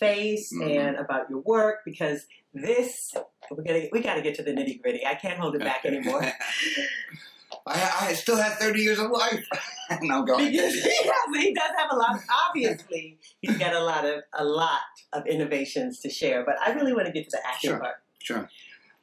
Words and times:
face 0.00 0.52
Mhm. 0.52 0.76
and 0.88 0.96
about 0.96 1.30
your 1.30 1.38
work 1.40 1.80
because 1.84 2.26
this 2.54 3.14
we're 3.50 3.62
gonna 3.62 3.84
we 3.92 4.00
got 4.00 4.14
to 4.14 4.22
get 4.22 4.34
to 4.36 4.42
the 4.42 4.50
nitty 4.52 4.82
gritty. 4.82 5.06
I 5.06 5.14
can't 5.14 5.38
hold 5.38 5.54
it 5.54 5.60
back 5.60 5.84
anymore. 5.84 6.22
I, 7.66 8.08
I 8.08 8.12
still 8.14 8.36
have 8.36 8.54
30 8.54 8.80
years 8.80 8.98
of 8.98 9.10
life. 9.10 9.44
and 9.90 10.10
I'm 10.12 10.24
going. 10.24 10.50
because 10.50 10.72
he, 10.74 10.80
has, 10.80 11.36
he 11.44 11.52
does 11.54 11.70
have 11.76 11.90
a 11.92 11.96
lot. 11.96 12.18
Obviously, 12.48 13.18
he's 13.40 13.58
got 13.58 13.74
a 13.74 13.80
lot 13.84 14.04
of 14.04 14.22
a 14.32 14.44
lot 14.44 14.80
of 15.12 15.26
innovations 15.26 16.00
to 16.00 16.10
share. 16.10 16.44
But 16.44 16.56
I 16.64 16.72
really 16.72 16.92
want 16.92 17.06
to 17.06 17.12
get 17.12 17.24
to 17.24 17.30
the 17.36 17.46
acting 17.46 17.70
Sure. 17.70 17.78
part. 17.80 17.96
Sure. 18.20 18.48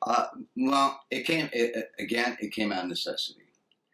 Uh, 0.02 0.26
well, 0.56 1.00
it 1.12 1.26
came, 1.26 1.50
it- 1.54 1.90
again, 2.00 2.38
it 2.40 2.52
came 2.54 2.72
out 2.72 2.84
of 2.84 2.90
necessity. 2.90 3.42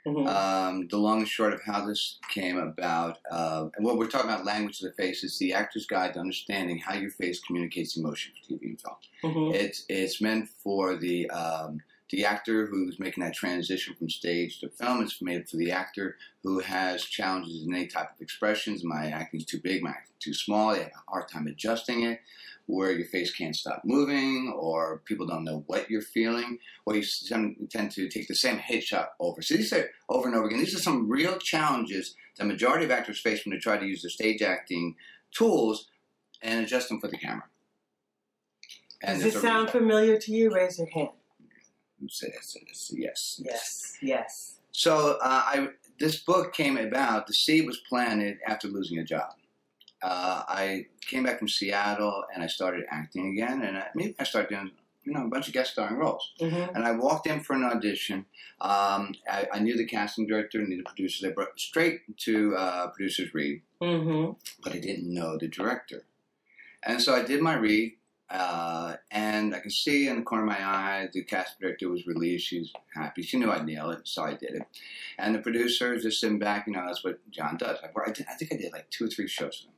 Mhm. 0.06 0.28
Um, 0.28 0.88
the 0.90 0.98
long 0.98 1.20
and 1.20 1.28
short 1.28 1.54
of 1.54 1.62
how 1.64 1.86
this 1.86 2.20
came 2.30 2.58
about, 2.58 3.20
uh, 3.32 3.70
and 3.76 3.86
what 3.86 3.98
we're 3.98 4.08
talking 4.10 4.30
about, 4.30 4.44
language 4.46 4.82
of 4.82 4.90
the 4.90 5.02
face, 5.02 5.24
is 5.24 5.38
the 5.40 5.54
actor's 5.54 5.86
guide 5.86 6.14
to 6.16 6.20
understanding 6.20 6.78
how 6.78 6.94
your 6.96 7.12
face 7.12 7.40
communicates 7.40 7.96
emotion 7.96 8.34
for 8.42 8.54
TV 8.54 8.66
and 8.68 8.82
film. 8.82 8.96
Mhm. 9.24 9.54
It's 9.54 9.86
it's 9.88 10.22
meant 10.22 10.50
for 10.50 10.96
the 10.98 11.30
um, 11.30 11.82
the 12.10 12.26
actor 12.26 12.68
who's 12.68 13.00
making 13.00 13.24
that 13.24 13.34
transition 13.34 13.96
from 13.96 14.10
stage 14.10 14.60
to 14.60 14.70
film. 14.70 15.02
It's 15.02 15.22
made 15.22 15.50
for 15.50 15.58
the 15.58 15.72
actor 15.72 16.18
who 16.44 16.60
has 16.60 17.04
challenges 17.06 17.66
in 17.66 17.74
any 17.74 17.88
type 17.88 18.12
of 18.14 18.22
expressions. 18.22 18.84
My 18.84 19.08
acting's 19.10 19.46
too 19.46 19.60
big, 19.60 19.82
my 19.82 19.92
acting's 19.92 20.20
too 20.20 20.34
small. 20.34 20.74
They 20.74 20.80
have 20.84 20.92
a 21.08 21.12
hard 21.12 21.28
time 21.30 21.48
adjusting 21.48 22.04
it. 22.04 22.20
Where 22.66 22.94
your 22.94 23.08
face 23.08 23.34
can't 23.34 23.56
stop 23.56 23.82
moving, 23.84 24.54
or 24.58 25.02
people 25.06 25.28
don't 25.28 25.44
know 25.44 25.64
what 25.68 25.90
you're 25.90 26.02
feeling, 26.02 26.60
or 26.86 26.96
you 26.96 27.04
tend 27.30 27.92
to 27.92 28.10
take 28.10 28.28
the 28.28 28.36
same 28.36 28.58
headshot 28.58 29.08
over. 29.20 29.42
So 29.42 29.56
these 29.56 29.74
are 29.74 29.90
over 30.08 30.28
and 30.28 30.36
over 30.36 30.48
again. 30.48 30.60
These 30.60 30.76
are 30.76 30.80
some 30.80 31.10
real 31.10 31.38
challenges 31.38 32.16
the 32.38 32.46
majority 32.46 32.86
of 32.86 32.92
actors 32.92 33.20
face 33.20 33.46
when 33.46 33.54
they 33.54 33.60
try 33.60 33.78
to 33.78 33.86
use 33.86 34.02
the 34.02 34.10
stage 34.10 34.42
acting 34.42 34.96
tools 35.32 35.88
and 36.42 36.64
adjust 36.64 36.90
them 36.90 37.00
for 37.00 37.08
the 37.08 37.18
camera. 37.18 37.44
Does 39.06 39.22
there's 39.22 39.34
this 39.34 39.42
sound 39.42 39.70
familiar 39.70 40.18
to 40.18 40.32
you? 40.32 40.54
Raise 40.54 40.78
your 40.78 40.88
hand. 40.88 41.10
Say 42.08 42.32
yes, 42.34 42.58
yes, 42.68 42.92
yes. 42.94 43.42
Yes. 43.44 43.98
Yes. 44.02 44.56
So 44.72 45.18
uh, 45.22 45.44
I 45.46 45.68
this 46.00 46.18
book 46.18 46.54
came 46.54 46.78
about. 46.78 47.28
The 47.28 47.34
seed 47.34 47.66
was 47.66 47.78
planted 47.78 48.38
after 48.48 48.68
losing 48.68 48.98
a 49.00 49.04
job. 49.04 49.34
Uh, 50.04 50.44
I 50.48 50.88
came 51.02 51.24
back 51.24 51.40
from 51.40 51.48
Seattle 51.48 52.24
and 52.34 52.44
I 52.44 52.48
started 52.48 52.84
acting 52.92 53.28
again, 53.30 53.62
and 53.64 53.78
I, 53.78 53.88
maybe 53.96 54.16
I 54.20 54.24
started 54.26 54.50
doing 54.50 54.72
you 55.06 55.14
know 55.14 55.26
a 55.26 55.30
bunch 55.30 55.48
of 55.48 55.54
guest 55.54 55.72
starring 55.74 55.96
roles. 55.98 56.34
Mm-hmm. 56.40 56.76
And 56.76 56.84
I 56.86 56.92
walked 56.92 57.26
in 57.28 57.40
for 57.42 57.54
an 57.54 57.64
audition. 57.64 58.26
Um, 58.62 59.16
I, 59.30 59.48
I 59.54 59.60
knew 59.60 59.76
the 59.78 59.86
casting 59.86 60.28
director, 60.28 60.62
knew 60.62 60.78
the 60.78 60.84
producer. 60.84 61.28
They 61.28 61.34
brought 61.34 61.60
straight 61.60 62.02
to 62.26 62.56
uh, 62.56 62.88
producers 62.90 63.34
read, 63.34 63.62
Mm-hmm. 63.82 64.32
but 64.64 64.74
I 64.74 64.80
didn't 64.80 65.14
know 65.14 65.38
the 65.38 65.48
director. 65.50 66.06
And 66.86 67.02
so 67.02 67.14
I 67.16 67.24
did 67.24 67.42
my 67.42 67.56
read, 67.56 67.94
uh, 68.34 68.96
and 69.12 69.54
I 69.54 69.60
can 69.60 69.70
see 69.70 70.08
in 70.08 70.18
the 70.18 70.24
corner 70.24 70.44
of 70.44 70.50
my 70.50 70.66
eye 70.66 71.08
the 71.14 71.24
casting 71.24 71.58
director 71.62 71.88
was 71.88 72.08
relieved. 72.08 72.42
She's 72.42 72.74
happy. 72.96 73.22
She 73.22 73.38
knew 73.38 73.52
I'd 73.52 73.66
nail 73.66 73.92
it, 73.92 74.02
so 74.06 74.24
I 74.24 74.34
did 74.34 74.56
it. 74.56 74.64
And 75.20 75.36
the 75.36 75.40
producer 75.40 75.94
is 75.94 76.02
just 76.02 76.20
sitting 76.20 76.40
back. 76.40 76.66
You 76.66 76.74
know, 76.74 76.84
that's 76.86 77.04
what 77.04 77.20
John 77.30 77.58
does. 77.58 77.78
I, 77.84 77.88
I, 77.88 78.12
did, 78.12 78.26
I 78.30 78.34
think 78.34 78.52
I 78.52 78.58
did 78.58 78.74
like 78.74 78.90
two 78.90 79.06
or 79.06 79.08
three 79.08 79.28
shows 79.28 79.58
for 79.58 79.68
him. 79.68 79.74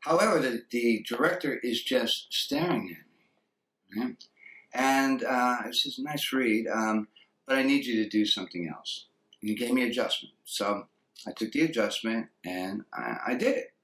However, 0.00 0.38
the, 0.38 0.62
the 0.70 1.04
director 1.06 1.58
is 1.62 1.82
just 1.82 2.28
staring 2.30 2.96
at 2.96 3.96
me. 3.96 4.02
right? 4.02 4.24
And 4.72 5.22
uh, 5.22 5.58
it 5.66 5.74
says, 5.74 5.98
nice 5.98 6.32
read, 6.32 6.66
um, 6.66 7.08
but 7.46 7.58
I 7.58 7.62
need 7.62 7.84
you 7.84 8.02
to 8.02 8.08
do 8.08 8.24
something 8.24 8.66
else. 8.74 9.06
And 9.42 9.50
he 9.50 9.54
gave 9.54 9.72
me 9.72 9.82
adjustment. 9.82 10.34
So 10.44 10.86
I 11.26 11.32
took 11.32 11.52
the 11.52 11.62
adjustment 11.62 12.28
and 12.46 12.84
I, 12.94 13.16
I 13.28 13.34
did 13.34 13.56
it. 13.56 13.74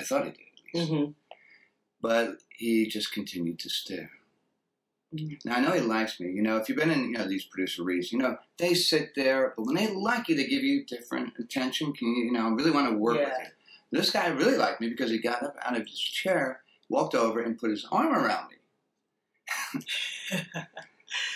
I 0.00 0.04
thought 0.04 0.22
I 0.22 0.30
did 0.30 0.38
at 0.38 0.74
least. 0.74 0.90
Mm-hmm. 0.90 1.10
But 2.00 2.38
he 2.60 2.86
just 2.86 3.10
continued 3.10 3.58
to 3.58 3.70
stare. 3.70 4.10
Mhm. 5.14 5.42
Now 5.46 5.56
I 5.56 5.60
know 5.60 5.72
he 5.72 5.80
likes 5.80 6.20
me. 6.20 6.30
You 6.30 6.42
know, 6.42 6.58
if 6.58 6.68
you've 6.68 6.78
been 6.78 6.90
in 6.90 7.04
you 7.04 7.12
know 7.12 7.26
these 7.26 7.44
producer 7.44 7.82
reads, 7.82 8.12
you 8.12 8.18
know 8.18 8.36
they 8.58 8.74
sit 8.74 9.14
there, 9.16 9.54
but 9.56 9.64
when 9.64 9.74
they 9.74 9.88
like 9.88 10.28
you, 10.28 10.36
they 10.36 10.46
give 10.46 10.62
you 10.62 10.84
different 10.84 11.32
attention. 11.38 11.92
Can 11.94 12.08
you, 12.14 12.24
you 12.26 12.32
know, 12.32 12.50
really 12.50 12.70
want 12.70 12.90
to 12.90 12.96
work 12.96 13.16
with 13.18 13.28
Yeah. 13.28 13.48
you. 13.92 13.98
This 13.98 14.10
guy 14.10 14.28
really 14.28 14.56
liked 14.56 14.80
me 14.80 14.88
because 14.88 15.10
he 15.10 15.18
got 15.18 15.42
up 15.42 15.56
out 15.64 15.76
of 15.76 15.84
his 15.86 15.98
chair, 15.98 16.62
walked 16.90 17.14
over, 17.14 17.40
and 17.40 17.58
put 17.58 17.70
his 17.70 17.86
arm 17.90 18.14
around 18.14 18.50
me. 18.50 18.56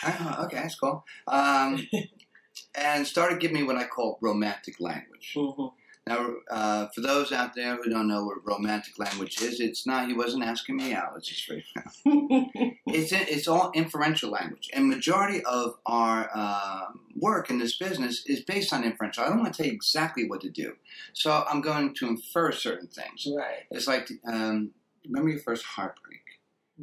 Oh, 0.04 0.36
okay, 0.44 0.56
that's 0.56 0.76
cool. 0.76 1.04
Um, 1.26 1.88
and 2.76 3.06
started 3.06 3.40
giving 3.40 3.56
me 3.56 3.62
what 3.64 3.76
I 3.76 3.86
call 3.86 4.18
romantic 4.20 4.78
language. 4.78 5.32
Mm-hmm. 5.34 5.74
Now, 6.06 6.34
uh, 6.50 6.88
for 6.94 7.00
those 7.00 7.32
out 7.32 7.54
there 7.54 7.76
who 7.76 7.88
don't 7.88 8.08
know 8.08 8.24
what 8.26 8.46
romantic 8.46 8.98
language 8.98 9.40
is, 9.40 9.58
it's 9.58 9.86
not. 9.86 10.06
He 10.06 10.12
wasn't 10.12 10.44
asking 10.44 10.76
me 10.76 10.92
out. 10.92 11.14
Let's 11.14 11.28
just 11.28 11.40
straight. 11.40 11.64
It's 12.86 13.10
it's 13.12 13.48
all 13.48 13.72
inferential 13.74 14.30
language, 14.30 14.70
and 14.72 14.88
majority 14.88 15.42
of 15.44 15.78
our 15.86 16.30
um 16.36 17.00
work 17.16 17.50
in 17.50 17.58
this 17.58 17.76
business 17.76 18.24
is 18.26 18.40
based 18.42 18.72
on 18.72 18.84
inferential. 18.84 19.24
I 19.24 19.28
don't 19.28 19.40
want 19.40 19.54
to 19.54 19.56
tell 19.56 19.66
you 19.66 19.72
exactly 19.72 20.28
what 20.28 20.42
to 20.42 20.50
do, 20.50 20.74
so 21.12 21.44
I'm 21.48 21.60
going 21.60 21.94
to 21.94 22.06
infer 22.06 22.52
certain 22.52 22.88
things. 22.88 23.26
right. 23.36 23.64
It's 23.70 23.88
like 23.88 24.10
um, 24.26 24.72
remember 25.06 25.30
your 25.30 25.40
first 25.40 25.64
heartbreak, 25.64 26.20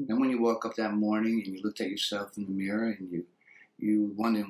and 0.10 0.20
when 0.20 0.32
you 0.32 0.42
woke 0.42 0.66
up 0.66 0.76
that 0.76 0.94
morning 0.94 1.44
and 1.46 1.56
you 1.56 1.62
looked 1.64 1.80
at 1.80 1.90
yourself 1.90 2.38
in 2.38 2.46
the 2.46 2.52
mirror 2.52 2.90
and 3.00 3.10
you 3.12 3.26
you 3.78 4.14
wondered, 4.18 4.48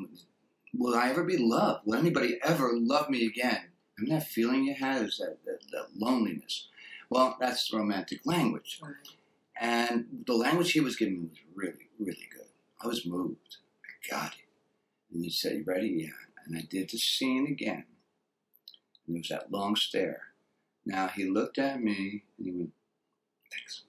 will 0.73 0.95
I 0.95 1.09
ever 1.09 1.23
be 1.23 1.37
loved? 1.37 1.85
Will 1.85 1.99
anybody 1.99 2.39
ever 2.43 2.71
love 2.73 3.09
me 3.09 3.25
again? 3.25 3.70
And 3.97 4.11
that 4.11 4.27
feeling 4.27 4.63
you 4.63 4.73
had 4.73 5.03
is 5.03 5.17
that, 5.17 5.37
that, 5.45 5.59
that 5.71 5.87
loneliness. 5.95 6.67
Well, 7.09 7.37
that's 7.39 7.71
romantic 7.73 8.21
language. 8.25 8.79
Right. 8.81 8.93
And 9.59 10.23
the 10.25 10.33
language 10.33 10.71
he 10.71 10.79
was 10.79 10.95
giving 10.95 11.21
me 11.21 11.29
was 11.29 11.39
really, 11.53 11.89
really 11.99 12.27
good. 12.33 12.47
I 12.83 12.87
was 12.87 13.05
moved. 13.05 13.57
I 13.83 14.09
got 14.09 14.33
it. 14.33 15.13
And 15.13 15.23
he 15.23 15.29
said, 15.29 15.57
You 15.57 15.63
ready? 15.65 15.89
Yeah. 15.89 16.09
And 16.45 16.57
I 16.57 16.61
did 16.69 16.89
the 16.89 16.97
scene 16.97 17.47
again. 17.47 17.85
And 19.05 19.15
there 19.15 19.19
was 19.19 19.29
that 19.29 19.51
long 19.51 19.75
stare. 19.75 20.21
Now 20.85 21.09
he 21.09 21.25
looked 21.25 21.59
at 21.59 21.81
me 21.81 22.23
and 22.37 22.47
he 22.47 22.51
went, 22.51 22.71
Thanks. 23.51 23.83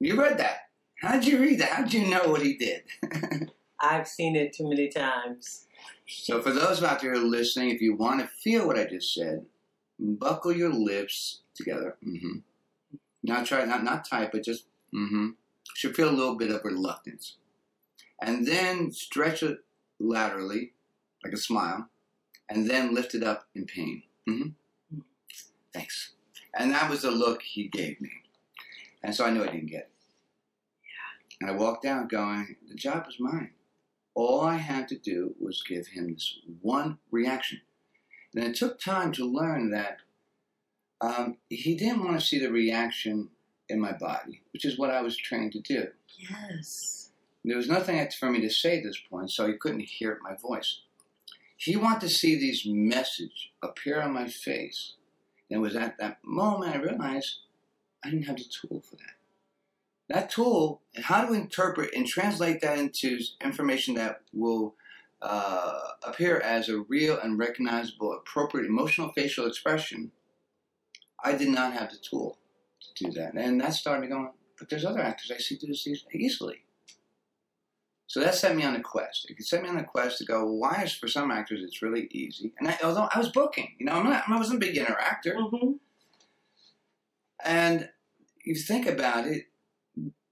You 0.00 0.20
read 0.20 0.38
that. 0.38 0.68
How'd 1.00 1.24
you 1.24 1.38
read 1.38 1.58
that? 1.60 1.70
How'd 1.70 1.92
you 1.92 2.08
know 2.08 2.28
what 2.28 2.42
he 2.42 2.56
did? 2.56 2.84
I've 3.80 4.06
seen 4.06 4.36
it 4.36 4.52
too 4.52 4.68
many 4.68 4.88
times. 4.88 5.66
So, 6.06 6.40
for 6.42 6.52
those 6.52 6.82
out 6.82 7.00
there 7.00 7.16
listening, 7.16 7.70
if 7.70 7.80
you 7.80 7.94
want 7.94 8.20
to 8.20 8.26
feel 8.26 8.66
what 8.66 8.78
I 8.78 8.84
just 8.84 9.14
said, 9.14 9.46
buckle 9.98 10.52
your 10.52 10.72
lips 10.72 11.40
together. 11.54 11.96
Mm-hmm. 12.06 12.38
Not 13.22 13.46
try, 13.46 13.64
not 13.64 13.84
not 13.84 14.04
tight, 14.08 14.30
but 14.32 14.44
just 14.44 14.66
mm-hmm. 14.94 15.30
Should 15.74 15.96
feel 15.96 16.10
a 16.10 16.10
little 16.10 16.36
bit 16.36 16.50
of 16.50 16.64
reluctance, 16.64 17.36
and 18.20 18.46
then 18.46 18.90
stretch 18.92 19.42
it 19.42 19.58
laterally, 19.98 20.72
like 21.24 21.32
a 21.32 21.38
smile, 21.38 21.88
and 22.48 22.68
then 22.68 22.94
lift 22.94 23.14
it 23.14 23.22
up 23.22 23.46
in 23.54 23.64
pain. 23.64 24.02
Mm-hmm. 24.28 25.00
Thanks. 25.72 26.10
And 26.54 26.72
that 26.72 26.90
was 26.90 27.02
the 27.02 27.10
look 27.10 27.42
he 27.42 27.68
gave 27.68 28.00
me, 28.00 28.10
and 29.02 29.14
so 29.14 29.24
I 29.24 29.30
knew 29.30 29.42
I 29.42 29.46
didn't 29.46 29.70
get 29.70 29.80
it. 29.80 29.90
And 31.40 31.50
I 31.50 31.54
walked 31.54 31.84
out 31.84 32.08
going, 32.08 32.54
the 32.68 32.74
job 32.76 33.04
was 33.06 33.18
mine. 33.18 33.50
All 34.14 34.42
I 34.42 34.56
had 34.56 34.88
to 34.88 34.98
do 34.98 35.34
was 35.40 35.62
give 35.62 35.88
him 35.88 36.12
this 36.12 36.38
one 36.60 36.98
reaction. 37.10 37.60
And 38.34 38.44
it 38.44 38.56
took 38.56 38.80
time 38.80 39.12
to 39.12 39.24
learn 39.24 39.70
that 39.70 39.98
um, 41.00 41.38
he 41.48 41.74
didn't 41.74 42.04
want 42.04 42.18
to 42.18 42.26
see 42.26 42.38
the 42.38 42.50
reaction 42.50 43.30
in 43.68 43.80
my 43.80 43.92
body, 43.92 44.42
which 44.52 44.64
is 44.64 44.78
what 44.78 44.90
I 44.90 45.02
was 45.02 45.16
trained 45.16 45.52
to 45.52 45.60
do. 45.60 45.88
Yes. 46.18 47.10
There 47.44 47.56
was 47.56 47.68
nothing 47.68 48.06
for 48.18 48.30
me 48.30 48.40
to 48.40 48.50
say 48.50 48.78
at 48.78 48.84
this 48.84 49.00
point, 49.10 49.30
so 49.30 49.46
he 49.46 49.54
couldn't 49.54 49.80
hear 49.80 50.18
my 50.22 50.36
voice. 50.36 50.82
He 51.56 51.76
wanted 51.76 52.02
to 52.02 52.08
see 52.08 52.36
these 52.36 52.64
message 52.66 53.52
appear 53.62 54.00
on 54.00 54.12
my 54.12 54.28
face. 54.28 54.94
And 55.50 55.58
it 55.58 55.60
was 55.60 55.76
at 55.76 55.98
that 55.98 56.18
moment 56.24 56.74
I 56.74 56.78
realized 56.78 57.38
I 58.04 58.10
didn't 58.10 58.26
have 58.26 58.36
the 58.36 58.44
tool 58.44 58.80
for 58.80 58.96
that. 58.96 59.14
That 60.12 60.30
tool, 60.30 60.82
and 60.94 61.04
how 61.04 61.24
to 61.24 61.32
interpret 61.32 61.94
and 61.94 62.06
translate 62.06 62.60
that 62.60 62.78
into 62.78 63.18
information 63.42 63.94
that 63.94 64.20
will 64.34 64.74
uh, 65.22 65.78
appear 66.02 66.38
as 66.40 66.68
a 66.68 66.80
real 66.80 67.18
and 67.18 67.38
recognizable, 67.38 68.12
appropriate 68.12 68.66
emotional 68.66 69.10
facial 69.12 69.46
expression, 69.46 70.12
I 71.24 71.32
did 71.32 71.48
not 71.48 71.72
have 71.72 71.90
the 71.90 71.96
tool 71.96 72.36
to 72.80 73.04
do 73.04 73.12
that. 73.12 73.34
And 73.34 73.60
that 73.62 73.72
started 73.72 74.02
me 74.02 74.08
going, 74.08 74.30
but 74.58 74.68
there's 74.68 74.84
other 74.84 75.00
actors 75.00 75.30
I 75.34 75.38
see 75.38 75.56
do 75.56 75.68
this 75.68 75.88
easily. 76.12 76.64
So 78.06 78.20
that 78.20 78.34
set 78.34 78.54
me 78.54 78.64
on 78.64 78.76
a 78.76 78.82
quest. 78.82 79.30
It 79.30 79.42
set 79.42 79.62
me 79.62 79.70
on 79.70 79.78
a 79.78 79.84
quest 79.84 80.18
to 80.18 80.26
go, 80.26 80.44
well, 80.44 80.56
why 80.56 80.82
is 80.84 80.92
for 80.92 81.08
some 81.08 81.30
actors 81.30 81.62
it's 81.62 81.80
really 81.80 82.08
easy? 82.10 82.52
And 82.58 82.68
I, 82.68 82.78
although 82.84 83.08
I 83.10 83.18
was 83.18 83.30
booking, 83.30 83.76
you 83.78 83.86
know, 83.86 83.92
I'm 83.92 84.04
not, 84.04 84.24
I 84.28 84.36
wasn't 84.36 84.62
a 84.62 84.66
beginner 84.66 84.98
actor. 85.00 85.36
Mm-hmm. 85.36 85.72
And 87.44 87.88
you 88.44 88.54
think 88.54 88.86
about 88.86 89.26
it, 89.26 89.46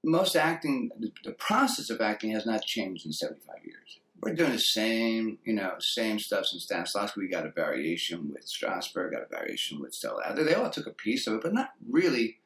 most 0.02 0.36
acting, 0.36 0.90
the, 0.98 1.32
process 1.32 1.90
of 1.90 2.00
acting 2.00 2.30
has 2.32 2.46
not 2.46 2.62
changed 2.62 3.04
in 3.04 3.12
75 3.12 3.56
years. 3.64 3.98
We're 4.22 4.34
doing 4.34 4.52
the 4.52 4.58
same, 4.58 5.38
you 5.44 5.54
know, 5.54 5.74
same 5.78 6.18
stuff 6.18 6.46
since 6.46 6.66
Stanislavski. 6.66 7.16
We 7.16 7.28
got 7.28 7.46
a 7.46 7.50
variation 7.50 8.30
with 8.32 8.46
Strasberg, 8.46 9.12
got 9.12 9.22
a 9.22 9.26
variation 9.30 9.80
with 9.80 9.94
Stella. 9.94 10.22
Adler. 10.26 10.44
They 10.44 10.54
all 10.54 10.68
took 10.70 10.86
a 10.86 10.92
piece 10.92 11.26
of 11.26 11.34
it, 11.34 11.42
but 11.42 11.54
not 11.54 11.70
really 11.88 12.40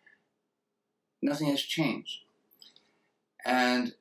Nothing 1.25 1.49
has 1.49 1.63
changed. 1.63 2.19
And 3.47 3.95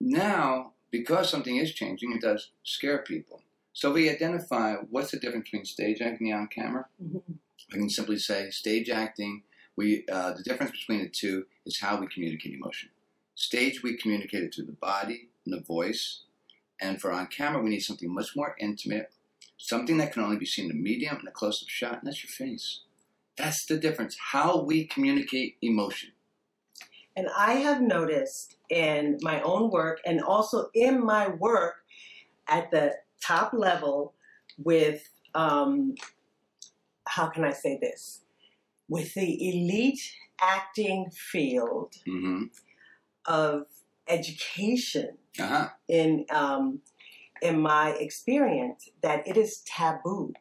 now, 0.00 0.74
because 0.92 1.28
something 1.28 1.56
is 1.56 1.74
changing, 1.74 2.12
it 2.12 2.20
does 2.20 2.52
scare 2.62 2.98
people. 2.98 3.42
So 3.72 3.92
we 3.92 4.08
identify 4.08 4.76
what's 4.88 5.10
the 5.10 5.18
difference 5.18 5.50
between 5.50 5.64
stage 5.64 6.00
acting 6.00 6.30
and 6.30 6.42
on 6.42 6.46
camera. 6.46 6.86
Mhm. 7.02 7.22
I 7.72 7.76
can 7.76 7.90
simply 7.90 8.18
say 8.18 8.50
stage 8.50 8.88
acting. 8.88 9.42
We 9.76 10.04
uh, 10.10 10.32
the 10.32 10.42
difference 10.42 10.72
between 10.72 11.00
the 11.02 11.08
two 11.08 11.46
is 11.64 11.80
how 11.80 12.00
we 12.00 12.06
communicate 12.08 12.54
emotion. 12.54 12.90
Stage 13.34 13.82
we 13.82 13.96
communicate 13.96 14.42
it 14.42 14.54
through 14.54 14.66
the 14.66 14.72
body 14.72 15.28
and 15.44 15.54
the 15.54 15.62
voice, 15.62 16.22
and 16.80 17.00
for 17.00 17.12
on 17.12 17.26
camera 17.26 17.62
we 17.62 17.70
need 17.70 17.80
something 17.80 18.12
much 18.12 18.34
more 18.34 18.56
intimate, 18.58 19.12
something 19.58 19.98
that 19.98 20.12
can 20.12 20.22
only 20.22 20.38
be 20.38 20.46
seen 20.46 20.70
in 20.70 20.70
a 20.70 20.74
medium 20.74 21.16
and 21.16 21.28
a 21.28 21.32
close-up 21.32 21.68
shot, 21.68 21.98
and 21.98 22.06
that's 22.06 22.24
your 22.24 22.30
face. 22.30 22.80
That's 23.36 23.66
the 23.66 23.76
difference. 23.76 24.16
How 24.32 24.62
we 24.62 24.86
communicate 24.86 25.56
emotion. 25.60 26.12
And 27.14 27.28
I 27.36 27.54
have 27.54 27.80
noticed 27.80 28.56
in 28.68 29.18
my 29.22 29.40
own 29.42 29.70
work 29.70 30.00
and 30.04 30.22
also 30.22 30.70
in 30.74 31.04
my 31.04 31.28
work 31.28 31.76
at 32.48 32.70
the 32.70 32.94
top 33.22 33.52
level 33.52 34.14
with, 34.58 35.08
um, 35.34 35.94
how 37.06 37.28
can 37.28 37.44
I 37.44 37.52
say 37.52 37.78
this? 37.80 38.20
With 38.88 39.14
the 39.14 39.48
elite 39.48 40.12
acting 40.40 41.10
field 41.10 41.94
Mm-hmm. 42.06 42.44
of 43.26 43.66
education 44.08 45.18
Uh 45.38 45.46
huh. 45.46 45.68
in, 45.88 46.24
um, 46.30 46.80
in 47.42 47.60
my 47.60 47.90
experience, 47.90 48.88
that 49.02 49.26
it 49.26 49.36
is 49.36 49.62
taboo 49.66 50.32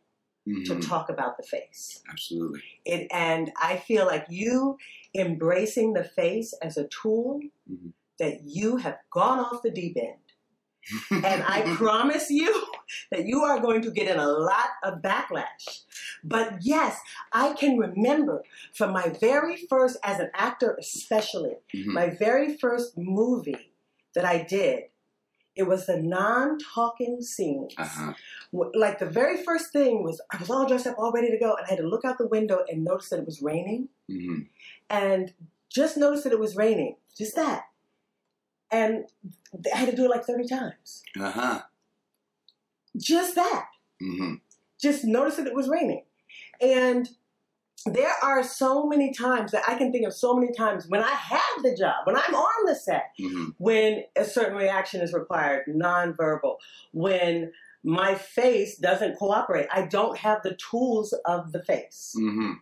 to 0.45 0.51
Mm-hmm. 0.51 0.79
talk 0.81 1.09
about 1.09 1.37
the 1.37 1.43
face. 1.43 2.01
Absolutely. 2.09 2.61
It, 2.85 3.07
and 3.11 3.51
I 3.59 3.77
feel 3.77 4.05
like 4.05 4.25
you 4.29 4.77
embracing 5.15 5.93
the 5.93 6.03
face 6.03 6.53
as 6.61 6.77
a 6.77 6.87
tool 6.87 7.39
Mhm. 7.69 7.93
that 8.19 8.41
you 8.43 8.77
have 8.77 8.97
gone 9.11 9.39
off 9.39 9.63
the 9.63 9.71
deep 9.71 9.97
end. 9.97 10.21
And 11.25 11.43
I 11.43 11.61
promise 11.77 12.29
you 12.29 12.51
that 13.11 13.25
you 13.25 13.41
are 13.43 13.59
going 13.59 13.81
to 13.81 13.91
get 13.91 14.07
in 14.07 14.17
a 14.19 14.27
lot 14.27 14.69
of 14.83 15.01
backlash. 15.01 15.81
But 16.23 16.57
yes, 16.61 16.99
I 17.31 17.53
can 17.53 17.77
remember 17.77 18.43
from 18.73 18.91
my 18.91 19.09
very 19.09 19.57
first, 19.69 19.97
as 20.03 20.19
an 20.19 20.29
actor 20.33 20.75
especially, 20.79 21.55
Mhm. 21.73 21.93
my 21.93 22.09
very 22.09 22.57
first 22.57 22.97
movie 22.97 23.73
that 24.13 24.25
I 24.25 24.43
did. 24.43 24.83
It 25.55 25.63
was 25.67 25.85
the 25.85 25.97
non-talking 26.01 27.21
scenes. 27.21 27.73
Uh-huh. 27.77 28.13
Like 28.51 28.99
the 28.99 29.05
very 29.05 29.41
first 29.43 29.71
thing 29.71 30.03
was 30.03 30.19
I 30.31 30.37
was 30.37 30.49
all 30.49 30.67
dressed 30.67 30.85
up, 30.85 30.95
all 30.99 31.13
ready 31.13 31.31
to 31.31 31.39
go, 31.39 31.55
and 31.55 31.65
I 31.65 31.69
had 31.69 31.77
to 31.79 31.87
look 31.87 32.03
out 32.03 32.17
the 32.17 32.27
window 32.27 32.65
and 32.67 32.83
notice 32.83 33.09
that 33.09 33.19
it 33.19 33.25
was 33.25 33.41
raining 33.41 33.87
hmm 34.07 34.41
and 34.89 35.33
just 35.69 35.97
notice 35.97 36.23
that 36.23 36.31
it 36.33 36.39
was 36.39 36.55
raining. 36.55 36.95
Just 37.17 37.35
that. 37.35 37.63
And 38.71 39.05
I 39.73 39.77
had 39.77 39.89
to 39.89 39.95
do 39.95 40.05
it 40.05 40.09
like 40.09 40.25
30 40.25 40.47
times. 40.47 41.03
Uh-huh. 41.19 41.61
Just 42.97 43.35
that. 43.35 43.65
hmm 43.99 44.35
Just 44.81 45.03
notice 45.05 45.35
that 45.37 45.47
it 45.47 45.55
was 45.55 45.67
raining. 45.69 46.03
And 46.61 47.09
there 47.85 48.13
are 48.23 48.43
so 48.43 48.87
many 48.87 49.13
times 49.13 49.51
that 49.51 49.63
I 49.67 49.77
can 49.77 49.91
think 49.91 50.07
of 50.07 50.13
so 50.13 50.35
many 50.35 50.51
times 50.53 50.85
when 50.87 51.03
I 51.03 51.11
have 51.11 51.61
the 51.63 51.75
job, 51.77 52.05
when 52.05 52.15
I'm 52.15 52.33
on 52.33 52.65
the 52.65 52.75
set, 52.75 53.11
hmm 53.19 53.49
when 53.57 54.03
a 54.15 54.25
certain 54.25 54.57
reaction 54.57 55.01
is 55.01 55.13
required, 55.13 55.65
nonverbal, 55.67 56.57
when 56.93 57.51
my 57.83 58.15
face 58.15 58.77
doesn't 58.77 59.17
cooperate. 59.17 59.67
I 59.71 59.85
don't 59.85 60.17
have 60.17 60.41
the 60.41 60.55
tools 60.55 61.13
of 61.25 61.51
the 61.51 61.63
face. 61.63 62.13
hmm 62.17 62.53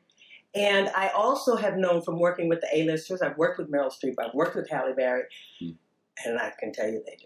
And 0.53 0.89
I 0.89 1.07
also 1.09 1.55
have 1.55 1.77
known 1.77 2.01
from 2.01 2.19
working 2.19 2.49
with 2.49 2.59
the 2.61 2.67
A-listers, 2.77 3.21
I've 3.21 3.37
worked 3.37 3.57
with 3.59 3.71
Meryl 3.71 3.91
Streep, 3.91 4.15
I've 4.19 4.33
worked 4.33 4.55
with 4.55 4.69
Halle 4.69 4.93
Berry, 4.93 5.23
Hmm. 5.59 5.71
and 6.25 6.37
I 6.39 6.51
can 6.59 6.73
tell 6.73 6.87
you 6.87 7.01
they 7.05 7.15
do. 7.15 7.25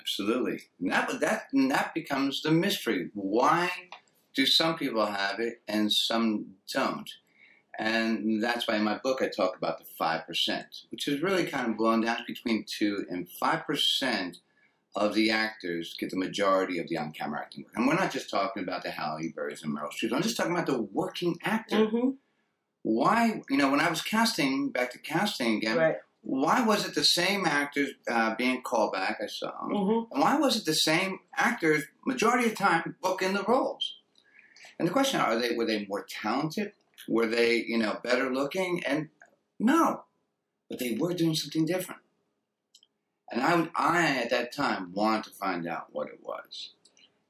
Absolutely. 0.00 0.62
And 0.80 0.92
that, 0.92 1.20
that, 1.20 1.42
and 1.52 1.70
that 1.70 1.94
becomes 1.94 2.42
the 2.42 2.50
mystery. 2.50 3.10
Why 3.14 3.70
do 4.34 4.46
some 4.46 4.76
people 4.76 5.04
have 5.06 5.40
it 5.40 5.62
and 5.66 5.92
some 5.92 6.54
don't? 6.72 7.10
And 7.78 8.42
that's 8.42 8.66
why 8.66 8.76
in 8.76 8.82
my 8.82 8.98
book 8.98 9.22
I 9.22 9.28
talk 9.28 9.56
about 9.56 9.78
the 9.78 9.84
5%, 10.00 10.64
which 10.90 11.06
is 11.06 11.22
really 11.22 11.44
kind 11.44 11.70
of 11.70 11.76
blown 11.76 12.00
down 12.00 12.16
to 12.18 12.24
between 12.26 12.64
2 12.66 13.06
and 13.08 13.28
5% 13.40 14.36
of 14.96 15.14
the 15.14 15.30
actors 15.30 15.94
get 15.98 16.10
the 16.10 16.16
majority 16.16 16.78
of 16.78 16.88
the 16.88 16.98
on 16.98 17.12
camera 17.12 17.40
acting 17.40 17.64
work. 17.64 17.72
And 17.76 17.86
we're 17.86 17.94
not 17.94 18.10
just 18.10 18.30
talking 18.30 18.62
about 18.64 18.82
the 18.82 18.90
Halle 18.90 19.32
Berrys 19.36 19.62
and 19.62 19.76
Meryl 19.76 19.92
Streep. 19.92 20.12
I'm 20.12 20.22
just 20.22 20.36
talking 20.36 20.52
about 20.52 20.66
the 20.66 20.82
working 20.82 21.38
actor. 21.44 21.84
hmm 21.86 22.10
Why, 22.82 23.42
you 23.48 23.56
know, 23.56 23.70
when 23.70 23.80
I 23.80 23.90
was 23.90 24.02
casting, 24.02 24.70
back 24.70 24.90
to 24.92 24.98
casting 24.98 25.56
again, 25.58 25.76
Right. 25.76 25.96
Why 26.28 26.60
was 26.60 26.86
it 26.86 26.94
the 26.94 27.04
same 27.04 27.46
actors 27.46 27.88
uh, 28.10 28.34
being 28.34 28.60
called 28.60 28.92
back? 28.92 29.18
I 29.22 29.26
saw 29.28 29.48
'em. 29.64 29.70
hmm 29.74 30.12
And 30.12 30.22
why 30.22 30.36
was 30.36 30.58
it 30.58 30.66
the 30.66 30.74
same 30.74 31.20
actors 31.34 31.84
majority 32.06 32.44
of 32.44 32.50
the 32.50 32.56
time 32.56 32.96
booking 33.00 33.32
the 33.32 33.44
roles? 33.44 33.96
And 34.78 34.86
the 34.86 34.92
question 34.92 35.20
are 35.20 35.38
they 35.38 35.56
were 35.56 35.64
they 35.64 35.86
more 35.86 36.04
talented? 36.22 36.72
Were 37.08 37.26
they, 37.26 37.64
you 37.66 37.78
know, 37.78 37.98
better 38.04 38.30
looking? 38.30 38.84
And 38.84 39.08
no. 39.58 40.04
But 40.68 40.80
they 40.80 40.98
were 41.00 41.14
doing 41.14 41.34
something 41.34 41.64
different. 41.64 42.02
And 43.32 43.40
I 43.40 43.56
would 43.56 43.70
I 43.74 44.06
at 44.22 44.28
that 44.28 44.52
time 44.54 44.92
wanted 44.92 45.24
to 45.24 45.30
find 45.30 45.66
out 45.66 45.86
what 45.92 46.08
it 46.08 46.20
was. 46.22 46.74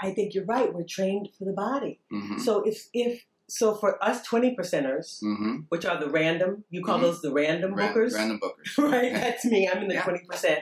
I 0.00 0.10
think 0.10 0.34
you're 0.34 0.44
right. 0.44 0.74
We're 0.74 0.82
trained 0.82 1.28
for 1.38 1.44
the 1.44 1.52
body. 1.52 2.00
Mm-hmm. 2.12 2.38
So 2.38 2.62
if 2.62 2.88
if 2.92 3.24
so 3.48 3.74
for 3.74 4.02
us 4.04 4.22
20 4.22 4.54
percenters, 4.56 5.22
Mm-hmm. 5.22 5.56
which 5.70 5.84
are 5.86 5.98
the 5.98 6.08
random, 6.10 6.64
you 6.70 6.84
call 6.84 6.98
Mhm. 6.98 7.02
those 7.02 7.22
the 7.22 7.32
random 7.32 7.74
bookers. 7.74 8.14
Random 8.14 8.38
bookers. 8.40 8.76
right? 8.92 9.12
That's 9.12 9.44
me. 9.44 9.68
I'm 9.68 9.82
in 9.82 9.88
the 9.88 9.94
Yeah. 9.94 10.02
twenty 10.04 10.24
percent. 10.24 10.60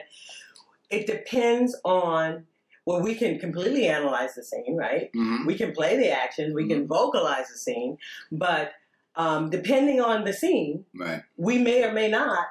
It 0.89 1.05
depends 1.07 1.75
on 1.83 2.45
well, 2.85 3.01
we 3.01 3.15
can 3.15 3.37
completely 3.37 3.87
analyze 3.89 4.35
the 4.35 4.43
scene, 4.43 4.77
right? 4.77 5.11
Mm-hmm. 5.13 5.45
We 5.45 5.55
can 5.55 5.73
play 5.73 5.97
the 5.97 6.09
actions, 6.09 6.53
we 6.55 6.69
can 6.69 6.87
vocalize 6.87 7.49
the 7.49 7.57
scene, 7.57 7.97
but 8.31 8.71
um, 9.17 9.49
depending 9.49 9.99
on 9.99 10.23
the 10.23 10.31
scene, 10.31 10.85
Right. 10.97 11.23
we 11.35 11.57
may 11.57 11.83
or 11.83 11.91
may 11.91 12.07
not 12.09 12.45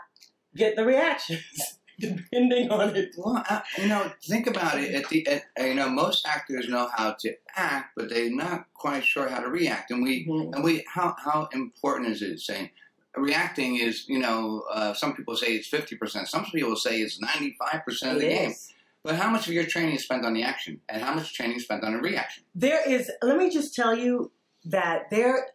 get 0.55 0.77
the 0.77 0.85
reactions, 0.85 1.76
depending 2.01 2.71
on 2.71 2.95
it. 2.97 3.11
Well, 3.17 3.43
I, 3.49 3.63
you 3.79 3.89
know, 3.89 4.11
think 4.25 4.47
about 4.47 4.79
it. 4.79 4.95
At 4.95 5.09
the, 5.09 5.27
at, 5.27 5.43
you 5.59 5.75
know, 5.75 5.89
most 5.89 6.27
actors 6.27 6.69
know 6.69 6.89
how 6.95 7.13
to 7.21 7.35
act, 7.57 7.91
but 7.97 8.09
they're 8.11 8.31
not 8.31 8.67
quite 8.75 9.05
sure 9.05 9.29
how 9.29 9.41
to 9.41 9.49
react. 9.49 9.91
And 9.91 10.03
we, 10.03 10.27
Mhm. 10.27 10.55
and 10.55 10.65
we, 10.65 10.85
how 10.93 11.15
how 11.23 11.49
important 11.53 12.11
is 12.13 12.23
it? 12.23 12.41
Saying 12.41 12.71
reacting 13.17 13.77
is, 13.77 14.07
you 14.09 14.19
know, 14.19 14.65
uh, 14.71 14.93
some 14.93 15.15
people 15.17 15.37
say 15.37 15.55
it's 15.55 15.69
fifty 15.69 15.97
percent. 15.97 16.29
Some 16.29 16.45
people 16.47 16.77
say 16.77 17.01
it's 17.01 17.21
ninety 17.21 17.57
five 17.59 17.85
percent 17.85 18.13
of 18.17 18.21
the 18.21 18.27
It 18.27 18.39
game. 18.39 18.55
But 19.03 19.15
how 19.15 19.31
much 19.31 19.47
of 19.47 19.53
your 19.55 19.65
training 19.65 19.95
is 19.95 20.03
spent 20.03 20.25
on 20.25 20.35
the 20.35 20.43
action, 20.43 20.81
and 20.89 21.01
how 21.01 21.15
much 21.15 21.33
training 21.33 21.57
is 21.59 21.63
spent 21.63 21.85
on 21.85 21.93
the 21.93 22.01
reaction? 22.01 22.43
There 22.55 22.83
is. 22.89 23.11
Let 23.23 23.39
me 23.39 23.51
just 23.51 23.75
tell 23.75 23.97
you 23.97 24.33
that 24.65 25.09
there, 25.11 25.47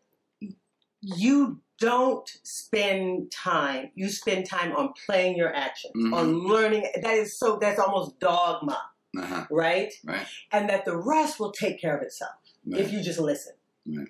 you 1.01 1.59
don't 1.79 2.29
spend 2.43 3.31
time. 3.31 3.91
You 3.95 4.09
spend 4.09 4.45
time 4.47 4.75
on 4.75 4.93
playing 5.05 5.35
your 5.35 5.53
actions, 5.53 5.93
Mhm. 5.95 6.13
on 6.15 6.47
learning. 6.47 6.87
That 7.01 7.13
is 7.15 7.37
so. 7.37 7.57
That's 7.57 7.79
almost 7.79 8.19
dogma. 8.19 8.81
Uh-huh. 9.17 9.45
right? 9.51 9.91
Right. 10.05 10.25
And 10.53 10.69
that 10.69 10.85
the 10.85 10.95
rest 10.95 11.37
will 11.37 11.51
take 11.51 11.81
care 11.81 11.97
of 11.97 12.01
itself 12.01 12.31
Right. 12.65 12.79
if 12.79 12.93
you 12.93 13.01
just 13.03 13.19
listen. 13.19 13.53
Right. 13.85 14.07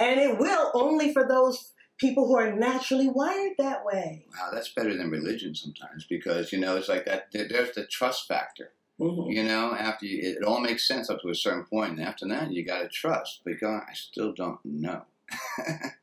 And 0.00 0.18
it 0.18 0.38
will 0.38 0.72
only 0.74 1.12
for 1.12 1.22
those 1.28 1.72
people 1.98 2.26
who 2.26 2.36
are 2.36 2.50
naturally 2.52 3.06
wired 3.08 3.52
that 3.58 3.84
way. 3.84 4.26
Wow, 4.32 4.48
that's 4.52 4.70
better 4.70 4.96
than 4.96 5.08
religion 5.08 5.54
sometimes 5.54 6.04
because 6.04 6.52
you 6.52 6.58
know 6.58 6.76
it's 6.76 6.88
like 6.88 7.04
that. 7.04 7.28
There's 7.32 7.72
the 7.76 7.86
trust 7.86 8.26
factor. 8.26 8.72
Mhm. 8.98 9.32
You 9.32 9.44
know, 9.44 9.72
after 9.72 10.04
you, 10.06 10.18
it 10.36 10.42
all 10.42 10.58
makes 10.60 10.88
sense 10.88 11.08
up 11.08 11.20
to 11.22 11.28
a 11.28 11.34
certain 11.36 11.64
point, 11.66 11.92
and 11.98 12.02
after 12.02 12.26
that, 12.26 12.50
you 12.50 12.64
got 12.64 12.80
to 12.80 12.88
trust. 12.88 13.42
Because 13.44 13.82
I 13.88 13.92
still 13.94 14.32
don't 14.32 14.58
know. 14.64 15.04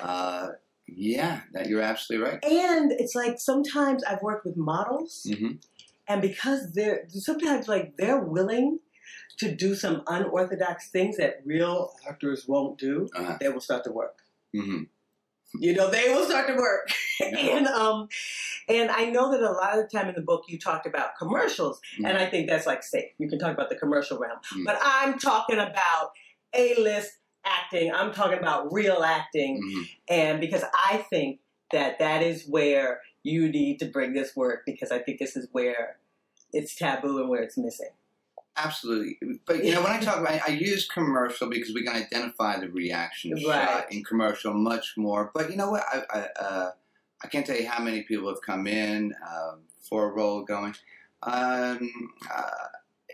uh, 0.00 0.48
yeah, 0.86 1.42
that 1.52 1.68
you're 1.68 1.82
absolutely 1.82 2.26
right. 2.28 2.44
And 2.44 2.92
it's 2.92 3.14
like 3.14 3.38
sometimes 3.38 4.02
I've 4.04 4.22
worked 4.22 4.44
with 4.46 4.56
models, 4.56 5.26
hmm 5.28 5.52
and 6.10 6.22
because 6.22 6.72
they're 6.72 7.04
sometimes 7.10 7.68
like 7.68 7.96
they're 7.98 8.18
willing 8.20 8.78
to 9.38 9.54
do 9.54 9.74
some 9.74 10.02
unorthodox 10.06 10.88
things 10.90 11.18
that 11.18 11.42
real 11.44 11.92
actors 12.08 12.48
won't 12.48 12.78
do, 12.78 13.08
Uh-huh. 13.14 13.36
they 13.40 13.48
will 13.50 13.60
start 13.60 13.84
to 13.84 13.92
work. 13.92 14.16
hmm 14.54 14.84
You 15.60 15.74
know, 15.74 15.90
they 15.90 16.08
will 16.14 16.24
start 16.24 16.46
to 16.48 16.54
work. 16.54 16.90
And 17.20 17.66
um 17.66 18.08
and 18.68 18.90
I 18.90 19.06
know 19.10 19.30
that 19.32 19.42
a 19.42 19.50
lot 19.52 19.76
of 19.78 19.84
the 19.84 19.98
time 19.98 20.08
in 20.08 20.14
the 20.14 20.22
book 20.22 20.44
you 20.48 20.58
talked 20.58 20.86
about 20.86 21.16
commercials 21.18 21.80
and 21.98 22.16
I 22.16 22.26
think 22.26 22.48
that's 22.48 22.66
like 22.66 22.82
safe. 22.82 23.10
You 23.18 23.28
can 23.28 23.38
talk 23.38 23.52
about 23.52 23.68
the 23.68 23.76
commercial 23.76 24.18
realm. 24.18 24.38
Mm. 24.54 24.64
But 24.64 24.78
I'm 24.82 25.18
talking 25.18 25.58
about 25.58 26.12
A-list 26.54 27.17
acting. 27.44 27.92
I'm 27.92 28.12
talking 28.12 28.38
about 28.38 28.72
real 28.72 29.02
acting 29.02 29.62
hmm 29.62 29.82
and 30.10 30.40
because 30.40 30.64
I 30.72 31.04
think 31.10 31.40
that 31.70 31.98
that 31.98 32.22
is 32.22 32.46
where 32.48 33.02
you 33.22 33.48
need 33.50 33.78
to 33.80 33.84
bring 33.84 34.14
this 34.14 34.34
work 34.34 34.62
because 34.64 34.90
I 34.90 34.98
think 35.00 35.18
this 35.18 35.36
is 35.36 35.48
where 35.52 35.98
it's 36.52 36.74
taboo 36.74 37.20
and 37.20 37.28
where 37.28 37.42
it's 37.42 37.58
missing. 37.58 37.90
Absolutely. 38.56 39.18
But 39.46 39.64
you 39.64 39.72
know, 39.72 39.82
when 39.82 39.92
I 39.92 40.00
talk 40.00 40.18
about, 40.18 40.40
I 40.48 40.52
use 40.52 40.88
commercial 40.88 41.48
because 41.48 41.72
we 41.74 41.84
can 41.84 41.94
identify 41.94 42.58
the 42.58 42.68
reaction 42.68 43.32
Right. 43.32 43.42
shot 43.68 43.92
in 43.92 44.02
commercial 44.02 44.52
much 44.54 44.94
more. 44.96 45.30
But 45.34 45.50
you 45.50 45.56
know 45.56 45.70
what? 45.70 45.84
I, 45.92 46.02
I, 46.10 46.42
uh, 46.42 46.70
I 47.22 47.28
can't 47.28 47.46
tell 47.46 47.56
you 47.56 47.68
how 47.68 47.82
many 47.82 48.02
people 48.02 48.28
have 48.28 48.42
come 48.42 48.66
in 48.66 49.14
um, 49.30 49.60
for 49.88 50.10
a 50.10 50.14
role 50.14 50.42
going. 50.42 50.74
Um, 51.22 51.90
uh, 52.34 52.50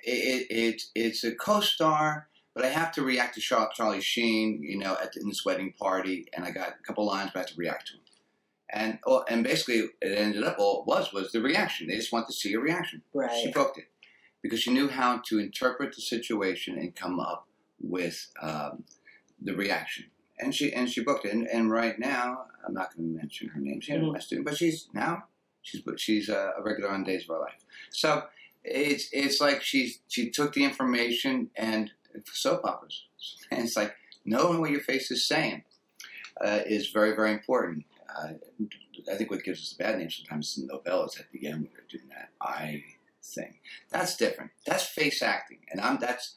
it, 0.02 0.46
it, 0.50 0.82
it's 0.94 1.24
a 1.24 1.34
co-star, 1.34 2.28
but 2.54 2.64
I 2.64 2.68
have 2.68 2.92
to 2.92 3.02
react 3.02 3.34
to 3.34 3.40
Char- 3.40 3.70
Charlie 3.74 4.00
Sheen, 4.00 4.62
you 4.62 4.78
know, 4.78 4.96
at 5.02 5.12
the, 5.12 5.20
in 5.20 5.28
this 5.28 5.44
wedding 5.44 5.72
party, 5.78 6.26
and 6.32 6.44
I 6.44 6.50
got 6.50 6.68
a 6.68 6.82
couple 6.86 7.04
lines, 7.06 7.30
but 7.32 7.40
I 7.40 7.42
have 7.42 7.50
to 7.50 7.56
react 7.56 7.88
to 7.88 7.94
him. 7.94 8.00
And 8.70 8.98
oh, 9.06 9.24
and 9.28 9.44
basically, 9.44 9.88
it 10.00 10.18
ended 10.18 10.42
up 10.44 10.56
all 10.58 10.80
it 10.82 10.86
was 10.86 11.12
was 11.12 11.32
the 11.32 11.40
reaction. 11.42 11.86
They 11.88 11.96
just 11.96 12.12
want 12.12 12.26
to 12.28 12.32
see 12.32 12.54
a 12.54 12.60
reaction. 12.60 13.02
Right. 13.12 13.30
She 13.42 13.52
booked 13.52 13.78
it 13.78 13.86
because 14.42 14.60
she 14.60 14.72
knew 14.72 14.88
how 14.88 15.18
to 15.26 15.38
interpret 15.38 15.94
the 15.94 16.02
situation 16.02 16.78
and 16.78 16.94
come 16.94 17.20
up 17.20 17.46
with 17.80 18.28
um, 18.42 18.84
the 19.40 19.54
reaction. 19.54 20.06
And 20.40 20.54
she 20.54 20.72
and 20.72 20.88
she 20.90 21.02
booked 21.02 21.24
it. 21.26 21.32
And, 21.32 21.46
and 21.46 21.70
right 21.70 21.98
now, 21.98 22.46
I'm 22.66 22.74
not 22.74 22.96
going 22.96 23.12
to 23.12 23.16
mention 23.16 23.48
her 23.48 23.60
name. 23.60 23.80
She's 23.80 23.96
Mhm. 23.96 24.12
my 24.12 24.18
student, 24.18 24.46
but 24.46 24.56
she's 24.56 24.88
now 24.92 25.24
she's 25.62 25.82
she's 25.98 26.28
a, 26.28 26.52
a 26.58 26.62
regular 26.62 26.90
on 26.90 27.04
Days 27.04 27.24
of 27.24 27.30
Our 27.30 27.40
Life. 27.42 27.60
So 27.90 28.24
it's 28.64 29.08
it's 29.12 29.40
like 29.40 29.62
she's 29.62 30.00
she 30.08 30.30
took 30.30 30.54
the 30.54 30.64
information 30.64 31.50
and 31.54 31.90
soap 32.32 32.64
operas. 32.64 33.06
And 33.50 33.64
it's 33.64 33.76
like 33.76 33.94
knowing 34.24 34.60
what 34.60 34.70
your 34.70 34.80
face 34.80 35.10
is 35.10 35.26
saying 35.26 35.64
uh, 36.44 36.60
is 36.66 36.90
very 36.90 37.14
very 37.14 37.32
important. 37.32 37.84
Uh, 38.08 38.34
I 39.10 39.16
think 39.16 39.30
what 39.30 39.42
gives 39.42 39.60
us 39.60 39.72
a 39.72 39.82
bad 39.82 39.98
name 39.98 40.10
sometimes 40.10 40.56
is 40.56 40.66
the 40.66 40.72
novellas 40.72 41.18
at 41.18 41.30
the 41.32 41.46
end 41.46 41.62
when 41.62 41.70
they're 41.72 41.86
doing 41.90 42.08
that 42.10 42.30
I 42.40 42.84
thing. 43.22 43.54
That's 43.90 44.16
different. 44.16 44.50
That's 44.66 44.84
face 44.84 45.22
acting, 45.22 45.60
and 45.70 45.80
I'm 45.80 45.98
that's 45.98 46.36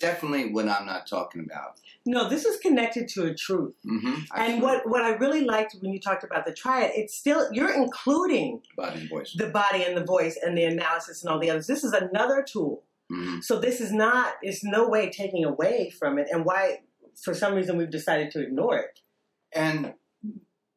definitely 0.00 0.52
what 0.52 0.68
I'm 0.68 0.86
not 0.86 1.06
talking 1.06 1.44
about. 1.44 1.78
No, 2.04 2.28
this 2.28 2.44
is 2.44 2.58
connected 2.58 3.08
to 3.08 3.24
a 3.26 3.34
truth. 3.34 3.74
Mm-hmm. 3.84 4.22
And 4.34 4.62
what, 4.62 4.88
what 4.88 5.02
I 5.02 5.10
really 5.10 5.42
liked 5.42 5.76
when 5.80 5.92
you 5.92 6.00
talked 6.00 6.24
about 6.24 6.46
the 6.46 6.52
triad, 6.52 6.92
it's 6.94 7.16
still, 7.16 7.48
you're 7.52 7.72
including 7.72 8.62
body 8.76 9.00
and 9.00 9.08
voice. 9.08 9.34
the 9.36 9.48
body 9.48 9.84
and 9.84 9.96
the 9.96 10.04
voice 10.04 10.38
and 10.42 10.56
the 10.56 10.64
analysis 10.64 11.22
and 11.22 11.30
all 11.30 11.38
the 11.38 11.50
others. 11.50 11.66
This 11.66 11.84
is 11.84 11.92
another 11.92 12.44
tool. 12.46 12.82
Hmm 13.10 13.40
So 13.40 13.58
this 13.58 13.80
is 13.80 13.92
not, 13.92 14.34
it's 14.42 14.64
no 14.64 14.88
way 14.88 15.10
taking 15.10 15.44
away 15.44 15.90
from 15.90 16.18
it. 16.18 16.28
And 16.30 16.44
why, 16.44 16.80
for 17.22 17.34
some 17.34 17.54
reason, 17.54 17.76
we've 17.76 17.90
decided 17.90 18.30
to 18.32 18.42
ignore 18.42 18.76
it. 18.78 19.00
And 19.52 19.94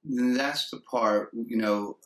that's 0.03 0.69
the 0.69 0.79
part, 0.79 1.31
you 1.33 1.57
know, 1.57 1.97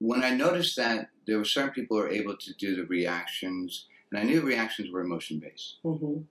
when 0.00 0.22
I 0.22 0.30
noticed 0.30 0.76
that 0.76 1.10
there 1.26 1.38
were 1.38 1.44
certain 1.44 1.70
people 1.70 1.96
who 1.96 2.04
were 2.04 2.10
able 2.10 2.36
to 2.36 2.54
do 2.54 2.76
the 2.76 2.84
reactions, 2.84 3.86
and 4.10 4.20
I 4.20 4.24
knew 4.24 4.40
reactions 4.40 4.90
were 4.90 5.00
emotion 5.00 5.38
based. 5.38 5.76
Mm-hmm. 5.84 6.22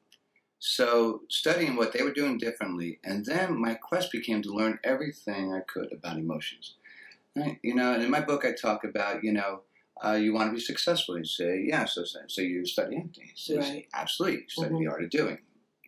So 0.60 1.22
studying 1.30 1.76
what 1.76 1.94
they 1.94 2.02
were 2.02 2.14
doing 2.14 2.38
differently, 2.38 3.00
and 3.04 3.26
then 3.26 3.60
my 3.60 3.76
quest 3.76 4.12
became 4.12 4.42
to 4.42 4.50
learn 4.50 4.80
everything 4.84 5.54
I 5.54 5.60
could 5.60 5.92
about 5.94 6.18
emotions. 6.18 6.76
Right? 7.36 7.60
You 7.62 7.76
know, 7.76 7.94
and 7.94 8.02
in 8.02 8.10
my 8.10 8.22
book 8.22 8.44
I 8.44 8.54
talk 8.54 8.84
about, 8.84 9.24
you 9.24 9.32
know, 9.32 9.62
uh, 10.06 10.14
you 10.14 10.34
want 10.34 10.50
to 10.50 10.56
be 10.56 10.60
successful. 10.62 11.18
You 11.18 11.26
say, 11.26 11.66
yeah, 11.68 11.86
so, 11.86 12.04
so 12.04 12.42
you 12.42 12.66
study 12.66 12.98
acting. 12.98 13.26
He 13.26 13.32
says, 13.36 13.58
Right. 13.58 13.88
absolutely. 13.94 14.42
You 14.44 14.50
study 14.50 14.76
Mhm. 14.76 14.80
the 14.80 14.88
art 14.88 15.04
of 15.04 15.10
doing. 15.10 15.40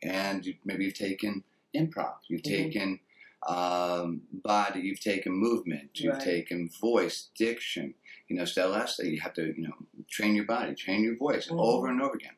And 0.03 0.45
you, 0.45 0.55
maybe 0.65 0.85
you've 0.85 0.93
taken 0.93 1.43
improv. 1.75 2.15
You've 2.27 2.41
Mhm. 2.41 2.57
taken 2.57 2.99
um, 3.47 4.21
body. 4.33 4.81
You've 4.81 4.99
taken 4.99 5.31
movement. 5.31 5.91
You've 6.01 6.15
Right. 6.15 6.21
taken 6.21 6.67
voice, 6.69 7.29
diction. 7.37 7.93
You 8.27 8.35
know, 8.35 8.43
Stellesta, 8.43 9.09
you 9.09 9.21
have 9.21 9.33
to, 9.35 9.53
you 9.55 9.63
know, 9.65 9.75
train 10.09 10.35
your 10.35 10.43
body, 10.45 10.75
train 10.75 11.03
your 11.03 11.15
voice 11.15 11.47
Mhm. 11.47 11.57
over 11.59 11.87
and 11.87 12.01
over 12.01 12.15
again. 12.15 12.35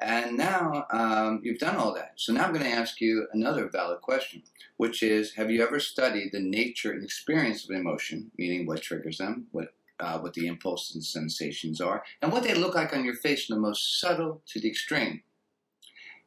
And 0.00 0.36
now 0.36 0.86
um, 0.90 1.40
you've 1.42 1.58
done 1.58 1.76
all 1.76 1.92
that. 1.94 2.12
So 2.16 2.32
now 2.32 2.44
I'm 2.44 2.52
going 2.54 2.64
to 2.64 2.70
ask 2.70 3.00
you 3.00 3.26
another 3.32 3.68
valid 3.68 4.00
question, 4.02 4.42
which 4.76 5.02
is 5.02 5.34
Have 5.34 5.50
you 5.50 5.62
ever 5.62 5.78
studied 5.80 6.32
the 6.32 6.40
nature 6.40 6.92
and 6.92 7.02
experience 7.04 7.64
of 7.64 7.70
emotion, 7.70 8.30
meaning 8.38 8.66
what 8.66 8.82
triggers 8.82 9.18
them, 9.18 9.48
what, 9.50 9.74
uh, 10.00 10.18
what 10.18 10.34
the 10.34 10.46
impulses 10.46 10.94
and 10.94 11.04
sensations 11.04 11.80
are, 11.80 12.02
and 12.22 12.32
what 12.32 12.42
they 12.42 12.54
look 12.54 12.74
like 12.74 12.92
on 12.92 13.04
your 13.04 13.14
face 13.14 13.46
from 13.46 13.56
the 13.56 13.60
most 13.60 14.00
subtle 14.00 14.42
to 14.46 14.60
the 14.60 14.68
extreme? 14.68 15.22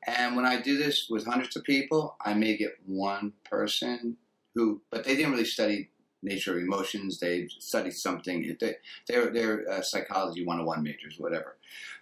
And 0.06 0.36
when 0.36 0.46
I 0.46 0.62
do 0.62 0.78
this 0.78 1.08
with 1.10 1.26
hundreds 1.26 1.56
of 1.56 1.64
people, 1.64 2.18
I 2.24 2.34
may 2.34 2.58
get 2.58 2.74
one 2.86 3.34
person 3.50 4.18
who, 4.54 4.82
but 4.92 5.04
they 5.04 5.16
didn't 5.16 5.32
really 5.32 5.46
study 5.46 5.90
nature 6.22 6.58
of 6.58 6.64
emotions. 6.64 7.20
They 7.20 7.48
studied 7.60 7.94
something. 7.94 8.56
They, 8.60 8.76
they're 9.08 9.32
they're 9.32 9.70
uh, 9.70 9.82
psychology 9.82 10.46
101 10.46 10.84
majors, 10.84 11.16
whatever. 11.18 11.58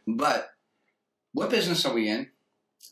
But 0.07 0.51
what 1.33 1.49
business 1.49 1.85
are 1.85 1.93
we 1.93 2.09
in? 2.09 2.27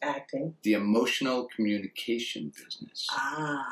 Acting. 0.02 0.56
The 0.64 0.74
emotional 0.74 1.48
communication 1.56 2.52
business. 2.56 3.08
Ah, 3.12 3.66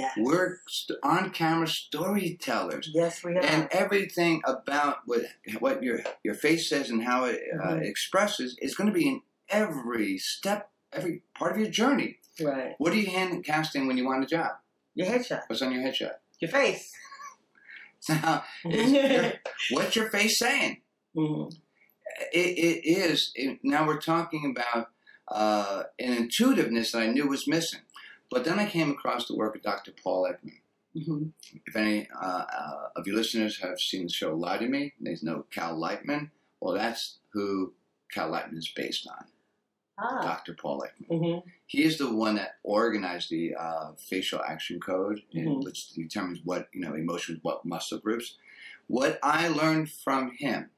yes. 0.00 0.12
We're 0.18 0.58
st- 0.68 0.98
on 1.02 1.30
camera 1.30 1.66
storytellers. 1.68 2.90
yes, 2.92 3.22
we 3.24 3.32
are. 3.36 3.40
And 3.52 3.68
everything 3.70 4.42
about 4.44 4.98
what 5.06 5.22
what 5.60 5.82
your 5.82 6.00
your 6.22 6.34
face 6.34 6.68
says 6.68 6.90
and 6.90 7.02
how 7.04 7.24
it 7.24 7.40
uh, 7.62 7.74
Mhm. 7.74 7.88
expresses 7.88 8.56
is 8.60 8.74
going 8.76 8.88
to 8.92 8.98
be 9.00 9.08
in 9.08 9.20
every 9.48 10.18
step, 10.18 10.70
every 10.92 11.22
part 11.38 11.52
of 11.52 11.58
your 11.58 11.70
journey. 11.70 12.18
right. 12.40 12.74
What 12.78 12.92
are 12.92 12.96
you 12.96 13.10
hand 13.10 13.44
casting 13.44 13.86
when 13.86 13.96
you 13.98 14.04
want 14.06 14.24
a 14.24 14.26
job? 14.26 14.52
Your 14.94 15.06
headshot. 15.06 15.42
What's 15.48 15.62
on 15.62 15.72
your 15.72 15.82
headshot? 15.82 16.16
Your 16.40 16.50
face. 16.50 16.92
Now, 18.08 18.44
your- 18.64 19.32
what's 19.70 19.96
your 19.96 20.10
face 20.10 20.38
saying? 20.38 20.82
Mhm. 21.16 21.52
It, 22.32 22.58
it 22.58 22.86
is. 22.86 23.30
It, 23.34 23.60
now 23.62 23.86
we're 23.86 24.00
talking 24.00 24.44
about 24.54 24.88
uh, 25.30 25.84
an 25.98 26.12
intuitiveness 26.22 26.90
that 26.92 27.02
I 27.02 27.06
knew 27.06 27.26
was 27.28 27.46
missing. 27.48 27.80
But 28.34 28.44
then 28.44 28.58
I 28.58 28.66
came 28.68 28.90
across 28.90 29.28
the 29.28 29.36
work 29.36 29.54
of 29.54 29.62
Dr. 29.62 29.92
Paul 29.92 30.28
Ekman. 30.28 30.58
Mhm. 30.96 31.32
If 31.66 31.76
any 31.76 32.08
uh, 32.10 32.44
uh, 32.60 32.88
of 32.96 33.06
your 33.06 33.14
listeners 33.14 33.60
have 33.60 33.78
seen 33.80 34.06
the 34.08 34.12
show 34.12 34.34
Lie 34.34 34.58
to 34.58 34.66
Me, 34.68 34.92
they 35.00 35.16
know 35.22 35.46
Cal 35.52 35.78
Lightman. 35.78 36.32
Well, 36.58 36.74
that's 36.74 37.18
who 37.32 37.74
Cal 38.10 38.32
Lightman 38.32 38.58
is 38.58 38.68
based 38.74 39.06
on, 39.06 39.24
Ah. 39.98 40.20
Dr. 40.20 40.54
Paul 40.54 40.82
Ekman. 40.82 41.08
Mhm. 41.20 41.42
He 41.66 41.84
is 41.84 41.96
the 41.98 42.12
one 42.12 42.34
that 42.34 42.58
organized 42.64 43.30
the 43.30 43.54
uh, 43.54 43.92
facial 43.94 44.42
action 44.42 44.80
code, 44.80 45.22
in 45.30 45.44
Mhm. 45.46 45.64
which 45.64 45.90
determines 45.90 46.40
what 46.44 46.68
you 46.72 46.80
know 46.80 46.94
emotions, 46.94 47.38
what 47.42 47.64
muscle 47.64 47.98
groups. 48.00 48.36
What 48.88 49.20
I 49.22 49.46
learned 49.46 49.92
from 49.92 50.32
him 50.32 50.70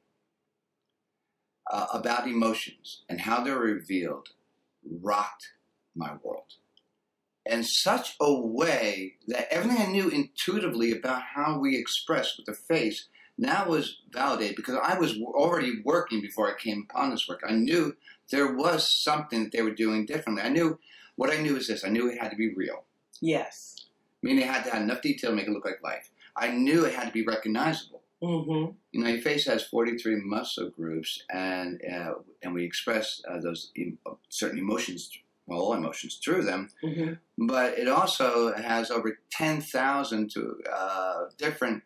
uh, 1.71 1.87
about 1.95 2.29
emotions 2.29 3.03
and 3.09 3.23
how 3.23 3.43
they're 3.43 3.59
revealed 3.59 4.29
rocked 4.85 5.55
my 5.95 6.17
world 6.23 6.57
in 7.49 7.63
such 7.65 8.17
a 8.21 8.33
way 8.35 9.15
that 9.29 9.53
everything 9.53 9.81
I 9.81 9.87
knew 9.91 10.09
intuitively 10.09 10.93
about 10.93 11.23
how 11.35 11.59
we 11.59 11.77
express 11.77 12.37
with 12.37 12.47
the 12.47 12.55
face 12.55 13.09
now 13.39 13.69
was 13.69 13.99
validated 14.13 14.57
because 14.57 14.79
I 14.83 14.99
was 14.99 15.19
already 15.21 15.81
working 15.85 16.21
before 16.21 16.51
I 16.51 16.59
came 16.59 16.87
upon 16.89 17.11
this 17.11 17.29
work. 17.29 17.43
I 17.47 17.53
knew 17.53 17.95
there 18.31 18.55
was 18.55 18.91
something 19.03 19.45
that 19.45 19.53
they 19.53 19.63
were 19.63 19.71
doing 19.75 20.07
differently. 20.07 20.43
I 20.43 20.49
knew 20.49 20.79
what 21.17 21.31
I 21.31 21.37
knew 21.41 21.57
is 21.57 21.69
this: 21.69 21.85
I 21.85 21.89
knew 21.89 22.09
it 22.11 22.21
had 22.21 22.31
to 22.31 22.37
be 22.37 22.53
real, 22.55 22.85
Yes. 23.21 23.87
meaning 24.23 24.43
it 24.45 24.51
had 24.51 24.65
to 24.65 24.71
have 24.71 24.83
enough 24.83 25.03
detail 25.03 25.31
to 25.31 25.37
make 25.37 25.47
it 25.47 25.53
look 25.53 25.65
like 25.65 25.83
life. 25.83 26.11
I 26.35 26.49
knew 26.51 26.85
it 26.85 26.95
had 26.95 27.07
to 27.07 27.13
be 27.13 27.25
recognizable. 27.25 28.03
Mm-hmm. 28.23 28.73
You 28.93 29.05
know, 29.05 29.09
your 29.11 29.21
face 29.21 29.45
has 29.47 29.63
43 29.65 30.17
muscle 30.25 30.71
groups, 30.71 31.23
and 31.31 31.81
uh, 31.85 32.15
and 32.43 32.55
we 32.55 32.65
express 32.65 33.21
uh, 33.31 33.39
those 33.41 33.71
em- 33.79 33.99
certain 34.31 34.59
emotions, 34.59 35.11
all 35.49 35.73
emotions 35.75 36.19
through 36.23 36.43
them. 36.45 36.71
Mm-hmm. 36.83 37.47
But 37.47 37.79
it 37.79 37.89
also 37.89 38.55
has 38.55 38.91
over 38.91 39.19
10,000 39.31 40.31
to 40.33 40.55
uh, 40.73 41.25
different 41.39 41.83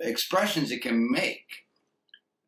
expressions 0.00 0.70
it 0.70 0.82
can 0.82 1.10
make, 1.10 1.66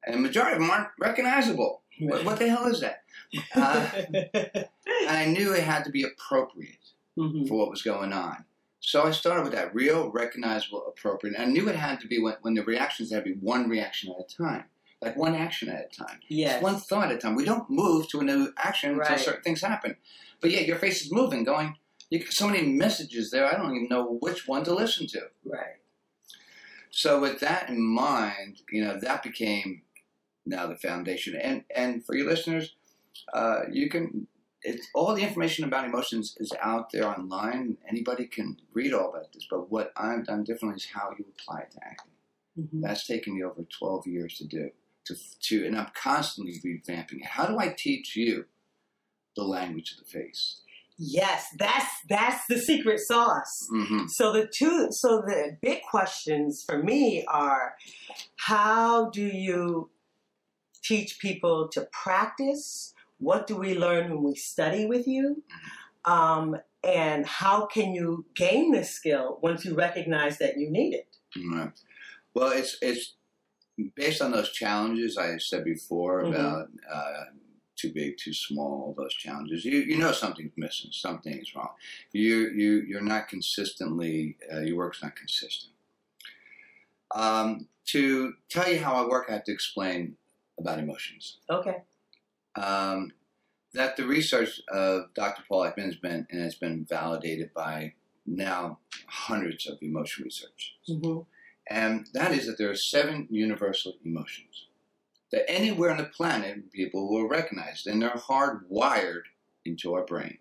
and 0.07 0.21
majority 0.23 0.55
of 0.55 0.61
them 0.61 0.71
aren't 0.71 0.89
recognizable. 0.99 1.83
What, 2.01 2.25
what 2.25 2.39
the 2.39 2.49
hell 2.49 2.67
is 2.67 2.81
that? 2.81 2.99
Uh, 3.57 3.89
and 4.35 4.69
I 5.09 5.25
knew 5.25 5.55
it 5.55 5.63
had 5.63 5.85
to 5.85 5.91
be 5.91 6.03
appropriate 6.03 6.77
Mhm. 7.19 7.47
for 7.49 7.59
what 7.59 7.71
was 7.71 7.83
going 7.83 8.13
on. 8.13 8.45
So 8.81 9.05
I 9.05 9.11
started 9.11 9.45
with 9.45 9.53
that 9.53 9.75
real, 9.75 10.11
recognizable, 10.11 10.85
appropriate. 10.87 11.37
And 11.37 11.45
I 11.45 11.47
knew 11.47 11.69
it 11.69 11.77
had 11.77 12.01
to 12.01 12.09
be 12.09 12.19
when, 12.19 12.35
when 12.43 12.55
the 12.55 12.65
reactions 12.65 13.13
had 13.13 13.25
to 13.25 13.31
be 13.35 13.39
one 13.41 13.69
reaction 13.69 14.13
at 14.13 14.25
a 14.25 14.37
time, 14.37 14.65
like 15.03 15.17
one 15.17 15.35
action 15.35 15.69
at 15.69 15.91
a 15.93 15.97
time, 16.05 16.21
Yes. 16.29 16.55
It's 16.55 16.63
one 16.63 16.77
thought 16.77 17.11
at 17.11 17.17
a 17.17 17.19
time. 17.19 17.35
We 17.35 17.45
don't 17.45 17.69
move 17.69 18.09
to 18.09 18.21
a 18.21 18.25
new 18.25 18.53
action 18.57 18.99
until 18.99 19.19
certain 19.19 19.43
things 19.43 19.61
happen. 19.61 19.97
But 20.41 20.53
yeah, 20.53 20.61
your 20.61 20.77
face 20.77 21.03
is 21.03 21.13
moving, 21.13 21.45
going. 21.45 21.77
You 22.09 22.25
so 22.31 22.47
many 22.49 22.67
messages 22.67 23.31
there. 23.31 23.47
I 23.47 23.57
don't 23.57 23.75
even 23.75 23.89
know 23.89 24.19
which 24.21 24.47
one 24.47 24.65
to 24.65 24.75
listen 24.75 25.07
to. 25.09 25.23
Right. 25.45 25.77
So 26.91 27.21
with 27.21 27.41
that 27.41 27.69
in 27.69 27.81
mind, 27.81 28.61
you 28.71 28.85
know 28.85 28.99
that 29.01 29.23
became 29.23 29.83
now 30.45 30.67
the 30.67 30.77
foundation. 30.77 31.35
And 31.37 31.65
and 31.75 32.05
for 32.05 32.15
your 32.15 32.29
listeners, 32.29 32.75
uh, 33.33 33.61
you 33.71 33.89
can. 33.89 34.29
It's 34.65 34.87
all 34.95 35.15
the 35.17 35.23
information 35.23 35.65
about 35.65 35.87
emotions 35.87 36.37
is 36.39 36.53
out 36.63 36.93
there 36.93 37.09
online. 37.09 37.79
Anybody 37.89 38.27
can 38.27 38.59
read 38.73 38.93
all 38.95 39.11
about 39.11 39.33
this. 39.33 39.45
But 39.51 39.73
what 39.73 39.93
I've 39.97 40.25
done 40.25 40.45
differently 40.45 40.77
is 40.77 40.87
how 40.95 41.11
you 41.19 41.25
apply 41.37 41.63
it 41.63 41.71
to 41.73 41.79
acting. 41.85 42.13
Mhm. 42.61 42.83
That's 42.83 43.05
taken 43.05 43.35
me 43.35 43.43
over 43.43 43.65
12 43.65 44.07
years 44.07 44.37
to 44.39 44.47
do. 44.47 44.71
To, 45.07 45.17
to 45.49 45.67
and 45.67 45.77
I'm 45.77 45.89
constantly 45.95 46.61
revamping 46.65 47.21
it. 47.21 47.27
How 47.27 47.47
do 47.47 47.59
I 47.59 47.75
teach 47.77 48.15
you 48.15 48.45
the 49.37 49.43
language 49.43 49.93
of 49.93 49.99
the 49.99 50.11
face? 50.11 50.61
Yes, 50.97 51.47
that's 51.59 51.91
that's 52.09 52.47
the 52.49 52.59
secret 52.59 53.01
sauce. 53.01 53.69
hmm 53.71 54.07
So 54.09 54.33
the 54.33 54.47
two 54.47 54.89
so 54.91 55.23
the 55.27 55.57
big 55.61 55.83
questions 55.91 56.63
for 56.65 56.83
me 56.83 57.25
are 57.27 57.75
how 58.37 59.11
do 59.11 59.27
you 59.27 59.91
teach 60.85 61.19
people 61.21 61.69
to 61.73 61.89
practice? 61.93 62.95
What 63.19 63.47
do 63.47 63.57
we 63.57 63.77
learn 63.77 64.11
when 64.11 64.23
we 64.23 64.35
study 64.35 64.87
with 64.87 65.07
you? 65.07 65.43
Um, 66.05 66.57
and 66.85 67.25
how 67.25 67.67
can 67.67 67.95
you 67.95 68.27
gain 68.35 68.73
this 68.73 68.91
skill 68.91 69.39
once 69.43 69.65
you 69.65 69.75
recognize 69.75 70.39
that 70.39 70.59
you 70.59 70.71
need 70.71 70.95
it? 70.95 71.17
Right. 71.53 71.73
Well, 72.35 72.53
it's 72.53 72.77
it's 72.83 73.15
based 73.95 74.21
on 74.23 74.31
those 74.33 74.51
challenges 74.53 75.17
I 75.17 75.39
said 75.39 75.65
before 75.65 76.23
Mhm. 76.25 76.29
about 76.31 76.69
uh, 76.91 77.25
too 77.77 77.93
big, 77.93 78.17
too 78.19 78.33
small. 78.35 78.95
Those 78.97 79.15
challenges, 79.15 79.65
you 79.65 79.79
you 79.81 79.99
know 79.99 80.13
something's 80.13 80.57
missing, 80.57 80.91
something 80.93 81.33
is 81.39 81.55
wrong. 81.55 81.75
You 82.13 82.51
you 82.51 82.83
you're 82.83 83.01
not 83.01 83.29
consistently. 83.29 84.37
Uh, 84.53 84.61
your 84.61 84.77
work's 84.77 85.03
not 85.03 85.17
consistent. 85.17 85.73
Um, 87.15 87.69
to 87.87 88.35
tell 88.49 88.69
you 88.73 88.79
how 88.79 88.95
I 88.95 89.09
work, 89.09 89.27
I 89.29 89.33
have 89.33 89.45
to 89.45 89.53
explain 89.53 90.17
about 90.59 90.79
emotions. 90.79 91.39
Okay. 91.51 91.83
Um, 92.55 93.13
that 93.75 93.97
the 93.97 94.07
research 94.07 94.61
of 94.69 95.13
Dr. 95.15 95.43
Paul 95.49 95.63
Ekman 95.63 95.87
has 95.87 95.97
been 95.97 96.27
and 96.31 96.41
has 96.43 96.55
been 96.55 96.85
validated 96.85 97.53
by 97.55 97.95
now 98.27 98.79
hundreds 99.09 99.67
of 99.67 99.79
emotion 99.83 100.25
research 100.25 100.77
hmm 100.87 101.21
and 101.71 102.07
that 102.15 102.33
is 102.33 102.47
that 102.47 102.59
there 102.59 102.71
are 102.71 102.77
seven 102.77 103.27
universal 103.31 103.95
emotions 104.05 104.67
that 105.33 105.51
anywhere 105.51 105.91
on 105.91 105.97
the 105.97 106.05
planet 106.05 106.71
people 106.73 107.09
will 107.11 107.29
recognize, 107.29 107.87
and 107.87 108.01
they're 108.03 108.11
hardwired 108.11 109.23
into 109.65 109.95
our 109.95 110.05
brain. 110.05 110.39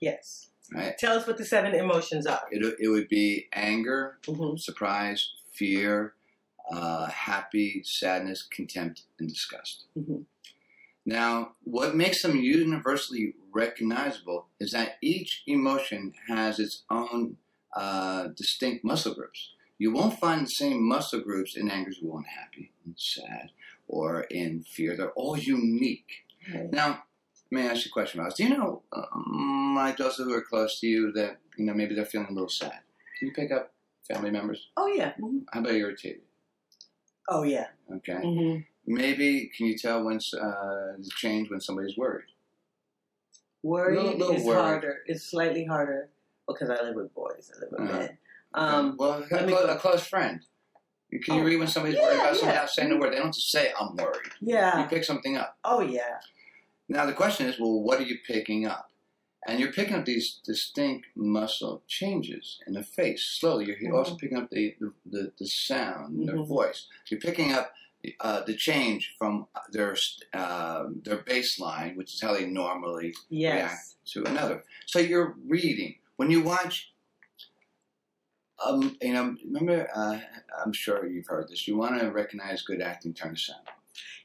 Yes. 0.00 0.50
Right? 0.72 0.96
Tell 0.98 1.16
us 1.16 1.26
what 1.26 1.38
the 1.38 1.44
seven 1.44 1.74
emotions 1.74 2.26
are. 2.26 2.42
It, 2.50 2.76
it 2.78 2.88
would 2.88 3.08
be 3.08 3.48
anger, 3.52 4.18
hmm 4.26 4.56
surprise, 4.56 5.32
fear, 5.52 6.14
uh, 6.70 7.06
happy, 7.06 7.82
sadness, 7.84 8.42
contempt, 8.42 9.02
and 9.18 9.28
disgust. 9.28 9.86
Mhm. 9.98 10.24
Now, 11.04 11.52
what 11.64 11.96
makes 11.96 12.22
them 12.22 12.36
universally 12.36 13.34
recognizable 13.50 14.48
is 14.60 14.72
that 14.72 14.98
each 15.00 15.42
emotion 15.46 16.12
has 16.28 16.58
its 16.58 16.84
own 16.90 17.38
uh, 17.74 18.28
distinct 18.36 18.84
muscle 18.84 19.14
groups. 19.14 19.52
You 19.78 19.92
won't 19.92 20.18
find 20.18 20.44
the 20.44 20.50
same 20.50 20.82
muscle 20.82 21.20
groups 21.20 21.56
in 21.56 21.70
anger 21.70 21.90
as 21.90 21.98
you 22.00 22.08
will 22.08 22.18
in 22.18 22.24
happy 22.24 22.72
and 22.84 22.94
sad 22.98 23.50
or 23.86 24.22
in 24.22 24.64
fear. 24.64 24.96
They're 24.96 25.12
all 25.12 25.38
unique. 25.38 26.26
Now, 26.72 27.04
let 27.50 27.62
me 27.62 27.68
ask 27.68 27.84
you 27.84 27.90
a 27.90 27.92
question, 27.92 28.20
Ross. 28.20 28.34
Do 28.34 28.44
you 28.44 28.50
know, 28.56 28.82
um, 28.92 29.74
like 29.76 29.96
those 29.96 30.16
who 30.16 30.32
are 30.34 30.42
close 30.42 30.80
to 30.80 30.86
you, 30.86 31.12
that 31.12 31.38
you 31.56 31.64
know 31.64 31.74
maybe 31.74 31.94
they're 31.94 32.04
feeling 32.04 32.28
a 32.30 32.32
little 32.32 32.48
sad? 32.48 32.80
Can 33.18 33.28
you 33.28 33.32
pick 33.34 33.52
up 33.52 33.72
family 34.06 34.30
members? 34.30 34.68
Oh 34.76 34.86
yeah. 34.88 35.12
Mhm. 35.20 35.44
How 35.52 35.60
about 35.60 35.74
irritated? 35.74 36.22
Oh 37.28 37.42
yeah. 37.44 37.68
Okay. 37.96 38.14
hmm 38.20 38.56
Maybe 38.90 39.50
can 39.54 39.66
you 39.66 39.76
tell 39.76 40.02
when 40.02 40.16
uh, 40.16 40.96
the 40.98 41.10
change 41.16 41.50
when 41.50 41.60
somebody's 41.60 41.96
worried? 41.96 42.24
Worried 43.62 43.96
Little- 43.96 44.16
little 44.18 44.34
is 44.36 44.44
worried. 44.44 44.60
harder. 44.62 44.98
It's 45.06 45.24
slightly 45.24 45.64
harder 45.64 46.08
because 46.48 46.70
I 46.70 46.80
live 46.82 46.94
with 46.94 47.14
boys. 47.14 47.52
I 47.54 47.60
live 47.60 47.70
with 47.72 47.80
Uh-huh. 47.80 47.98
men. 47.98 48.18
Um, 48.54 48.96
well, 48.98 49.22
a, 49.22 49.26
let 49.34 49.46
me 49.46 49.52
clo- 49.52 49.66
go- 49.66 49.72
a 49.74 49.78
close 49.78 50.06
friend. 50.06 50.40
You- 51.10 51.20
Can 51.20 51.34
you 51.36 51.40
Oh, 51.42 51.44
read 51.44 51.58
when 51.58 51.68
somebody's 51.68 51.96
yeah, 51.98 52.04
worried 52.04 52.16
about 52.20 52.34
something 52.36 52.48
without 52.48 52.70
saying 52.70 52.92
a 52.92 52.96
word? 52.98 53.12
They 53.12 53.18
don't 53.18 53.34
just 53.34 53.50
say, 53.50 53.72
"I'm 53.78 53.96
worried." 53.96 54.32
Yeah. 54.40 54.82
You 54.82 54.88
pick 54.88 55.04
something 55.04 55.36
up. 55.36 55.56
Oh 55.64 55.80
yeah. 55.80 56.18
Now 56.88 57.06
the 57.06 57.12
question 57.12 57.46
is, 57.46 57.58
well, 57.58 57.80
what 57.82 57.98
are 58.00 58.04
you 58.04 58.18
picking 58.26 58.66
up? 58.66 58.90
And 59.46 59.58
you're 59.60 59.72
picking 59.72 59.94
up 59.94 60.04
these 60.04 60.40
distinct 60.44 61.06
muscle 61.14 61.82
changes 61.86 62.58
in 62.66 62.72
the 62.74 62.82
face 62.82 63.22
slowly. 63.24 63.66
You're 63.66 63.92
Mhm. 63.92 63.96
also 63.98 64.16
picking 64.16 64.36
up 64.38 64.50
the 64.50 64.74
the, 64.80 64.92
the, 65.06 65.32
the 65.38 65.46
sound, 65.46 66.18
in 66.20 66.26
their 66.26 66.42
voice. 66.42 66.86
You're 67.10 67.20
picking 67.20 67.52
up 67.52 67.72
uh, 68.20 68.42
the 68.42 68.54
change 68.54 69.14
from 69.18 69.46
their 69.70 69.96
uh, 70.34 70.84
their 71.02 71.18
baseline, 71.18 71.96
which 71.96 72.14
is 72.14 72.20
how 72.20 72.34
they 72.34 72.46
normally 72.46 73.14
Yes. 73.30 73.96
to 74.12 74.24
another. 74.24 74.64
So 74.86 74.98
you're 74.98 75.36
reading 75.46 75.96
when 76.16 76.30
you 76.30 76.42
watch. 76.42 76.92
Um, 78.64 78.96
you 79.00 79.12
know, 79.12 79.36
remember? 79.44 79.88
Uh, 79.94 80.18
I'm 80.64 80.72
sure 80.72 81.06
you've 81.06 81.26
heard 81.26 81.48
this. 81.48 81.68
You 81.68 81.76
want 81.76 82.00
to 82.00 82.10
recognize 82.10 82.62
good 82.62 82.80
acting, 82.82 83.14
turn 83.14 83.32
the 83.32 83.36
sound, 83.38 83.60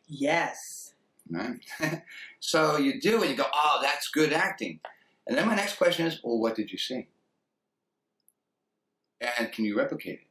Yes. 0.08 0.94
right? 1.30 1.60
so 2.40 2.78
you 2.78 3.00
do, 3.00 3.22
and 3.22 3.30
you 3.30 3.38
go, 3.38 3.46
"Oh, 3.54 3.80
that's 3.82 4.10
good 4.10 4.34
acting." 4.34 4.80
And 5.28 5.38
then 5.38 5.48
my 5.48 5.56
next 5.56 5.76
question 5.78 6.08
is, 6.08 6.20
"Well, 6.24 6.40
what 6.40 6.56
did 6.56 6.72
you 6.72 6.78
see? 6.78 7.08
And 9.38 9.52
can 9.52 9.66
you 9.66 9.78
replicate 9.78 10.16
it?" 10.22 10.28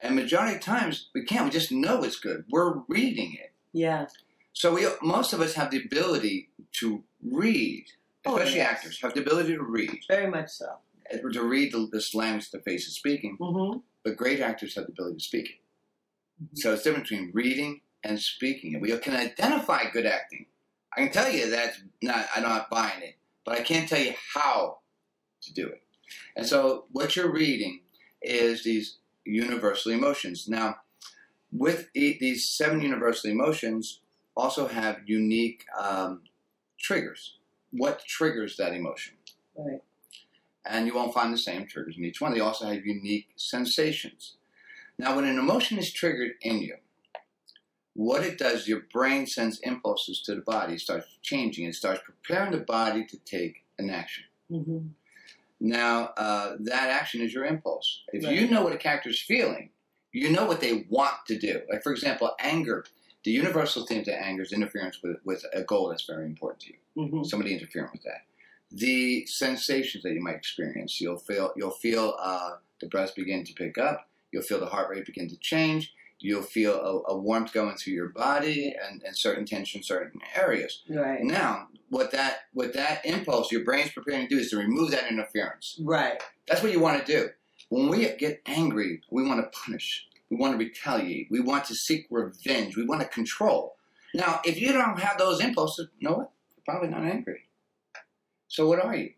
And 0.00 0.14
majority 0.16 0.56
of 0.56 0.60
times 0.60 1.08
we 1.14 1.24
can't. 1.24 1.46
We 1.46 1.50
just 1.50 1.72
know 1.72 2.02
it's 2.04 2.18
good. 2.18 2.44
We're 2.50 2.80
reading 2.88 3.34
it. 3.40 3.52
Yeah. 3.72 4.06
So 4.52 4.74
we 4.74 4.86
most 5.02 5.32
of 5.32 5.40
us 5.40 5.54
have 5.54 5.70
the 5.70 5.82
ability 5.82 6.50
to 6.80 7.02
read, 7.22 7.86
Oh, 8.26 8.36
especially 8.36 8.58
yes. 8.58 8.70
actors 8.70 9.00
have 9.00 9.14
the 9.14 9.20
ability 9.22 9.54
to 9.56 9.62
read. 9.62 9.98
Very 10.08 10.26
much 10.30 10.50
so. 10.50 10.76
To 11.18 11.42
read 11.42 11.72
the, 11.72 11.88
this 11.92 12.14
language 12.14 12.50
the 12.50 12.60
face 12.60 12.86
is 12.86 12.96
speaking, 12.96 13.36
hmm 13.40 13.78
but 14.04 14.16
great 14.18 14.40
actors 14.40 14.74
have 14.74 14.84
the 14.84 14.92
ability 14.92 15.16
to 15.16 15.24
speak 15.24 15.46
it. 15.46 15.56
Mhm. 16.42 16.58
So 16.58 16.74
it's 16.74 16.82
different 16.82 17.08
between 17.08 17.30
reading 17.32 17.80
and 18.04 18.20
speaking. 18.20 18.74
And 18.74 18.82
we 18.82 18.94
can 18.98 19.14
identify 19.16 19.90
good 19.90 20.04
acting. 20.04 20.46
I 20.94 21.00
can 21.00 21.10
tell 21.10 21.30
you 21.30 21.48
that's 21.48 21.80
not, 22.02 22.26
I'm 22.36 22.42
not 22.42 22.68
buying 22.68 23.02
it, 23.02 23.16
but 23.46 23.58
I 23.58 23.62
can't 23.62 23.88
tell 23.88 23.98
you 24.00 24.12
how 24.34 24.80
to 25.42 25.52
do 25.54 25.66
it. 25.66 25.82
And 26.36 26.46
so 26.46 26.84
what 26.92 27.16
you're 27.16 27.32
reading 27.32 27.80
is 28.20 28.62
these 28.62 28.98
universal 29.24 29.92
emotions. 29.92 30.46
Now, 30.48 30.76
with 31.50 31.88
e- 31.94 32.18
these 32.20 32.50
seven 32.50 32.80
universal 32.82 33.30
emotions, 33.30 34.00
also 34.36 34.68
have 34.68 34.98
unique 35.06 35.64
um, 35.78 36.22
triggers. 36.78 37.38
What 37.70 38.04
triggers 38.06 38.56
that 38.58 38.74
emotion? 38.74 39.14
Right. 39.56 39.80
And 40.66 40.86
you 40.86 40.94
won't 40.94 41.14
find 41.14 41.32
the 41.32 41.38
same 41.38 41.66
triggers 41.66 41.96
in 41.96 42.04
each 42.04 42.20
one. 42.20 42.32
They 42.32 42.40
also 42.40 42.66
have 42.66 42.86
unique 42.86 43.28
sensations. 43.36 44.36
Now, 44.98 45.16
when 45.16 45.24
an 45.24 45.38
emotion 45.38 45.78
is 45.78 45.92
triggered 45.92 46.32
in 46.40 46.60
you, 46.62 46.76
what 47.94 48.24
it 48.24 48.38
does, 48.38 48.66
your 48.66 48.82
brain 48.92 49.26
sends 49.26 49.60
impulses 49.60 50.20
to 50.22 50.34
the 50.34 50.40
body, 50.40 50.74
it 50.74 50.80
starts 50.80 51.06
changing, 51.22 51.66
it 51.66 51.74
starts 51.74 52.00
preparing 52.04 52.52
the 52.52 52.58
body 52.58 53.04
to 53.06 53.18
take 53.18 53.64
an 53.78 53.90
action. 53.90 54.24
hmm 54.48 54.88
Now, 55.60 56.12
uh, 56.16 56.56
that 56.60 56.90
action 56.90 57.20
is 57.20 57.32
your 57.32 57.44
impulse. 57.44 58.02
If 58.12 58.24
you 58.24 58.48
know 58.48 58.62
what 58.62 58.72
a 58.72 58.78
character 58.78 59.10
is 59.10 59.20
feeling, 59.20 59.70
you 60.12 60.30
know 60.30 60.46
what 60.46 60.60
they 60.60 60.86
want 60.88 61.14
to 61.28 61.38
do. 61.38 61.62
Like, 61.70 61.82
for 61.82 61.92
example, 61.92 62.32
anger. 62.38 62.84
The 63.24 63.30
universal 63.30 63.86
theme 63.86 64.04
to 64.04 64.14
anger 64.14 64.42
is 64.42 64.52
interference 64.52 65.02
with, 65.02 65.16
with 65.24 65.44
a 65.54 65.62
goal 65.62 65.88
that's 65.88 66.04
very 66.04 66.26
important 66.26 66.60
to 66.62 66.72
you 66.72 67.08
hmm 67.08 67.22
somebody 67.24 67.54
interfering 67.54 67.88
with 67.92 68.02
that. 68.02 68.22
The 68.76 69.24
sensations 69.26 70.02
that 70.02 70.14
you 70.14 70.20
might 70.20 70.34
experience, 70.34 71.00
you'll 71.00 71.18
feel 71.18 71.52
you'll 71.56 71.70
feel 71.70 72.16
uh, 72.20 72.56
the 72.80 72.88
breath 72.88 73.14
begin 73.14 73.44
to 73.44 73.52
pick 73.52 73.78
up. 73.78 74.08
You'll 74.32 74.42
feel 74.42 74.58
the 74.58 74.66
heart 74.66 74.90
rate 74.90 75.06
begin 75.06 75.28
to 75.28 75.36
change. 75.36 75.92
You'll 76.18 76.42
feel 76.42 76.74
a, 76.74 77.12
a 77.12 77.16
warmth 77.16 77.52
going 77.52 77.76
through 77.76 77.92
your 77.92 78.08
body 78.08 78.74
and, 78.82 79.02
and 79.02 79.16
certain 79.16 79.44
tension, 79.44 79.78
in 79.78 79.84
certain 79.84 80.20
areas. 80.34 80.82
Right. 80.88 81.22
Now, 81.22 81.68
what 81.90 82.10
that 82.12 82.46
what 82.52 82.72
that 82.72 83.04
impulse 83.04 83.52
your 83.52 83.62
brain's 83.62 83.92
preparing 83.92 84.26
to 84.26 84.34
do 84.34 84.40
is 84.40 84.50
to 84.50 84.56
remove 84.56 84.90
that 84.90 85.10
interference. 85.10 85.78
Right. 85.80 86.20
That's 86.48 86.62
what 86.62 86.72
you 86.72 86.80
want 86.80 87.04
to 87.04 87.12
do. 87.12 87.28
When 87.68 87.88
we 87.88 88.08
get 88.16 88.42
angry, 88.46 89.02
we 89.10 89.22
want 89.22 89.40
to 89.40 89.58
punish. 89.58 90.06
We 90.30 90.36
want 90.36 90.58
to 90.58 90.64
retaliate. 90.64 91.28
We 91.30 91.40
want 91.40 91.64
to 91.66 91.74
seek 91.74 92.06
revenge. 92.10 92.76
We 92.76 92.84
want 92.84 93.02
to 93.02 93.08
control. 93.08 93.76
Now, 94.14 94.40
if 94.44 94.60
you 94.60 94.72
don't 94.72 94.98
have 94.98 95.18
those 95.18 95.40
impulses, 95.40 95.88
you 95.98 96.08
know 96.08 96.16
what? 96.16 96.30
You're 96.56 96.64
probably 96.64 96.88
not 96.88 97.04
angry. 97.04 97.42
So 98.48 98.66
what 98.68 98.84
are 98.84 98.96
you? 98.96 99.12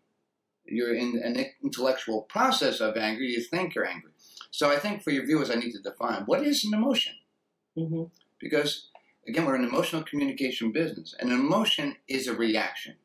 You're 0.64 0.94
in 0.94 1.20
an 1.22 1.44
intellectual 1.62 2.22
process 2.22 2.80
of 2.80 2.96
anger. 2.96 3.22
You 3.22 3.40
think 3.40 3.74
you're 3.74 3.86
angry. 3.86 4.10
So 4.50 4.70
I 4.70 4.78
think 4.78 5.02
for 5.02 5.10
your 5.10 5.26
viewers, 5.26 5.50
I 5.50 5.54
need 5.56 5.72
to 5.72 5.82
define 5.82 6.22
what 6.22 6.44
is 6.44 6.64
an 6.64 6.74
emotion 6.74 7.14
hmm 7.76 8.04
because 8.38 8.88
again, 9.26 9.44
we're 9.44 9.54
an 9.54 9.64
emotional 9.64 10.02
communication 10.02 10.72
business. 10.72 11.14
An 11.18 11.30
emotion 11.30 11.96
is 12.08 12.26
a 12.26 12.34
reaction 12.34 12.96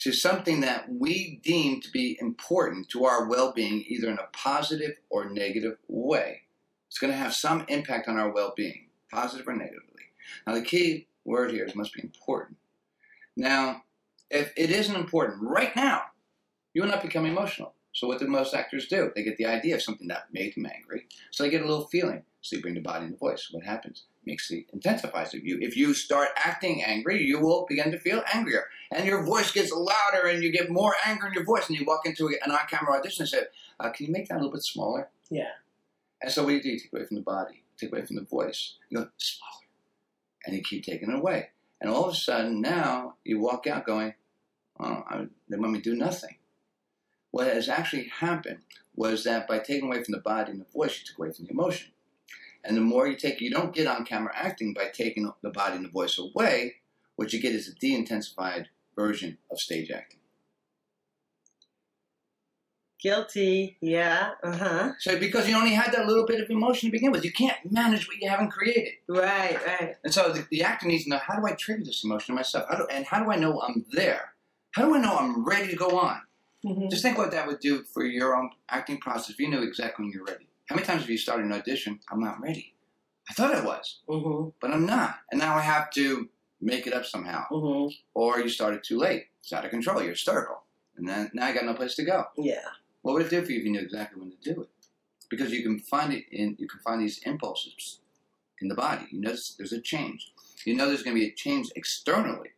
to 0.00 0.12
something 0.12 0.60
that 0.60 0.86
we 0.92 1.40
deem 1.42 1.80
to 1.80 1.90
be 1.90 2.18
important 2.20 2.88
to 2.90 3.04
our 3.04 3.28
well-being, 3.28 3.84
either 3.86 4.10
in 4.10 4.18
a 4.18 4.28
positive 4.32 4.96
or 5.08 5.30
negative 5.30 5.78
way. 5.88 6.42
It's 6.88 6.98
going 6.98 7.12
to 7.12 7.18
have 7.18 7.32
some 7.32 7.64
impact 7.68 8.08
on 8.08 8.18
our 8.18 8.32
well-being, 8.32 8.88
positive 9.10 9.48
or 9.48 9.54
negatively. 9.54 9.80
Now, 10.46 10.54
the 10.54 10.62
key 10.62 11.06
word 11.24 11.52
here 11.52 11.64
is 11.64 11.74
must 11.74 11.94
be 11.94 12.02
important. 12.02 12.58
Now, 13.36 13.84
if 14.34 14.52
it 14.56 14.70
isn't 14.70 14.96
important 14.96 15.42
right 15.42 15.74
now, 15.76 16.02
you 16.72 16.82
will 16.82 16.88
not 16.88 17.02
become 17.02 17.26
emotional. 17.26 17.74
So 17.92 18.08
what 18.08 18.18
do 18.18 18.26
most 18.26 18.54
actors 18.54 18.88
do? 18.88 19.12
They 19.14 19.22
get 19.22 19.36
the 19.36 19.46
idea 19.46 19.76
of 19.76 19.82
something 19.82 20.08
that 20.08 20.26
made 20.32 20.54
them 20.54 20.66
angry, 20.66 21.06
so 21.30 21.42
they 21.42 21.50
get 21.50 21.62
a 21.62 21.66
little 21.66 21.86
feeling. 21.86 22.24
So 22.40 22.56
they 22.56 22.62
bring 22.62 22.74
the 22.74 22.80
body 22.80 23.04
and 23.04 23.14
the 23.14 23.18
voice. 23.18 23.48
What 23.50 23.64
happens? 23.64 24.04
makes 24.26 24.50
it 24.50 24.66
intensifies 24.72 25.34
it. 25.34 25.42
You, 25.42 25.58
if 25.60 25.76
you 25.76 25.94
start 25.94 26.28
acting 26.36 26.82
angry, 26.82 27.22
you 27.22 27.40
will 27.40 27.66
begin 27.68 27.90
to 27.92 27.98
feel 27.98 28.22
angrier, 28.32 28.64
and 28.90 29.06
your 29.06 29.22
voice 29.24 29.52
gets 29.52 29.72
louder, 29.72 30.26
and 30.26 30.42
you 30.42 30.52
get 30.52 30.70
more 30.70 30.94
anger 31.06 31.26
in 31.26 31.32
your 31.32 31.44
voice. 31.44 31.68
And 31.68 31.78
you 31.78 31.84
walk 31.84 32.06
into 32.06 32.28
an 32.28 32.50
on-camera 32.50 32.98
audition 32.98 33.22
and 33.22 33.28
say, 33.28 33.42
uh, 33.80 33.90
"Can 33.90 34.06
you 34.06 34.12
make 34.12 34.28
that 34.28 34.34
a 34.34 34.38
little 34.38 34.52
bit 34.52 34.62
smaller?" 34.62 35.10
Yeah. 35.30 35.52
And 36.20 36.30
so 36.30 36.42
what 36.42 36.50
do 36.50 36.56
you 36.56 36.62
do? 36.62 36.70
You 36.70 36.80
take 36.80 36.92
away 36.92 37.06
from 37.06 37.16
the 37.16 37.22
body, 37.22 37.64
take 37.78 37.92
away 37.92 38.04
from 38.04 38.16
the 38.16 38.22
voice. 38.22 38.76
You 38.88 38.98
go 38.98 39.08
smaller, 39.18 39.66
and 40.46 40.56
you 40.56 40.62
keep 40.62 40.84
taking 40.84 41.10
it 41.10 41.14
away. 41.14 41.50
And 41.80 41.90
all 41.90 42.04
of 42.04 42.14
a 42.14 42.16
sudden, 42.16 42.60
now 42.60 43.16
you 43.24 43.38
walk 43.38 43.66
out 43.66 43.84
going, 43.84 44.14
"Oh, 44.78 45.04
I, 45.08 45.26
they 45.48 45.56
want 45.56 45.72
me 45.72 45.80
to 45.80 45.90
do 45.90 45.96
nothing." 45.96 46.36
What 47.30 47.48
has 47.48 47.68
actually 47.68 48.08
happened 48.08 48.60
was 48.94 49.24
that 49.24 49.48
by 49.48 49.58
taking 49.58 49.86
away 49.86 50.04
from 50.04 50.12
the 50.12 50.20
body 50.20 50.52
and 50.52 50.60
the 50.60 50.72
voice, 50.72 51.00
you 51.00 51.06
took 51.06 51.18
away 51.18 51.32
from 51.32 51.46
the 51.46 51.50
emotion. 51.50 51.90
And 52.62 52.76
the 52.76 52.80
more 52.80 53.06
you 53.06 53.16
take, 53.16 53.40
you 53.40 53.50
don't 53.50 53.74
get 53.74 53.86
on 53.86 54.04
camera 54.04 54.32
acting 54.34 54.72
by 54.72 54.86
taking 54.86 55.32
the 55.42 55.50
body 55.50 55.76
and 55.76 55.84
the 55.84 55.90
voice 55.90 56.18
away. 56.18 56.76
What 57.16 57.32
you 57.32 57.40
get 57.40 57.54
is 57.54 57.68
a 57.68 57.74
de 57.74 57.94
intensified 57.94 58.68
version 58.96 59.38
of 59.50 59.60
stage 59.60 59.90
acting. 59.90 60.20
Guilty. 63.00 63.76
Yeah. 63.82 64.30
Uh 64.42 64.56
huh. 64.56 64.92
So, 64.98 65.18
because 65.18 65.46
you 65.46 65.56
only 65.56 65.74
had 65.74 65.92
that 65.92 66.06
little 66.06 66.24
bit 66.24 66.40
of 66.40 66.48
emotion 66.48 66.88
to 66.88 66.92
begin 66.92 67.12
with, 67.12 67.22
you 67.24 67.32
can't 67.32 67.70
manage 67.70 68.08
what 68.08 68.16
you 68.18 68.30
haven't 68.30 68.50
created. 68.50 68.94
Right. 69.08 69.58
Right. 69.66 69.96
And 70.02 70.14
so 70.14 70.32
the, 70.32 70.46
the 70.50 70.62
actor 70.62 70.86
needs 70.86 71.04
to 71.04 71.10
know 71.10 71.18
how 71.18 71.38
do 71.38 71.46
I 71.46 71.52
trigger 71.52 71.84
this 71.84 72.02
emotion 72.02 72.32
in 72.32 72.36
myself? 72.36 72.66
How 72.70 72.78
do, 72.78 72.86
and 72.86 73.04
how 73.04 73.22
do 73.22 73.30
I 73.30 73.36
know 73.36 73.60
I'm 73.60 73.84
there? 73.92 74.33
How 74.74 74.86
do 74.86 74.94
I 74.94 74.98
know 74.98 75.16
I'm 75.16 75.44
ready 75.44 75.68
to 75.68 75.76
go 75.76 75.98
on? 75.98 76.20
Mm-hmm. 76.64 76.88
Just 76.88 77.02
think 77.02 77.18
what 77.18 77.30
that 77.30 77.46
would 77.46 77.60
do 77.60 77.82
for 77.84 78.04
your 78.04 78.34
own 78.36 78.50
acting 78.68 78.98
process 78.98 79.30
if 79.30 79.38
you 79.38 79.48
knew 79.48 79.62
exactly 79.62 80.04
when 80.04 80.12
you're 80.12 80.24
ready. 80.24 80.48
How 80.68 80.74
many 80.74 80.86
times 80.86 81.02
have 81.02 81.10
you 81.10 81.18
started 81.18 81.46
an 81.46 81.52
audition? 81.52 82.00
I'm 82.10 82.20
not 82.20 82.40
ready. 82.40 82.74
I 83.28 83.34
thought 83.34 83.54
I 83.54 83.60
was, 83.64 84.00
Mm-hmm. 84.08 84.50
but 84.60 84.70
I'm 84.70 84.86
not. 84.86 85.16
And 85.30 85.38
now 85.40 85.54
I 85.56 85.60
have 85.60 85.90
to 85.92 86.28
make 86.60 86.86
it 86.86 86.92
up 86.92 87.04
somehow. 87.04 87.44
Mm-hmm. 87.50 87.94
Or 88.14 88.40
you 88.40 88.48
started 88.48 88.82
too 88.82 88.98
late. 88.98 89.26
It's 89.42 89.52
out 89.52 89.64
of 89.64 89.70
control. 89.70 90.00
You're 90.02 90.10
hysterical. 90.12 90.62
And 90.96 91.08
then 91.08 91.30
now 91.34 91.46
I 91.46 91.52
got 91.52 91.64
no 91.64 91.74
place 91.74 91.94
to 91.96 92.04
go. 92.04 92.24
Yeah. 92.36 92.62
What 93.02 93.14
would 93.14 93.22
it 93.26 93.30
do 93.30 93.44
for 93.44 93.52
you 93.52 93.58
if 93.58 93.64
you 93.64 93.72
knew 93.72 93.80
exactly 93.80 94.20
when 94.20 94.30
to 94.30 94.54
do 94.54 94.62
it? 94.62 94.68
Because 95.28 95.52
you 95.52 95.62
can 95.62 95.78
find 95.78 96.12
it 96.12 96.24
in 96.32 96.56
you 96.58 96.66
can 96.68 96.80
find 96.80 97.00
these 97.02 97.18
impulses 97.24 97.98
in 98.60 98.68
the 98.68 98.74
body. 98.74 99.06
You 99.10 99.20
notice 99.20 99.54
there's 99.58 99.72
a 99.72 99.80
change. 99.80 100.32
You 100.64 100.74
know 100.76 100.86
there's 100.86 101.02
going 101.02 101.16
to 101.16 101.20
be 101.20 101.28
a 101.28 101.34
change 101.34 101.70
externally. 101.76 102.50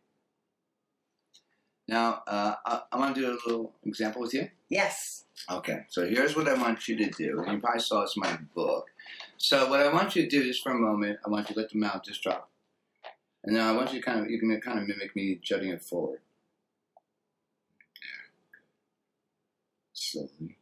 Now, 1.87 2.21
uh, 2.27 2.55
I, 2.65 2.81
I 2.91 2.97
want 2.97 3.15
to 3.15 3.21
do 3.21 3.27
a 3.27 3.37
little 3.47 3.73
example 3.85 4.21
with 4.21 4.33
you. 4.33 4.49
Yes. 4.69 5.25
Okay, 5.49 5.85
so 5.87 6.05
here's 6.05 6.35
what 6.35 6.47
I 6.47 6.53
want 6.53 6.87
you 6.87 6.97
to 6.97 7.09
do. 7.09 7.43
You 7.47 7.59
probably 7.61 7.79
saw 7.79 8.01
this 8.01 8.15
in 8.17 8.21
my 8.21 8.37
book. 8.53 8.87
So 9.37 9.69
what 9.69 9.79
I 9.79 9.93
want 9.93 10.15
you 10.15 10.23
to 10.23 10.29
do 10.29 10.41
is 10.41 10.59
for 10.59 10.71
a 10.71 10.77
moment, 10.77 11.19
I 11.25 11.29
want 11.29 11.49
you 11.49 11.55
to 11.55 11.61
let 11.61 11.69
the 11.69 11.77
mouth 11.77 12.03
just 12.03 12.21
drop. 12.21 12.49
And 13.43 13.55
now 13.55 13.71
I 13.71 13.75
want 13.75 13.93
you 13.93 13.99
to 13.99 14.05
kind 14.05 14.19
of 14.19 14.29
you 14.29 14.39
can 14.39 14.59
kind 14.59 14.79
of 14.79 14.87
mimic 14.87 15.15
me 15.15 15.39
jutting 15.41 15.69
it 15.69 15.81
forward. 15.81 16.19
There. 18.01 18.27
Slowly. 19.93 20.57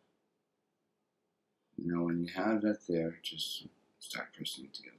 Now 1.77 2.03
when 2.03 2.25
you 2.25 2.31
have 2.35 2.61
that 2.61 2.85
there, 2.88 3.17
just 3.23 3.65
start 3.99 4.27
pressing 4.35 4.65
it 4.65 4.73
together. 4.73 4.97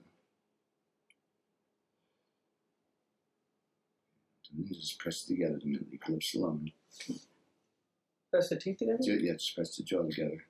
And 4.56 4.66
just 4.68 4.98
press 4.98 5.24
it 5.24 5.34
together 5.34 5.58
to 5.58 5.66
make 5.66 6.04
the 6.04 6.12
lips 6.12 6.34
alone. 6.34 6.72
Press 8.30 8.48
the 8.48 8.56
teeth 8.56 8.78
together. 8.78 8.98
Yeah, 9.02 9.34
just 9.34 9.54
press 9.54 9.76
the 9.76 9.82
jaw 9.82 10.02
together. 10.02 10.44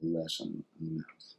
Less 0.00 0.40
on, 0.40 0.64
on 0.80 0.88
the 0.88 0.94
mouth. 0.96 1.34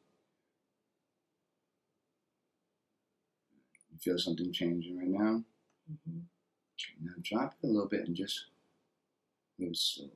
You 3.92 3.98
feel 4.00 4.18
something 4.18 4.52
changing 4.52 4.98
right 4.98 5.08
now? 5.08 5.44
Mm-hmm. 5.92 6.20
Now 7.02 7.14
drop 7.22 7.56
it 7.62 7.68
a 7.68 7.70
little 7.70 7.88
bit 7.88 8.08
and 8.08 8.16
just 8.16 8.46
move 9.58 9.78
slowly. 9.78 10.12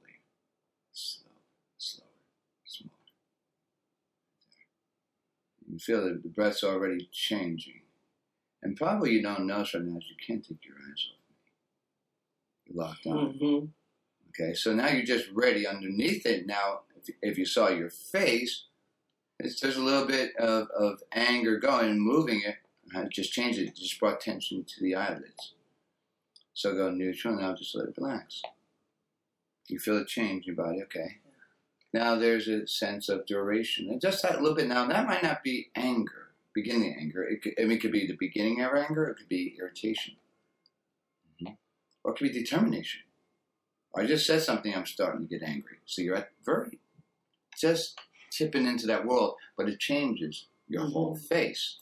Slow, 0.91 1.31
slower, 1.77 2.07
smaller. 2.65 2.91
You 5.69 5.79
feel 5.79 6.03
that 6.03 6.23
the 6.23 6.29
breath's 6.29 6.63
already 6.63 7.07
changing. 7.11 7.81
And 8.63 8.75
probably 8.75 9.11
you 9.11 9.21
don't 9.21 9.45
notice 9.45 9.75
right 9.75 9.83
now 9.83 9.99
you 9.99 10.15
can't 10.25 10.43
take 10.43 10.65
your 10.65 10.75
eyes 10.75 11.09
off 11.11 11.16
locked 12.73 13.05
on. 13.07 13.33
Mm-hmm. 13.33 13.65
Okay, 14.29 14.53
so 14.53 14.73
now 14.73 14.89
you're 14.89 15.05
just 15.05 15.29
ready 15.33 15.65
underneath 15.65 16.25
it. 16.25 16.45
Now, 16.45 16.81
if, 16.95 17.15
if 17.21 17.37
you 17.37 17.45
saw 17.45 17.69
your 17.69 17.89
face, 17.89 18.65
it's, 19.39 19.59
there's 19.59 19.77
a 19.77 19.81
little 19.81 20.05
bit 20.05 20.35
of, 20.37 20.67
of 20.77 21.01
anger 21.13 21.57
going 21.57 21.89
and 21.89 22.01
moving 22.01 22.41
it. 22.45 22.55
Uh, 22.95 23.05
just 23.09 23.33
changed 23.33 23.59
it, 23.59 23.75
just 23.75 23.99
brought 23.99 24.21
tension 24.21 24.63
to 24.63 24.81
the 24.81 24.95
eyelids. 24.95 25.53
So 26.53 26.73
go 26.73 26.89
neutral, 26.89 27.35
now 27.35 27.53
just 27.53 27.75
let 27.75 27.89
it 27.89 27.95
relax. 27.97 28.41
You 29.67 29.79
feel 29.79 29.97
a 29.97 30.05
change 30.05 30.47
in 30.47 30.55
your 30.55 30.65
body, 30.65 30.81
okay. 30.83 31.17
Now 31.93 32.15
there's 32.15 32.47
a 32.47 32.65
sense 32.67 33.09
of 33.09 33.25
duration. 33.25 33.89
And 33.89 33.99
just 33.99 34.23
that 34.23 34.41
little 34.41 34.55
bit 34.55 34.67
now, 34.67 34.87
that 34.87 35.07
might 35.07 35.23
not 35.23 35.43
be 35.43 35.69
anger, 35.75 36.29
beginning 36.53 36.95
anger. 36.99 37.23
It 37.23 37.41
could, 37.41 37.53
I 37.59 37.63
mean, 37.63 37.73
it 37.73 37.81
could 37.81 37.91
be 37.91 38.07
the 38.07 38.15
beginning 38.17 38.61
of 38.61 38.73
anger, 38.73 39.05
it 39.07 39.17
could 39.17 39.29
be 39.29 39.57
irritation. 39.59 40.15
Or 42.07 42.13
it 42.13 42.19
could 42.19 42.31
be 42.31 42.39
determination. 42.39 43.01
Or 43.91 44.01
I 44.01 44.05
just 44.05 44.25
said 44.25 44.41
something, 44.41 44.73
I'm 44.73 44.85
starting 44.85 45.27
to 45.27 45.27
get 45.27 45.45
angry. 45.45 45.79
So 45.85 46.01
you're 46.01 46.15
at 46.15 46.31
very, 46.45 46.79
just 47.59 47.99
tipping 48.31 48.65
into 48.65 48.87
that 48.87 49.05
world, 49.05 49.35
but 49.57 49.67
it 49.67 49.81
changes 49.81 50.47
your 50.69 50.83
Mhm. 50.83 50.93
whole 50.93 51.15
face. 51.17 51.81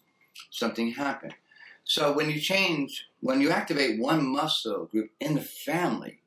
Something 0.49 0.93
happened. 0.93 1.35
So 1.83 2.11
when 2.11 2.31
you 2.31 2.41
change, 2.41 3.07
when 3.19 3.39
you 3.39 3.51
activate 3.51 3.99
one 3.99 4.25
muscle 4.25 4.87
group 4.87 5.11
in 5.19 5.35
the 5.35 5.43
family, 5.43 6.23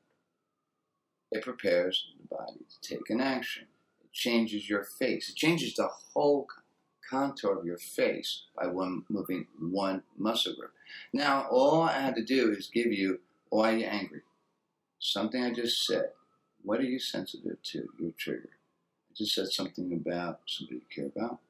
it 1.33 1.43
prepares 1.43 2.15
the 2.21 2.27
body 2.29 2.65
to 2.71 2.81
take 2.81 3.11
an 3.11 3.21
action. 3.21 3.67
It 4.01 4.13
changes 4.13 4.69
your 4.69 4.85
face. 4.85 5.29
It 5.29 5.35
changes 5.35 5.75
the 5.75 5.89
whole 5.89 6.47
contour 7.11 7.59
of 7.59 7.67
your 7.67 7.79
face 7.79 8.45
by 8.55 8.69
one 8.69 9.07
moving 9.09 9.49
one 9.59 10.05
muscle 10.17 10.55
group. 10.55 10.73
Now, 11.13 11.49
all 11.49 11.83
I 11.83 11.99
had 12.01 12.15
to 12.15 12.25
do 12.25 12.53
is 12.53 12.69
give 12.69 12.93
you 12.93 13.21
why 13.51 13.73
are 13.75 13.77
you 13.79 13.87
angry? 13.87 14.23
Something 15.01 15.45
I 15.45 15.53
just 15.53 15.87
said. 15.87 16.11
What 16.63 16.81
are 16.81 16.85
you 16.85 16.99
sensitive 16.99 17.63
to? 17.63 17.89
Your 18.01 18.13
trigger. 18.19 18.51
I 19.11 19.15
just 19.17 19.35
said 19.35 19.49
something 19.49 19.93
about 19.95 20.41
somebody 20.47 20.77
you 20.77 20.83
care 20.95 21.07
about. 21.07 21.41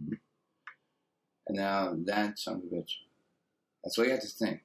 Mhm. 0.00 0.20
And 1.48 1.56
now 1.58 1.94
that's 1.96 2.44
son 2.44 2.56
of 2.56 2.64
a 2.64 2.66
bitch. 2.76 2.98
That's 3.84 3.98
all 3.98 4.04
you 4.04 4.12
have 4.12 4.20
to 4.20 4.28
think. 4.28 4.62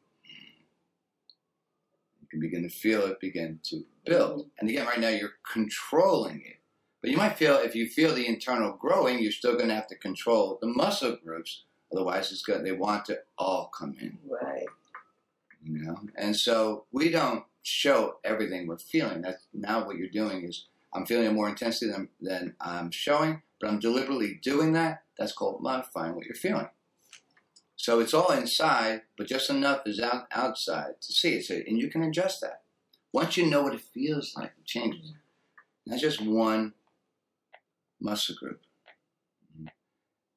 You 2.21 2.27
can 2.29 2.39
begin 2.39 2.63
to 2.63 2.69
feel 2.69 3.05
it 3.05 3.19
begin 3.19 3.59
to 3.65 3.85
build. 4.05 4.49
And 4.59 4.69
again, 4.69 4.87
right 4.87 4.99
now 4.99 5.09
you're 5.09 5.35
controlling 5.51 6.41
it. 6.45 6.57
But 7.01 7.11
you 7.11 7.17
might 7.17 7.37
feel 7.37 7.57
if 7.57 7.75
you 7.75 7.87
feel 7.87 8.13
the 8.13 8.27
internal 8.27 8.73
growing, 8.73 9.19
you're 9.19 9.31
still 9.31 9.55
going 9.55 9.69
to 9.69 9.75
have 9.75 9.87
to 9.87 9.95
control 9.95 10.57
the 10.61 10.67
muscle 10.67 11.15
groups. 11.17 11.63
Otherwise, 11.93 12.31
it's 12.31 12.41
good. 12.43 12.65
They 12.65 12.73
want 12.73 13.05
to 13.05 13.21
all 13.37 13.67
come 13.77 13.95
in 14.01 14.19
Right. 14.27 14.65
You 15.67 15.83
know? 15.83 15.97
And 16.15 16.35
so 16.35 16.85
we 16.91 17.09
don't 17.09 17.43
show 17.67 18.15
everything 18.23 18.65
we're 18.65 18.77
feeling. 18.77 19.21
That's 19.21 19.45
now 19.53 19.85
what 19.85 19.97
you're 19.97 20.07
doing 20.07 20.45
is 20.45 20.67
i'm 20.93 21.05
feeling 21.05 21.25
it 21.25 21.33
more 21.33 21.49
intensely 21.49 21.89
than, 21.89 22.07
than 22.21 22.55
i'm 22.61 22.91
showing 22.91 23.41
but 23.59 23.69
i'm 23.69 23.79
deliberately 23.79 24.39
doing 24.41 24.71
that. 24.73 25.03
That's 25.17 25.33
called 25.33 25.61
modifying 25.61 26.15
what 26.15 26.25
you're 26.25 26.35
feeling. 26.35 26.69
So 27.75 27.99
it's 27.99 28.13
all 28.13 28.31
inside 28.31 29.01
but 29.17 29.27
just 29.27 29.49
enough 29.49 29.81
is 29.85 29.99
out 29.99 30.27
outside 30.31 31.01
to 31.01 31.13
see 31.13 31.33
it. 31.33 31.45
So, 31.45 31.55
and 31.55 31.77
you 31.77 31.89
can 31.89 32.03
adjust 32.03 32.39
that. 32.41 32.61
Once 33.11 33.35
you 33.35 33.47
know 33.47 33.63
what 33.63 33.73
it 33.73 33.81
feels 33.81 34.33
like 34.37 34.53
it 34.57 34.65
changes. 34.65 35.13
That's 35.85 36.01
just 36.01 36.21
one 36.21 36.73
muscle 37.99 38.35
group. 38.39 38.61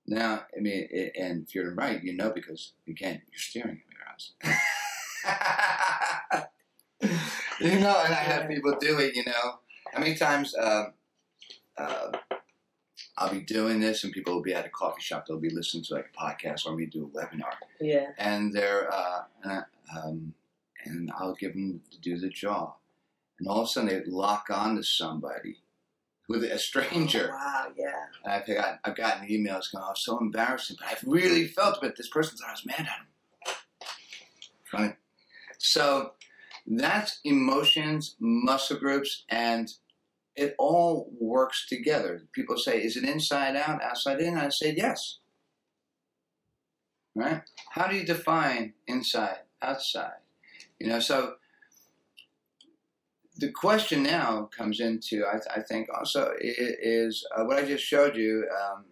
Now 0.07 0.47
i 0.57 0.61
mean 0.61 0.89
it, 0.91 1.13
and 1.17 1.47
if 1.47 1.55
you're 1.55 1.75
right 1.75 2.03
you 2.03 2.17
know 2.17 2.31
because 2.31 2.73
again 2.89 3.23
you're 3.31 3.39
staring 3.39 3.81
at 3.87 3.93
your 3.93 4.53
eyes 4.57 4.67
you 7.61 7.81
know, 7.81 8.03
and 8.05 8.15
I 8.15 8.23
have 8.23 8.49
people 8.49 8.75
do 8.81 8.99
it. 8.99 9.15
You 9.15 9.25
know, 9.25 9.59
how 9.93 9.99
many 10.01 10.15
times 10.15 10.55
um, 10.61 10.93
uh, 11.77 12.11
I'll 13.19 13.33
be 13.33 13.41
doing 13.41 13.81
this, 13.81 14.05
and 14.05 14.13
people 14.13 14.35
will 14.35 14.43
be 14.43 14.55
at 14.55 14.67
a 14.67 14.71
coffee 14.71 15.03
shop. 15.03 15.27
They'll 15.27 15.39
be 15.39 15.51
listening 15.51 15.85
to 15.85 15.95
like 15.95 16.11
a 16.15 16.19
podcast, 16.19 16.67
or 16.67 16.77
me 16.77 16.87
do 16.87 17.05
a 17.05 17.19
webinar, 17.19 17.53
Yeah. 17.81 18.09
and 18.19 18.53
they're 18.53 18.93
uh, 18.93 19.23
uh, 19.45 19.63
um, 19.97 20.35
and 20.85 21.11
I'll 21.19 21.35
give 21.35 21.53
them 21.53 21.81
to 21.91 22.01
do 22.01 22.19
the 22.19 22.29
jaw, 22.29 22.73
and 23.39 23.49
all 23.49 23.61
of 23.61 23.65
a 23.65 23.69
sudden 23.69 23.89
they 23.91 24.03
lock 24.07 24.47
on 24.51 24.77
to 24.77 24.83
somebody 24.83 25.59
with 26.29 26.45
a 26.45 26.59
stranger. 26.59 27.29
Wow. 27.33 27.67
Yeah. 27.77 27.93
And 28.25 28.33
I've 28.33 28.47
got 28.47 28.81
I've 28.85 28.97
gotten 28.97 29.29
emails 29.29 29.73
going, 29.73 29.85
oh, 29.87 29.93
so 29.97 30.19
embarrassing, 30.19 30.77
but 30.81 30.89
I've 30.91 31.05
really 31.07 31.47
felt 31.47 31.83
it. 31.83 31.97
This 31.97 32.09
person 32.09 32.37
thought 32.39 32.49
I 32.49 32.53
was 32.53 32.67
mad 32.67 32.81
at 32.81 32.87
him. 32.87 33.07
Right? 34.73 34.97
So 35.63 36.13
that's 36.67 37.21
emotions, 37.25 38.17
muscle 38.19 38.79
groups, 38.79 39.25
and 39.29 39.71
it 40.35 40.55
all 40.59 41.11
works 41.21 41.67
together. 41.69 42.23
People 42.33 42.57
say, 42.57 42.83
is 42.83 42.97
it 42.97 43.05
inside 43.05 43.57
out, 43.57 43.83
outside 43.83 44.21
in? 44.21 44.39
I 44.39 44.49
say 44.49 44.75
yes. 44.75 45.19
right? 47.15 47.43
How 47.71 47.89
do 47.89 47.97
you 47.97 48.05
define 48.07 48.73
inside, 48.87 49.41
outside? 49.61 50.21
You 50.79 50.89
know, 50.89 51.01
so 51.01 51.35
the 53.37 53.51
question 53.51 54.03
now 54.03 54.49
comes 54.57 54.81
into, 54.81 55.25
I, 55.27 55.41
I 55.59 55.63
think, 55.63 55.89
also 55.93 56.33
is 56.41 57.27
uh, 57.37 57.45
what 57.45 57.59
I 57.59 57.67
just 57.67 57.85
showed 57.85 58.17
you, 58.17 58.49
um, 58.63 58.85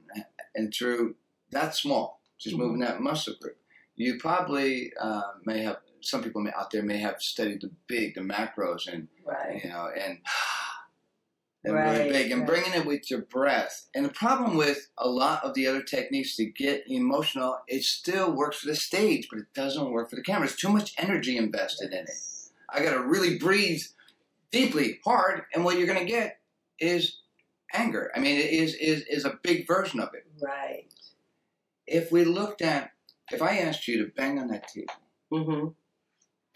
and 0.55 0.75
through 0.75 1.17
that 1.51 1.75
small, 1.75 2.21
just 2.39 2.57
Mhm. 2.57 2.59
moving 2.59 2.81
that 2.81 3.01
muscle 3.01 3.35
group, 3.41 3.57
you 3.97 4.19
probably 4.19 4.93
uh, 5.01 5.33
may 5.47 5.63
have. 5.63 5.79
Some 6.01 6.23
people 6.23 6.41
may, 6.41 6.53
out 6.53 6.71
there 6.71 6.83
may 6.83 6.99
have 6.99 7.21
studied 7.21 7.61
the 7.63 7.71
big, 7.87 8.15
the 8.15 8.21
macros, 8.21 8.87
and 8.93 9.09
Right. 9.25 9.63
you 9.63 9.71
know, 9.71 9.89
and 9.99 10.19
and 11.65 11.75
Right, 11.75 11.99
really 11.99 12.11
big, 12.11 12.31
and 12.31 12.41
right. 12.43 12.49
bringing 12.49 12.75
it 12.75 12.87
with 12.87 13.11
your 13.11 13.23
breath. 13.23 13.89
And 13.95 14.05
the 14.05 14.11
problem 14.11 14.57
with 14.57 14.89
a 14.97 15.09
lot 15.09 15.43
of 15.45 15.55
the 15.55 15.67
other 15.67 15.83
techniques 15.83 16.37
to 16.37 16.45
get 16.47 16.85
emotional, 16.89 17.59
it 17.67 17.83
still 17.83 18.33
works 18.33 18.59
for 18.61 18.69
the 18.69 18.77
stage, 18.77 19.29
but 19.31 19.41
it 19.41 19.53
doesn't 19.55 19.91
work 19.91 20.09
for 20.11 20.17
the 20.17 20.23
camera. 20.23 20.47
There's 20.47 20.57
too 20.59 20.69
much 20.69 20.95
energy 20.99 21.37
invested 21.37 21.93
in 21.93 22.05
it. 22.05 22.11
I 22.71 22.83
got 22.83 22.93
to 22.93 23.03
really 23.03 23.39
breathe 23.39 23.83
deeply, 24.53 25.01
hard, 25.05 25.43
and 25.55 25.65
what 25.65 25.79
you're 25.79 25.87
going 25.87 25.99
to 25.99 26.05
get 26.05 26.41
is 26.79 27.19
anger. 27.75 28.11
I 28.15 28.21
mean, 28.21 28.39
it 28.39 28.51
is 28.51 28.75
is 28.75 29.03
is 29.11 29.25
a 29.25 29.39
big 29.43 29.67
version 29.67 30.01
of 30.01 30.15
it. 30.15 30.27
Right. 30.41 30.87
If 31.87 32.13
we 32.13 32.25
looked 32.25 32.63
at, 32.63 32.93
if 33.33 33.43
I 33.43 33.59
asked 33.59 33.89
you 33.89 34.05
to 34.05 34.13
bang 34.15 34.39
on 34.39 34.49
that 34.49 34.69
table 34.69 34.95
Mm-hmm. 35.33 35.69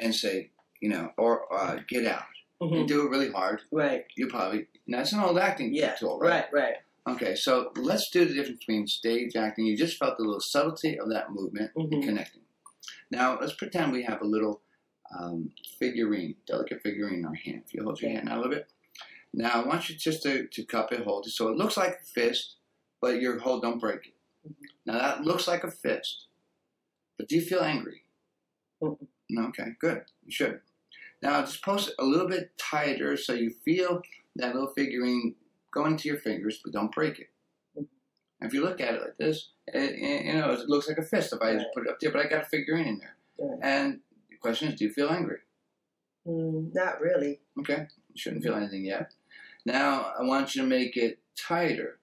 And 0.02 0.14
say, 0.14 0.50
you 0.80 0.88
know, 0.88 1.10
or 1.16 1.52
uh, 1.54 1.78
get 1.88 2.06
out, 2.06 2.24
mm-hmm. 2.60 2.74
and 2.74 2.88
do 2.88 3.06
it 3.06 3.10
really 3.10 3.30
hard, 3.30 3.60
Right. 3.70 4.04
you 4.16 4.26
probably 4.28 4.66
that's 4.88 5.12
an 5.12 5.20
old 5.20 5.38
acting 5.38 5.72
Yeah. 5.74 5.94
tool, 5.94 6.18
right? 6.18 6.46
Right. 6.52 6.62
Right. 7.06 7.14
Okay, 7.14 7.34
so 7.34 7.72
let's 7.76 8.10
do 8.10 8.24
the 8.24 8.34
difference 8.34 8.60
between 8.60 8.86
stage 8.86 9.34
acting. 9.36 9.66
You 9.66 9.76
just 9.76 9.96
felt 9.98 10.16
the 10.18 10.24
little 10.24 10.40
subtlety 10.40 10.98
of 10.98 11.08
that 11.10 11.32
movement 11.32 11.72
and 11.76 11.90
Mhm. 11.90 12.02
connecting. 12.04 12.42
Now 13.10 13.38
let's 13.40 13.54
pretend 13.54 13.92
we 13.92 14.02
have 14.04 14.20
a 14.22 14.26
little 14.26 14.60
um, 15.18 15.52
figurine, 15.78 16.36
delicate 16.46 16.80
figurine 16.82 17.16
in 17.18 17.26
our 17.26 17.34
hand. 17.34 17.64
If 17.66 17.74
you 17.74 17.82
hold 17.84 18.00
your 18.00 18.10
hand 18.12 18.30
out 18.30 18.38
a 18.38 18.40
little 18.40 18.54
bit. 18.54 18.66
Now 19.34 19.50
I 19.62 19.66
want 19.66 19.90
you 19.90 19.94
just 19.94 20.22
to, 20.22 20.46
to 20.46 20.64
cup 20.64 20.90
it, 20.90 21.04
hold 21.04 21.26
it, 21.26 21.30
so 21.32 21.48
it 21.48 21.56
looks 21.58 21.76
like 21.76 21.98
a 22.00 22.04
fist, 22.04 22.56
but 23.00 23.20
your 23.20 23.38
hold 23.38 23.60
don't 23.62 23.78
break 23.78 24.06
it. 24.06 24.14
Mhm. 24.48 24.54
Now 24.86 24.94
that 24.94 25.22
looks 25.22 25.46
like 25.46 25.64
a 25.64 25.70
fist, 25.70 26.28
but 27.18 27.28
do 27.28 27.34
you 27.36 27.42
feel 27.42 27.60
angry? 27.60 28.04
Mm-mm. 28.82 29.06
Okay, 29.38 29.68
good. 29.81 30.03
You 30.25 30.31
should. 30.33 30.61
Now 31.23 31.40
just 31.42 31.62
post 31.62 31.88
it 31.90 31.95
a 31.99 32.05
little 32.05 32.29
bit 32.29 32.53
tighter 32.59 33.16
so 33.16 33.33
you 33.33 33.51
feel 33.64 34.03
that 34.37 34.55
little 34.55 34.73
figurine 34.77 35.35
go 35.73 35.87
into 35.87 36.09
your 36.09 36.18
fingers, 36.18 36.61
but 36.62 36.73
don't 36.73 36.92
break 36.92 37.18
it. 37.21 37.29
And 37.77 37.87
if 38.49 38.53
you 38.55 38.62
look 38.62 38.81
at 38.81 38.95
it 38.95 39.01
like 39.01 39.16
this, 39.18 39.51
it, 39.68 39.92
it- 39.99 40.25
you 40.27 40.33
know, 40.35 40.51
it 40.51 40.68
looks 40.68 40.88
like 40.88 40.99
a 40.99 41.03
fist 41.03 41.33
if 41.33 41.40
I 41.40 41.55
just 41.55 41.68
put 41.73 41.87
it 41.87 41.90
up 41.90 42.01
there, 42.01 42.11
but 42.11 42.25
I 42.25 42.29
got 42.29 42.42
a 42.42 42.47
figurine 42.47 42.87
in 42.88 42.99
there. 42.99 43.16
Right. 43.38 43.59
And 43.62 44.01
the 44.31 44.37
question 44.37 44.68
is, 44.68 44.75
do 44.79 44.85
you 44.85 44.92
feel 44.92 45.09
angry? 45.11 45.38
Mm, 46.27 46.75
not 46.75 47.01
really. 47.01 47.40
Okay, 47.61 47.87
you 48.12 48.16
shouldn't 48.21 48.42
feel 48.42 48.55
anything 48.55 48.85
yet. 48.85 49.12
Now 49.64 50.12
I 50.18 50.23
want 50.25 50.55
you 50.55 50.62
to 50.62 50.68
make 50.68 50.97
it 50.97 51.18
tighter. 51.37 51.99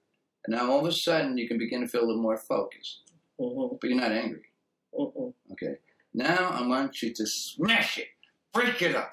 And 0.46 0.56
now 0.56 0.70
all 0.70 0.80
of 0.80 0.86
a 0.86 0.92
sudden 0.92 1.36
you 1.36 1.46
can 1.46 1.58
begin 1.58 1.82
to 1.82 1.86
feel 1.88 2.02
a 2.02 2.06
little 2.06 2.22
more 2.22 2.38
focused, 2.38 3.02
Mm-hmm. 3.38 3.76
but 3.80 3.88
you're 3.90 3.98
not 4.00 4.12
angry. 4.12 4.42
Mm-mm. 4.94 5.32
Okay. 5.52 5.76
Now 6.12 6.50
I 6.50 6.66
want 6.66 7.02
you 7.02 7.12
to 7.14 7.26
smash 7.26 7.98
it, 7.98 8.08
break 8.52 8.82
it 8.82 8.96
up. 8.96 9.12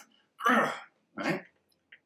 Right? 1.15 1.41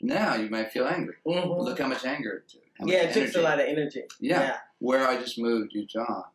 Now 0.01 0.35
you 0.35 0.49
might 0.49 0.71
feel 0.71 0.87
angry. 0.87 1.15
Mm-hmm. 1.25 1.49
Look 1.61 1.79
how 1.79 1.87
much 1.87 2.05
anger. 2.05 2.43
How 2.79 2.85
much 2.85 2.93
Yeah, 2.93 3.03
it 3.03 3.13
takes 3.13 3.35
a 3.35 3.41
lot 3.41 3.59
of 3.59 3.67
energy. 3.67 4.03
Yeah. 4.19 4.57
Where 4.79 5.07
I 5.07 5.17
just 5.17 5.37
moved 5.39 5.73
your 5.73 5.85
jaw, 5.85 6.25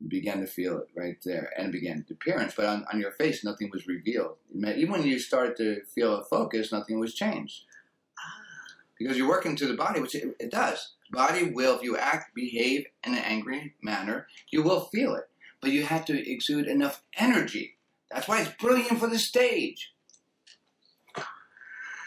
you 0.00 0.08
began 0.08 0.40
to 0.40 0.46
feel 0.46 0.78
it 0.78 0.88
right 0.96 1.18
there, 1.24 1.52
and 1.56 1.68
it 1.68 1.72
began 1.72 2.04
to 2.08 2.14
appearance. 2.14 2.54
But 2.56 2.66
on, 2.66 2.84
on 2.92 2.98
your 3.00 3.12
face, 3.12 3.44
nothing 3.44 3.70
was 3.72 3.86
revealed. 3.86 4.36
Even 4.54 4.90
when 4.90 5.04
you 5.04 5.18
started 5.18 5.56
to 5.58 5.82
feel 5.94 6.16
a 6.16 6.24
focus, 6.24 6.72
nothing 6.72 6.98
was 6.98 7.14
changed 7.14 7.62
Ah. 8.18 8.74
because 8.98 9.16
you're 9.16 9.28
working 9.28 9.56
through 9.56 9.68
the 9.68 9.74
body, 9.74 10.00
which 10.00 10.14
it, 10.14 10.34
it 10.40 10.50
does. 10.50 10.94
Body 11.12 11.50
will, 11.50 11.76
if 11.76 11.82
you 11.82 11.96
act, 11.96 12.34
behave 12.34 12.86
in 13.04 13.12
an 13.14 13.22
angry 13.24 13.74
manner, 13.82 14.26
you 14.50 14.62
will 14.62 14.80
feel 14.86 15.14
it. 15.14 15.28
But 15.60 15.72
you 15.72 15.84
have 15.84 16.04
to 16.06 16.30
exude 16.30 16.66
enough 16.66 17.02
energy. 17.16 17.76
That's 18.10 18.26
why 18.26 18.40
it's 18.40 18.52
brilliant 18.58 18.98
for 18.98 19.06
the 19.06 19.18
stage. 19.18 19.92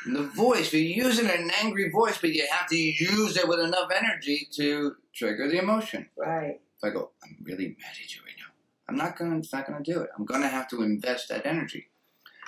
And 0.05 0.15
the 0.15 0.23
voice, 0.23 0.73
you're 0.73 0.81
using 0.81 1.29
an 1.29 1.49
angry 1.61 1.89
voice, 1.89 2.17
but 2.17 2.31
you 2.31 2.45
have 2.51 2.67
to 2.67 2.77
use 2.77 3.37
it 3.37 3.47
with 3.47 3.59
enough 3.59 3.89
energy 3.95 4.49
to 4.53 4.95
trigger 5.13 5.47
the 5.47 5.59
emotion. 5.59 6.09
Right. 6.17 6.59
If 6.77 6.83
I 6.83 6.89
go, 6.89 7.11
I'm 7.23 7.37
really 7.43 7.67
mad 7.67 7.95
at 8.01 8.13
you 8.13 8.21
right 8.25 8.35
now, 8.37 8.51
I'm 8.89 8.97
not 8.97 9.17
going. 9.17 9.31
to 9.31 9.37
It's 9.37 9.53
not 9.53 9.65
to 9.65 9.79
do 9.83 10.01
it. 10.01 10.09
I'm 10.17 10.25
going 10.25 10.41
to 10.41 10.49
have 10.49 10.67
to 10.69 10.81
invest 10.81 11.29
that 11.29 11.45
energy. 11.45 11.89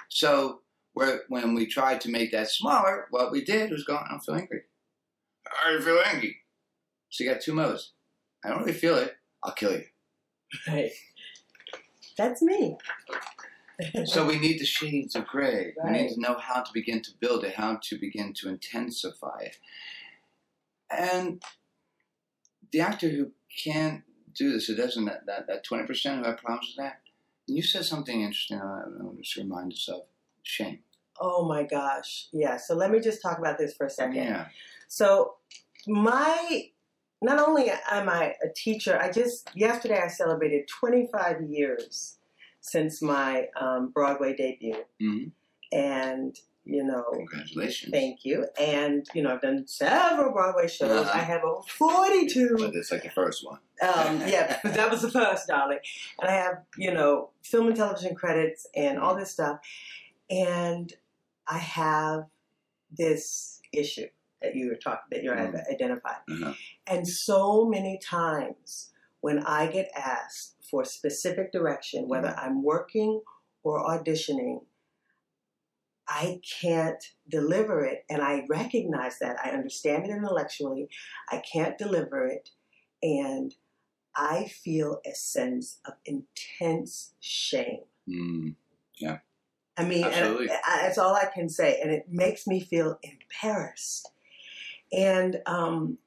So, 0.10 0.62
where 0.94 1.22
when 1.30 1.54
we 1.54 1.66
tried 1.66 2.02
to 2.02 2.10
make 2.10 2.32
that 2.32 2.50
smaller, 2.50 3.08
what 3.10 3.32
we 3.32 3.44
did 3.44 3.72
was 3.72 3.86
go, 3.86 3.96
I 3.96 4.08
don't 4.10 4.20
feel 4.20 4.36
angry. 4.36 4.64
I 5.66 5.80
feel 5.80 6.02
angry. 6.06 6.38
So 7.10 7.24
you 7.24 7.30
got 7.30 7.42
two 7.42 7.54
modes. 7.54 7.94
I 8.44 8.50
don't 8.50 8.60
really 8.60 8.74
feel 8.74 8.98
it. 8.98 9.16
I'll 9.44 9.54
kill 9.54 9.72
you. 9.72 9.84
Right. 10.68 10.92
That's 12.18 12.42
me. 12.42 12.78
So 14.06 14.26
we 14.26 14.40
need 14.40 14.60
the 14.60 14.66
shades 14.66 15.16
of 15.16 15.28
gray. 15.28 15.74
We 15.84 15.92
need 15.92 16.14
to 16.14 16.22
know 16.22 16.38
how 16.40 16.62
to 16.62 16.72
begin 16.74 17.02
to 17.02 17.12
build 17.20 17.44
it, 17.44 17.56
how 17.56 17.80
to 17.84 18.00
begin 18.00 18.34
to 18.36 18.50
intensify 18.50 19.40
it. 19.42 19.58
And 20.90 21.44
the 22.72 22.80
actor 22.80 23.10
who 23.10 23.32
can't 23.64 24.04
do 24.34 24.54
this, 24.54 24.68
who 24.68 24.76
doesn't, 24.76 25.06
that, 25.06 25.26
that, 25.26 25.48
that 25.48 25.66
20% 25.66 25.88
who 26.20 26.24
have 26.24 26.38
problems 26.38 26.74
with 26.76 26.86
that, 26.86 27.02
you 27.48 27.62
said 27.62 27.86
something 27.86 28.22
interesting 28.22 28.60
I 28.60 28.84
want 28.88 29.18
to 29.18 29.24
just 29.24 29.36
remind 29.36 29.74
us 29.74 29.90
of. 29.90 30.02
Shame. 30.48 30.80
oh 31.20 31.48
my 31.48 31.64
gosh. 31.64 32.28
Yeah. 32.32 32.58
So 32.58 32.76
let 32.76 32.92
me 32.92 33.00
just 33.00 33.20
talk 33.20 33.40
about 33.40 33.58
this 33.58 33.76
for 33.76 33.88
a 33.88 33.90
second. 33.90 34.16
Yeah. 34.16 34.46
So 34.88 35.38
my 35.88 36.70
not 37.22 37.40
only 37.48 37.72
am 37.90 38.10
I 38.10 38.36
a 38.44 38.50
teacher, 38.56 39.00
I 39.02 39.12
just 39.12 39.50
yesterday 39.56 40.00
I 40.04 40.08
celebrated 40.08 40.68
25 40.68 41.42
years 41.44 42.18
since 42.62 43.02
my 43.02 43.48
um, 43.60 43.90
Broadway 43.94 44.36
debut, 44.36 44.84
Mhm. 45.02 45.32
and 45.72 46.36
you 46.68 46.84
know, 46.84 47.04
Congratulations. 47.14 47.92
thank 47.92 48.26
you. 48.26 48.48
And 48.60 49.08
you 49.14 49.22
know, 49.22 49.32
I've 49.34 49.42
done 49.42 49.68
several 49.68 50.32
Broadway 50.34 50.68
shows. 50.68 51.06
Uh-huh. 51.06 51.12
I 51.14 51.22
have 51.22 51.44
over 51.44 51.62
42 51.68 52.56
But 52.58 52.74
it's 52.74 52.92
like 52.92 53.04
the 53.04 53.12
first 53.12 53.46
one. 53.46 53.60
um, 53.84 54.20
yeah, 54.28 54.60
but 54.64 54.74
that 54.74 54.90
was 54.90 55.04
the 55.04 55.12
first, 55.12 55.48
darling. 55.48 55.78
And 56.20 56.28
I 56.30 56.34
have, 56.34 56.64
you 56.76 56.92
know, 56.92 57.30
film 57.44 57.68
and 57.68 57.76
television 57.76 58.16
credits 58.16 58.66
and 58.76 58.98
all 58.98 59.16
this 59.16 59.30
stuff. 59.30 59.60
And 60.28 60.92
I 61.48 61.60
have 61.60 62.26
this 62.92 63.62
issue 63.72 64.08
that 64.42 64.56
you 64.56 64.70
were 64.70 64.76
talking, 64.76 65.06
that 65.12 65.24
you're 65.24 65.36
Mhm. 65.36 65.68
identifying. 65.72 66.22
Uh-huh. 66.30 66.54
And 66.88 67.08
so 67.08 67.66
many 67.66 67.98
times 67.98 68.92
when 69.22 69.40
I 69.40 69.68
get 69.68 69.90
asked 69.96 70.56
for 70.70 70.86
specific 70.86 71.52
direction, 71.52 72.08
whether 72.08 72.30
I'm 72.38 72.62
working 72.64 73.22
or 73.64 73.84
auditioning, 73.84 74.66
I 76.08 76.40
can't 76.62 77.04
deliver 77.28 77.84
it. 77.84 78.06
And 78.10 78.22
I 78.22 78.46
recognize 78.48 79.18
that. 79.20 79.38
I 79.44 79.50
understand 79.50 80.06
it 80.06 80.12
intellectually. 80.12 80.90
I 81.30 81.40
can't 81.40 81.78
deliver 81.78 82.28
it. 82.28 82.52
And 83.02 83.56
I 84.16 84.46
feel 84.46 85.02
a 85.06 85.16
sense 85.16 85.80
of 85.86 85.96
intense 86.06 87.16
shame. 87.20 87.86
Mm. 88.08 88.56
I 89.78 89.84
mean, 89.84 90.06
I, 90.06 90.82
that's 90.84 90.98
all 90.98 91.16
I 91.16 91.26
can 91.26 91.50
say. 91.50 91.80
And 91.82 91.92
it 91.92 92.06
makes 92.10 92.48
me 92.48 92.60
feel 92.62 93.00
embarrassed. 93.02 94.12
And 94.92 95.42
um, 95.46 95.98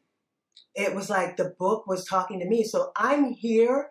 it 0.75 0.95
was 0.95 1.11
like 1.11 1.37
the 1.37 1.55
book 1.59 1.87
was 1.87 2.05
talking 2.05 2.39
to 2.41 2.47
me. 2.47 2.65
So 2.65 2.93
I'm 2.97 3.33
here, 3.33 3.91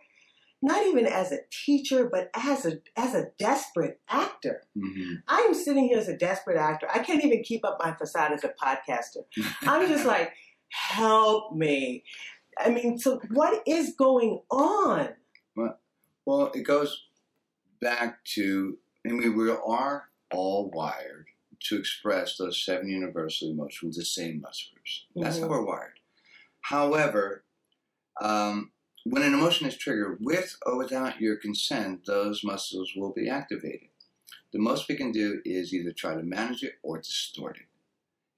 not 0.61 0.85
even 0.85 1.05
as 1.05 1.31
a 1.31 1.39
teacher, 1.51 2.09
but 2.11 2.29
as 2.33 2.65
a 2.65 2.79
as 2.95 3.13
a 3.13 3.27
desperate 3.37 3.99
actor. 4.09 4.63
hmm 4.77 5.15
I'm 5.27 5.53
sitting 5.53 5.87
here 5.89 5.97
as 5.97 6.07
a 6.07 6.17
desperate 6.17 6.57
actor. 6.57 6.87
I 6.93 6.99
can't 6.99 7.23
even 7.23 7.43
keep 7.43 7.65
up 7.65 7.77
my 7.83 7.93
facade 7.93 8.31
as 8.31 8.43
a 8.43 8.49
podcaster. 8.49 9.25
I'm 9.63 9.87
just 9.87 10.05
like, 10.13 10.31
help 10.69 11.55
me. 11.55 12.03
I 12.59 12.69
mean, 12.69 12.97
so 12.97 13.19
what 13.31 13.61
is 13.67 13.93
going 13.97 14.41
on? 14.49 15.09
Well, 15.55 15.79
Well, 16.25 16.51
it 16.55 16.63
goes 16.63 17.03
back 17.79 18.23
to, 18.35 18.77
I 19.05 19.11
mean, 19.11 19.35
we 19.37 19.51
are 19.51 20.05
all 20.31 20.71
wired 20.73 21.27
to 21.59 21.77
express 21.77 22.37
those 22.37 22.63
seven 22.63 22.89
universal 22.89 23.51
emotions 23.51 23.83
with 23.83 23.95
the 23.95 24.05
same 24.05 24.41
muscles. 24.41 25.05
That's 25.15 25.39
how 25.39 25.45
Mhm. 25.45 25.49
we're 25.49 25.65
wired. 25.65 25.99
However, 26.61 27.43
um, 28.21 28.71
when 29.03 29.23
an 29.23 29.33
emotion 29.33 29.67
is 29.67 29.77
triggered, 29.77 30.17
with 30.19 30.57
or 30.65 30.77
without 30.77 31.21
your 31.21 31.37
consent, 31.37 32.05
those 32.05 32.43
muscles 32.43 32.93
will 32.95 33.13
be 33.13 33.29
activated. 33.29 33.89
The 34.51 34.59
most 34.59 34.87
we 34.87 34.95
can 34.95 35.11
do 35.11 35.41
is 35.45 35.73
either 35.73 35.91
try 35.91 36.15
to 36.15 36.23
manage 36.23 36.63
it 36.63 36.79
or 36.83 36.99
distort 36.99 37.57
it. 37.57 37.67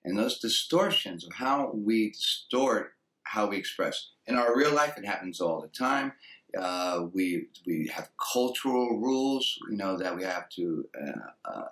And 0.04 0.18
those 0.18 0.40
distortions 0.40 1.26
of 1.26 1.34
how 1.34 1.72
we 1.72 2.12
distort 2.12 2.96
how 3.24 3.48
we 3.48 3.58
express. 3.58 4.10
In 4.26 4.36
our 4.36 4.56
real 4.58 4.74
life, 4.74 4.98
it 4.98 5.06
happens 5.06 5.40
all 5.40 5.62
the 5.62 5.68
time. 5.68 6.14
Uh, 6.58 7.06
we 7.14 7.48
we 7.66 7.88
have 7.94 8.10
cultural 8.34 9.00
rules, 9.00 9.60
you 9.70 9.78
know, 9.78 9.98
that 9.98 10.16
we 10.16 10.24
have 10.24 10.50
to 10.50 10.90
uh, 11.00 11.30
uh, 11.46 11.68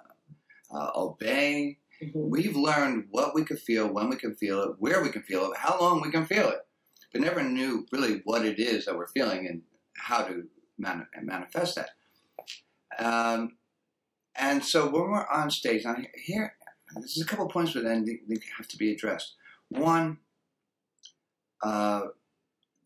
uh, 0.71 0.91
obey. 0.95 1.77
Mhm. 2.01 2.29
We've 2.29 2.55
learned 2.55 3.07
what 3.09 3.33
we 3.33 3.43
can 3.43 3.57
feel, 3.57 3.87
when 3.91 4.09
we 4.09 4.17
can 4.17 4.35
feel 4.35 4.61
it, 4.63 4.75
where 4.79 5.01
we 5.01 5.09
can 5.09 5.23
feel 5.23 5.51
it, 5.51 5.57
how 5.57 5.79
long 5.79 6.01
we 6.01 6.11
can 6.11 6.25
feel 6.25 6.49
it. 6.49 6.59
But 7.11 7.21
never 7.21 7.41
knew 7.41 7.85
really 7.91 8.21
what 8.25 8.45
it 8.45 8.59
is 8.59 8.85
that 8.85 8.95
we're 8.95 9.07
feeling 9.07 9.47
and 9.47 9.63
how 9.95 10.23
to 10.23 10.47
mani- 10.77 11.05
manifest 11.21 11.75
that. 11.75 11.91
Um, 12.99 13.57
and 14.35 14.63
so 14.63 14.85
when 14.85 15.09
we're 15.09 15.27
on 15.27 15.49
stage, 15.49 15.85
now 15.85 15.95
here, 16.15 16.55
there's 16.95 17.19
a 17.21 17.25
couple 17.25 17.45
of 17.47 17.51
points, 17.51 17.73
but 17.73 17.83
then 17.83 18.05
they, 18.05 18.19
they 18.27 18.39
have 18.57 18.67
to 18.67 18.77
be 18.77 18.91
addressed. 18.91 19.35
One, 19.69 20.19
uh, 21.63 22.07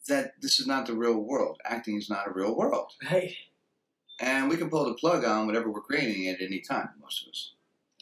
that 0.08 0.34
this 0.42 0.60
is 0.60 0.68
not 0.68 0.86
the 0.86 0.94
real 0.94 1.18
world. 1.18 1.60
Acting 1.66 1.98
is 1.98 2.10
not 2.10 2.28
a 2.28 2.32
real 2.32 2.56
world. 2.56 2.94
Right. 3.12 3.36
And 4.20 4.50
we 4.50 4.58
can 4.58 4.70
pull 4.70 4.86
the 4.86 4.94
plug 4.94 5.26
on 5.26 5.48
whatever 5.48 5.70
we're 5.70 5.82
creating 5.82 6.28
at 6.28 6.42
any 6.42 6.60
time, 6.60 6.90
most 7.02 7.24
of 7.24 7.30
us. 7.30 7.54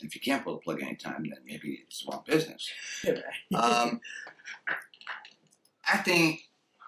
If 0.01 0.15
you 0.15 0.21
can't 0.21 0.43
pull 0.43 0.55
the 0.55 0.61
plug 0.61 0.81
any 0.81 0.95
time, 0.95 1.23
then 1.29 1.39
maybe 1.45 1.83
it's 1.85 2.05
wrong 2.07 2.23
business. 2.25 2.71
Um, 3.53 4.01
acting, 5.87 6.39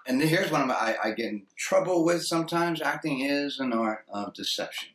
and 0.06 0.22
here's 0.22 0.50
one 0.50 0.62
of 0.62 0.66
my, 0.68 0.74
I, 0.74 0.96
I 1.04 1.10
get 1.12 1.26
in 1.26 1.46
trouble 1.56 2.04
with 2.04 2.24
sometimes. 2.24 2.80
Acting 2.80 3.20
is 3.20 3.58
an 3.60 3.72
art 3.72 4.04
of 4.08 4.34
deception. 4.34 4.90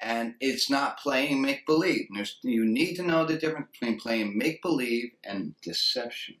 And 0.00 0.34
it's 0.40 0.70
not 0.70 1.00
playing 1.00 1.42
make 1.42 1.66
believe. 1.66 2.06
You 2.42 2.64
need 2.64 2.94
to 2.96 3.02
know 3.02 3.24
the 3.24 3.36
difference 3.36 3.68
between 3.72 3.98
playing 3.98 4.38
make 4.38 4.62
believe 4.62 5.10
and 5.24 5.54
deception. 5.60 6.36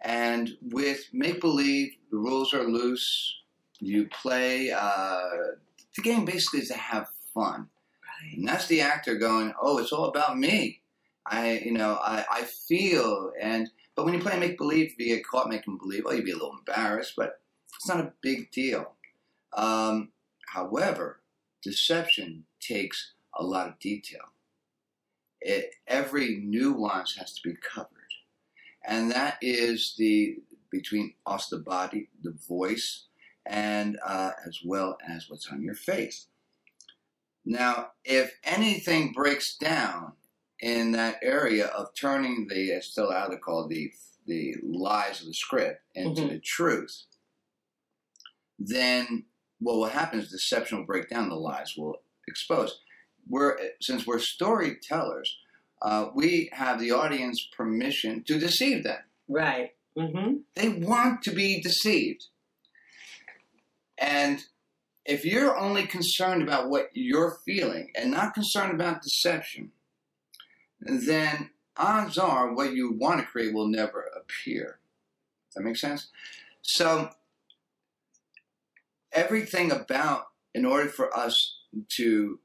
And 0.00 0.56
with 0.62 1.00
make 1.12 1.40
believe, 1.40 1.92
the 2.10 2.16
rules 2.16 2.54
are 2.54 2.64
loose. 2.64 3.36
You 3.80 4.08
play. 4.08 4.70
Uh, 4.70 5.20
the 5.96 6.02
game 6.02 6.24
basically 6.24 6.60
is 6.60 6.68
to 6.68 6.74
have 6.74 7.08
fun. 7.34 7.68
Right. 8.24 8.36
And 8.38 8.48
that's 8.48 8.66
the 8.66 8.80
actor 8.80 9.16
going, 9.16 9.52
oh, 9.60 9.78
it's 9.78 9.92
all 9.92 10.06
about 10.06 10.38
me. 10.38 10.80
I, 11.26 11.60
you 11.64 11.72
know, 11.72 11.98
I, 12.02 12.24
I 12.30 12.42
feel, 12.42 13.32
and 13.40 13.70
but 13.94 14.04
when 14.04 14.14
you 14.14 14.20
play 14.20 14.38
make 14.38 14.58
believe, 14.58 14.94
you 14.98 15.16
get 15.16 15.26
caught 15.26 15.48
making 15.48 15.78
believe, 15.78 16.04
well, 16.04 16.14
you'd 16.14 16.24
be 16.24 16.32
a 16.32 16.36
little 16.36 16.56
embarrassed, 16.58 17.14
but 17.16 17.40
it's 17.76 17.88
not 17.88 18.00
a 18.00 18.12
big 18.20 18.50
deal. 18.50 18.92
Um, 19.54 20.10
however, 20.48 21.20
deception 21.62 22.44
takes 22.60 23.12
a 23.38 23.44
lot 23.44 23.68
of 23.68 23.78
detail. 23.78 24.20
It, 25.40 25.74
every 25.86 26.40
nuance 26.44 27.16
has 27.16 27.32
to 27.34 27.48
be 27.48 27.54
covered, 27.56 27.88
and 28.86 29.10
that 29.12 29.38
is 29.40 29.94
the 29.98 30.36
between 30.70 31.14
us, 31.26 31.48
the 31.48 31.58
body, 31.58 32.08
the 32.22 32.34
voice, 32.48 33.04
and 33.46 33.98
uh, 34.04 34.32
as 34.46 34.60
well 34.64 34.98
as 35.06 35.28
what's 35.28 35.48
on 35.48 35.62
your 35.62 35.74
face. 35.74 36.26
Now, 37.44 37.90
if 38.04 38.32
anything 38.44 39.12
breaks 39.12 39.56
down 39.56 40.12
in 40.60 40.92
that 40.92 41.16
area 41.22 41.66
of 41.66 41.88
turning 41.98 42.46
the, 42.48 42.72
as 42.72 42.90
still 42.90 43.10
out 43.12 43.30
to 43.30 43.38
call 43.38 43.68
the 43.68 43.90
the 44.26 44.54
lies 44.62 45.20
of 45.20 45.26
the 45.26 45.34
script 45.34 45.82
into 45.94 46.22
Mhm. 46.22 46.30
the 46.30 46.40
truth, 46.42 47.04
then 48.58 49.26
what 49.58 49.76
will 49.76 49.84
happen 49.84 50.18
is 50.18 50.30
deception 50.30 50.78
will 50.78 50.86
break 50.86 51.10
down, 51.10 51.28
the 51.28 51.34
lies 51.34 51.74
will 51.76 52.02
expose. 52.26 52.80
We're 53.28 53.58
since 53.82 54.06
we're 54.06 54.18
storytellers, 54.20 55.36
uh, 55.82 56.08
we 56.14 56.48
have 56.52 56.80
the 56.80 56.92
audience 56.92 57.46
permission 57.54 58.24
to 58.24 58.38
deceive 58.38 58.84
them. 58.84 59.02
Right. 59.28 59.74
Mm-hmm. 59.96 60.38
They 60.54 60.70
want 60.70 61.22
to 61.24 61.30
be 61.30 61.60
deceived. 61.60 62.28
And 63.98 64.42
if 65.04 65.24
you're 65.24 65.56
only 65.56 65.86
concerned 65.86 66.42
about 66.42 66.70
what 66.70 66.90
you're 66.94 67.38
feeling 67.44 67.90
and 67.94 68.10
not 68.10 68.34
concerned 68.34 68.72
about 68.72 69.02
deception, 69.02 69.72
then 70.80 71.50
odds 71.76 72.18
are 72.18 72.52
what 72.54 72.74
you 72.74 72.92
want 72.92 73.20
to 73.20 73.26
create 73.26 73.52
will 73.54 73.68
never 73.68 74.08
appear. 74.16 74.78
Does 75.48 75.56
that 75.56 75.62
make 75.62 75.76
sense? 75.76 76.08
So, 76.62 77.10
everything 79.12 79.70
about, 79.70 80.28
in 80.54 80.64
order 80.64 80.88
for 80.88 81.14
us 81.16 81.58
to 81.96 82.38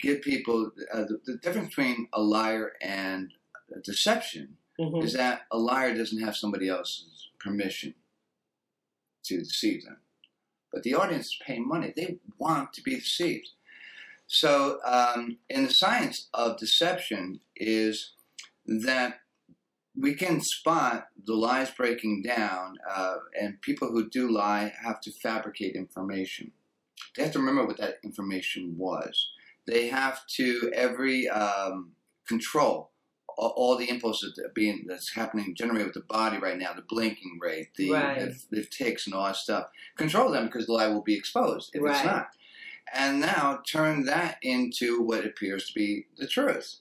give 0.00 0.22
people 0.22 0.72
uh, 0.92 1.02
the, 1.04 1.20
the 1.24 1.36
difference 1.36 1.68
between 1.68 2.08
a 2.12 2.20
liar 2.20 2.72
and 2.80 3.32
a 3.74 3.80
deception 3.80 4.56
Mm-hmm. 4.78 5.06
is 5.06 5.14
that 5.14 5.42
a 5.50 5.58
liar 5.58 5.94
doesn't 5.94 6.20
have 6.20 6.36
somebody 6.36 6.68
else's 6.68 7.30
permission 7.40 7.94
to 9.24 9.38
deceive 9.38 9.84
them. 9.84 9.96
But 10.76 10.82
the 10.82 10.94
audience 10.94 11.28
is 11.28 11.38
paying 11.40 11.66
money. 11.66 11.94
They 11.96 12.18
want 12.36 12.74
to 12.74 12.82
be 12.82 12.96
deceived. 12.96 13.48
So, 14.26 14.78
um, 14.84 15.38
in 15.48 15.64
the 15.64 15.72
science 15.72 16.28
of 16.34 16.58
deception, 16.58 17.40
is 17.56 18.12
that 18.66 19.20
we 19.98 20.12
can 20.12 20.42
spot 20.42 21.06
the 21.24 21.32
lies 21.32 21.70
breaking 21.70 22.24
down, 22.26 22.74
uh, 22.94 23.14
and 23.40 23.58
people 23.62 23.88
who 23.88 24.10
do 24.10 24.30
lie 24.30 24.74
have 24.84 25.00
to 25.00 25.12
fabricate 25.12 25.76
information. 25.76 26.52
They 27.16 27.22
have 27.22 27.32
to 27.32 27.38
remember 27.38 27.64
what 27.64 27.78
that 27.78 27.94
information 28.04 28.74
was. 28.76 29.30
They 29.66 29.88
have 29.88 30.26
to 30.36 30.70
every 30.74 31.26
um, 31.30 31.92
control 32.28 32.90
all, 33.36 33.76
the 33.76 33.88
impulses 33.90 34.34
that 34.36 34.54
being 34.54 34.84
that's 34.88 35.12
happening 35.12 35.54
generated 35.54 35.86
with 35.86 35.94
the 35.94 36.00
body 36.00 36.38
right 36.38 36.58
now, 36.58 36.72
the 36.72 36.82
blinking 36.82 37.38
rate, 37.40 37.68
the 37.76 37.90
Right. 37.92 38.18
the, 38.50 38.56
the 38.60 38.64
ticks, 38.64 39.06
and 39.06 39.14
all 39.14 39.26
that 39.26 39.36
stuff. 39.36 39.68
Control 39.96 40.30
them 40.30 40.46
because 40.46 40.66
the 40.66 40.72
lie 40.72 40.88
will 40.88 41.02
be 41.02 41.14
exposed 41.16 41.70
if 41.74 41.82
Right. 41.82 41.94
it's 41.96 42.04
not. 42.04 42.28
And 42.94 43.20
now 43.20 43.60
turn 43.66 44.04
that 44.06 44.38
into 44.42 45.02
what 45.02 45.26
appears 45.26 45.66
to 45.68 45.74
be 45.74 46.06
the 46.16 46.26
truth. 46.26 46.76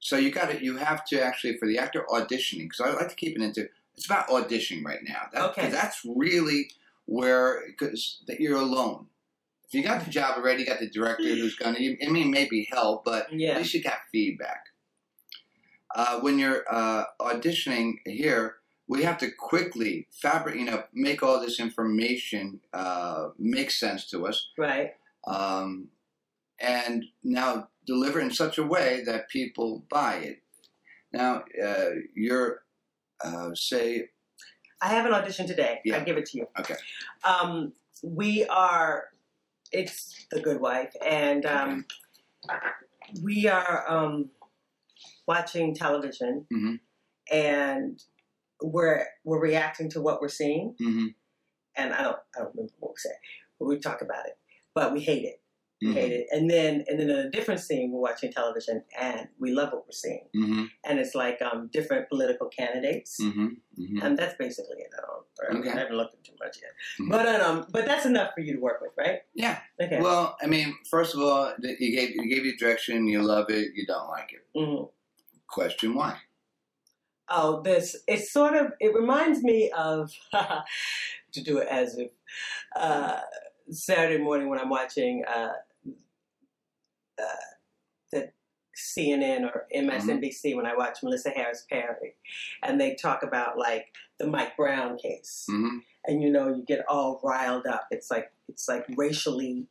So 0.00 0.16
you 0.16 0.30
got 0.30 0.50
to 0.50 0.62
you 0.64 0.76
have 0.76 1.04
to 1.06 1.22
actually 1.22 1.56
for 1.58 1.66
the 1.68 1.78
actor 1.78 2.04
auditioning 2.10 2.68
because 2.68 2.80
I 2.80 2.90
like 2.92 3.08
to 3.08 3.14
keep 3.16 3.36
it 3.36 3.42
into 3.42 3.68
it's 3.96 4.06
about 4.06 4.28
auditioning 4.28 4.84
right 4.84 5.00
now. 5.06 5.28
That, 5.32 5.50
Okay. 5.50 5.68
that's 5.70 6.00
really 6.04 6.70
where 7.06 7.62
because 7.66 8.22
that 8.26 8.40
you're 8.40 8.58
alone. 8.60 9.06
If 9.66 9.74
you 9.74 9.82
got 9.84 10.04
the 10.04 10.10
job 10.10 10.36
already, 10.36 10.62
you 10.62 10.66
got 10.66 10.80
the 10.80 10.88
director 10.90 11.22
who's 11.22 11.54
going 11.54 11.76
to. 11.76 12.04
I 12.06 12.10
mean, 12.10 12.30
maybe 12.32 12.66
help, 12.72 13.04
but 13.04 13.26
at 13.26 13.32
Yeah. 13.32 13.56
least 13.58 13.72
you 13.74 13.82
got 13.82 13.98
feedback. 14.10 14.64
Uh, 15.94 16.20
when 16.20 16.38
you're 16.38 16.64
uh, 16.70 17.04
auditioning 17.20 17.94
here, 18.04 18.56
we 18.86 19.02
have 19.02 19.18
to 19.18 19.30
quickly 19.30 20.06
fabric, 20.10 20.56
you 20.56 20.64
know, 20.64 20.84
make 20.92 21.22
all 21.22 21.40
this 21.40 21.60
information 21.60 22.60
uh, 22.72 23.28
make 23.38 23.70
sense 23.70 24.08
to 24.10 24.26
us, 24.26 24.48
Right. 24.58 24.92
um, 25.26 25.88
and 26.60 27.04
now 27.22 27.68
deliver 27.86 28.20
in 28.20 28.30
such 28.30 28.58
a 28.58 28.64
way 28.64 29.02
that 29.06 29.28
people 29.28 29.84
buy 29.90 30.16
it. 30.16 30.42
Now, 31.12 31.44
uh, 31.64 31.90
you're 32.14 32.62
uh, 33.24 33.50
say, 33.54 34.08
I 34.80 34.88
have 34.88 35.06
an 35.06 35.12
audition 35.12 35.46
today. 35.46 35.80
Yeah. 35.84 35.96
I 35.96 36.00
give 36.00 36.16
it 36.16 36.26
to 36.26 36.38
you. 36.38 36.48
Okay. 36.58 36.74
Um, 37.24 37.72
we 38.02 38.44
are. 38.46 39.04
It's 39.72 40.26
the 40.30 40.40
Good 40.40 40.60
Wife, 40.60 40.92
and 41.04 41.46
um, 41.46 41.84
we 43.22 43.46
are 43.46 43.84
um, 43.88 44.30
watching 45.26 45.74
television, 45.74 46.46
Mhm. 46.52 46.80
and 47.30 48.02
we're 48.62 49.06
we're 49.24 49.40
reacting 49.40 49.88
to 49.90 50.00
what 50.00 50.20
we're 50.20 50.28
seeing. 50.28 50.74
mhm, 50.80 51.14
And 51.76 51.92
I 51.94 52.02
don't 52.02 52.18
I 52.36 52.40
don't 52.40 52.54
remember 52.54 52.72
what 52.78 52.90
we 52.92 52.98
said, 52.98 53.16
but 53.58 53.66
we 53.66 53.78
talk 53.78 54.02
about 54.02 54.26
it. 54.26 54.36
But 54.74 54.92
we 54.92 55.00
hate 55.00 55.24
it. 55.24 55.40
We 55.80 55.88
mhm, 55.88 55.94
hate 55.94 56.12
it. 56.12 56.26
And 56.30 56.50
then 56.50 56.84
and 56.88 57.00
then 57.00 57.08
in 57.10 57.16
a 57.16 57.30
different 57.30 57.60
scene, 57.60 57.90
we're 57.90 58.00
watching 58.00 58.30
television, 58.32 58.84
and 58.98 59.28
we 59.38 59.52
love 59.52 59.72
what 59.72 59.86
we're 59.86 59.92
seeing. 59.92 60.28
mhm, 60.36 60.68
And 60.84 60.98
it's 60.98 61.14
like 61.14 61.40
um, 61.40 61.68
different 61.72 62.08
political 62.10 62.48
candidates. 62.48 63.18
mhm, 63.20 63.56
mhm. 63.78 64.02
And 64.02 64.18
that's 64.18 64.36
basically 64.36 64.78
it. 64.78 64.90
I 64.96 65.00
don't. 65.00 65.26
I 65.42 65.58
Okay. 65.58 65.70
haven't 65.70 65.96
looked 65.96 66.14
into 66.14 66.32
much 66.38 66.58
yet, 66.60 66.72
but 67.08 67.40
um, 67.40 67.66
but 67.70 67.86
that's 67.86 68.04
enough 68.04 68.34
for 68.34 68.40
you 68.42 68.52
to 68.56 68.60
work 68.60 68.82
with, 68.82 68.92
right? 68.98 69.20
Yeah. 69.32 69.58
Okay. 69.80 70.00
Well, 70.02 70.36
I 70.42 70.46
mean, 70.46 70.76
first 70.90 71.14
of 71.14 71.22
all, 71.22 71.54
you 71.62 71.90
gave 71.96 72.10
you 72.14 72.28
gave 72.28 72.44
you 72.44 72.58
direction. 72.58 73.06
You 73.06 73.22
love 73.22 73.48
it. 73.48 73.72
You 73.74 73.86
don't 73.86 74.08
like 74.08 74.32
it. 74.34 74.44
Question 75.50 75.94
why? 75.94 76.18
Oh, 77.28 77.62
this 77.62 77.96
it's 78.08 78.32
sort 78.32 78.54
of 78.54 78.72
it 78.80 78.94
reminds 78.94 79.42
me 79.42 79.70
of 79.70 80.12
to 81.32 81.42
do 81.42 81.58
it 81.58 81.68
as 81.68 81.96
if 81.96 82.10
uh, 82.76 83.20
Saturday 83.70 84.22
morning 84.22 84.48
when 84.48 84.58
I'm 84.58 84.68
watching 84.70 85.24
uh, 85.28 85.52
uh, 87.20 87.22
the 88.12 88.32
CNN 88.76 89.42
or 89.44 89.66
MSNBC 89.74 90.56
when 90.56 90.66
I 90.66 90.74
watch 90.76 90.98
Melissa 91.02 91.30
Harris 91.30 91.66
Perry, 91.70 92.14
and 92.62 92.80
they 92.80 92.94
talk 92.94 93.22
about 93.22 93.58
like 93.58 93.86
the 94.18 94.26
Mike 94.26 94.56
Brown 94.56 94.98
case, 94.98 95.46
hmm 95.48 95.78
and 96.06 96.22
you 96.22 96.30
know 96.30 96.48
you 96.48 96.64
get 96.66 96.84
all 96.88 97.20
riled 97.22 97.66
up. 97.66 97.86
It's 97.90 98.10
like 98.10 98.32
it's 98.48 98.68
like 98.68 98.86
racially, 98.96 99.66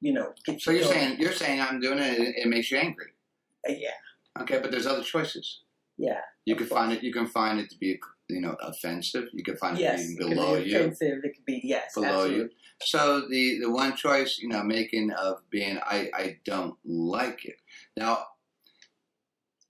you 0.00 0.12
know. 0.12 0.32
Get 0.44 0.60
So 0.60 0.70
you're 0.70 0.82
going. 0.84 0.94
saying 0.94 1.20
you're 1.20 1.32
saying 1.32 1.60
I'm 1.60 1.80
doing 1.80 1.98
it. 1.98 2.18
It, 2.18 2.34
it 2.44 2.48
makes 2.48 2.70
you 2.70 2.78
angry. 2.78 3.08
Uh, 3.68 3.72
yeah, 3.72 3.90
Okay, 4.38 4.60
but 4.60 4.70
there's 4.70 4.86
other 4.86 5.02
choices. 5.02 5.62
yeah, 5.98 6.20
You 6.46 6.56
can 6.56 6.66
find 6.66 6.92
it. 6.92 7.02
You 7.02 7.12
can 7.12 7.26
find 7.26 7.58
it 7.58 7.70
to 7.70 7.78
be 7.78 7.98
you 8.28 8.40
know, 8.40 8.56
offensive. 8.62 9.28
You 9.32 9.42
can 9.42 9.56
find 9.56 9.76
yes, 9.78 10.08
it 10.08 10.12
it 10.12 10.18
could 10.18 10.30
below 10.30 10.62
be 10.62 10.70
you. 10.70 10.76
offensive. 10.78 11.18
It 11.24 11.34
could 11.34 11.44
be 11.44 11.60
yes, 11.64 11.94
below 11.94 12.06
absolutely. 12.08 12.36
you. 12.38 12.50
So 12.82 13.26
the 13.28 13.58
the 13.60 13.70
one 13.70 13.96
choice, 13.96 14.38
you 14.40 14.48
know, 14.48 14.62
making 14.62 15.10
of 15.12 15.40
being 15.50 15.78
I 15.84 16.10
I 16.14 16.38
don't 16.44 16.76
like 16.84 17.44
it. 17.44 17.56
Now, 17.96 18.26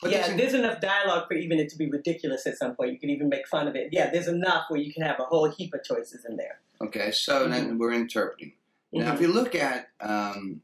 yeah, 0.02 0.36
there's 0.36 0.54
enough 0.54 0.80
dialogue 0.80 1.26
for 1.28 1.34
even 1.34 1.58
it 1.58 1.68
to 1.70 1.76
be 1.76 1.90
ridiculous 1.90 2.46
at 2.46 2.56
some 2.56 2.74
point. 2.76 2.92
You 2.92 2.98
can 2.98 3.10
even 3.10 3.28
make 3.28 3.48
fun 3.48 3.66
of 3.68 3.74
it. 3.76 3.88
Yeah, 3.92 4.10
there's 4.10 4.28
enough 4.28 4.64
where 4.68 4.80
you 4.80 4.92
can 4.92 5.02
have 5.02 5.18
a 5.18 5.24
whole 5.24 5.50
heap 5.50 5.74
of 5.74 5.82
choices 5.82 6.24
in 6.28 6.36
there. 6.36 6.60
okay, 6.82 7.10
so 7.10 7.48
then 7.48 7.78
we're 7.78 7.92
interpreting. 7.92 8.52
Now, 8.92 9.14
if 9.14 9.20
you 9.20 9.28
look 9.28 9.54
at 9.54 9.88
um, 10.00 10.62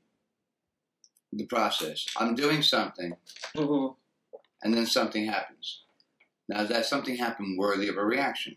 the 1.36 1.46
process, 1.46 2.06
I'm 2.16 2.34
doing 2.34 2.62
something, 2.62 3.16
hmm 3.54 3.86
and 4.62 4.74
then 4.74 4.86
something 4.86 5.26
happens. 5.26 5.82
Now, 6.48 6.62
is 6.62 6.70
that 6.70 6.86
something 6.86 7.16
happen 7.16 7.56
worthy 7.58 7.88
of 7.88 7.98
a 7.98 8.04
reaction? 8.04 8.56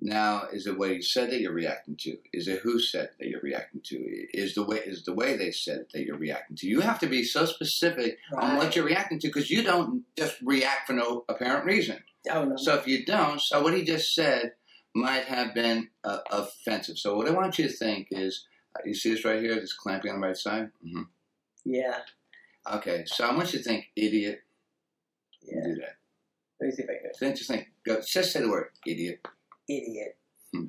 Now, 0.00 0.44
is 0.50 0.66
it 0.66 0.78
what 0.78 0.92
he 0.92 1.02
said 1.02 1.30
that 1.30 1.40
you're 1.40 1.52
reacting 1.52 1.96
to? 2.00 2.16
Is 2.32 2.48
it 2.48 2.60
who 2.60 2.80
said 2.80 3.10
that 3.18 3.28
you're 3.28 3.42
reacting 3.42 3.82
to? 3.84 3.96
Is 4.32 4.54
the 4.54 4.64
way 4.64 4.78
is 4.78 5.04
the 5.04 5.12
way 5.12 5.36
they 5.36 5.50
said 5.50 5.86
that 5.92 6.04
you're 6.04 6.16
reacting 6.16 6.56
to? 6.58 6.66
You 6.66 6.80
have 6.80 6.98
to 7.00 7.06
be 7.06 7.22
so 7.22 7.44
specific 7.44 8.18
on 8.34 8.56
what 8.56 8.74
you're 8.74 8.84
reacting 8.84 9.18
to 9.20 9.28
because 9.28 9.50
you 9.50 9.62
don't 9.62 10.04
just 10.16 10.36
react 10.42 10.86
for 10.86 10.94
no 10.94 11.24
apparent 11.28 11.66
reason. 11.66 11.98
Oh 12.30 12.44
no. 12.44 12.56
So 12.56 12.76
if 12.76 12.86
you 12.86 13.04
don't, 13.04 13.40
so 13.40 13.62
what 13.62 13.74
he 13.74 13.84
just 13.84 14.14
said 14.14 14.52
might 14.94 15.24
have 15.24 15.54
been 15.54 15.88
uh, 16.02 16.18
offensive. 16.30 16.96
So 16.96 17.16
what 17.16 17.28
I 17.28 17.32
want 17.32 17.58
you 17.58 17.68
to 17.68 17.72
think 17.72 18.08
is, 18.10 18.46
uh, 18.76 18.80
you 18.86 18.94
see 18.94 19.10
this 19.10 19.24
right 19.24 19.40
here, 19.40 19.54
this 19.54 19.74
clamping 19.74 20.12
on 20.12 20.20
the 20.20 20.26
right 20.28 20.36
side. 20.36 20.70
hmm 20.82 21.02
yeah. 21.64 21.98
Okay, 22.70 23.04
so 23.06 23.24
I 23.26 23.34
want 23.34 23.52
you 23.52 23.58
to 23.58 23.64
think 23.64 23.86
idiot. 23.96 24.42
Yeah. 25.42 25.62
Do 25.64 25.74
that. 25.76 25.96
Let 26.60 26.66
me 26.66 26.72
see 26.72 26.82
if 26.82 26.90
I 26.90 26.92
can. 26.94 27.10
Then 27.18 27.36
just 27.36 27.48
think. 27.48 27.68
Go. 27.86 28.00
Just 28.06 28.32
say 28.32 28.40
the 28.40 28.48
word 28.50 28.68
idiot. 28.86 29.26
Idiot. 29.68 30.16
Hmm. 30.52 30.66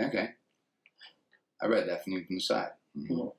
Okay. 0.00 0.30
I 1.62 1.66
read 1.66 1.88
that 1.88 2.04
from 2.04 2.14
you 2.14 2.24
from 2.24 2.36
the 2.36 2.40
side. 2.40 2.70
Mhm. 2.96 3.08
Mhm. 3.08 3.32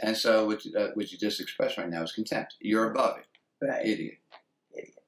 And 0.00 0.16
so 0.16 0.46
what 0.46 0.64
you, 0.64 0.76
uh, 0.76 0.90
what 0.94 1.10
you 1.10 1.18
just 1.18 1.40
expressed 1.40 1.78
right 1.78 1.88
now 1.88 2.02
is 2.02 2.12
contempt. 2.12 2.56
You're 2.60 2.90
above 2.90 3.18
it. 3.18 3.26
Right. 3.60 3.86
Idiot. 3.86 4.18
Idiot. 4.72 5.04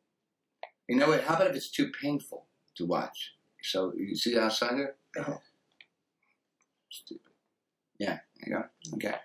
You 0.88 0.96
know 0.96 1.08
what? 1.08 1.24
How 1.24 1.34
about 1.34 1.48
if 1.50 1.56
it's 1.56 1.70
too 1.70 1.90
painful 2.00 2.46
to 2.76 2.86
watch? 2.86 3.34
So 3.62 3.92
you 3.94 4.16
see 4.16 4.34
the 4.34 4.42
outside 4.42 4.76
there? 4.78 4.96
Uh-huh. 5.18 5.38
Stupid. 6.90 7.32
Yeah, 7.98 8.20
there 8.36 8.46
you 8.46 8.52
go. 8.52 8.96
Okay. 8.96 9.18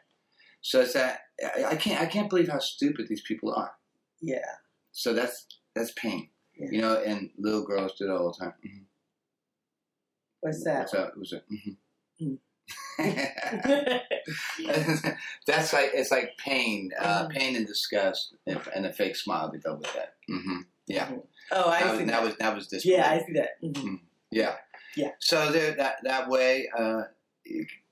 So 0.61 0.81
it's 0.81 0.93
that 0.93 1.21
I, 1.43 1.63
I 1.71 1.75
can't 1.75 2.01
I 2.01 2.05
can't 2.05 2.29
believe 2.29 2.49
how 2.49 2.59
stupid 2.59 3.07
these 3.07 3.21
people 3.21 3.53
are. 3.53 3.71
Yeah. 4.21 4.45
So 4.91 5.13
that's 5.13 5.45
that's 5.75 5.91
pain. 5.93 6.29
Yeah. 6.57 6.67
You 6.71 6.81
know, 6.81 6.95
and 7.05 7.29
little 7.37 7.63
girls 7.65 7.93
do 7.97 8.05
it 8.05 8.11
all 8.11 8.31
the 8.31 8.45
time. 8.45 8.53
Mhm. 8.65 8.83
What's 10.41 10.63
that? 10.63 10.79
What's 10.79 10.91
that? 10.91 11.17
What's 11.17 11.31
that? 11.31 11.43
Mm. 12.21 12.37
That's 15.47 15.73
like 15.73 15.91
it's 15.93 16.11
like 16.11 16.37
pain, 16.37 16.91
uh, 16.99 17.25
Mhm. 17.25 17.29
pain 17.31 17.55
and 17.55 17.65
disgust, 17.67 18.35
and, 18.45 18.59
and 18.75 18.85
a 18.85 18.93
fake 18.93 19.15
smile 19.15 19.51
to 19.51 19.57
go 19.57 19.75
with 19.75 19.91
that. 19.93 20.13
hmm 20.27 20.61
Yeah, 20.87 21.11
oh, 21.51 21.69
I 21.69 21.83
that, 21.83 21.97
see 21.97 22.03
that. 22.05 22.11
that 22.11 22.23
was 22.23 22.35
that 22.37 22.55
was 22.55 22.69
this. 22.69 22.85
yeah, 22.85 23.09
I 23.09 23.19
see 23.25 23.33
that. 23.33 23.61
Mhm. 23.63 23.99
yeah, 24.29 24.57
Yeah. 24.95 25.11
So 25.19 25.51
there, 25.51 25.73
that 25.75 25.97
that 26.03 26.29
way, 26.29 26.69
uh, 26.77 27.03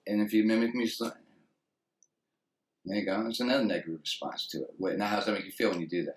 and 0.07 0.21
if 0.21 0.33
you 0.33 0.43
mimic 0.43 0.75
me, 0.75 0.87
there 2.85 2.97
you 2.97 3.05
go. 3.05 3.25
It's 3.27 3.39
another 3.39 3.63
negative 3.65 3.99
response 4.01 4.47
to 4.47 4.61
it. 4.63 4.71
Wait, 4.79 4.97
now, 4.97 5.07
how 5.07 5.15
does 5.17 5.25
that 5.25 5.33
make 5.33 5.45
you 5.45 5.51
feel 5.51 5.69
when 5.71 5.81
you 5.81 5.87
do 5.87 6.05
that? 6.05 6.15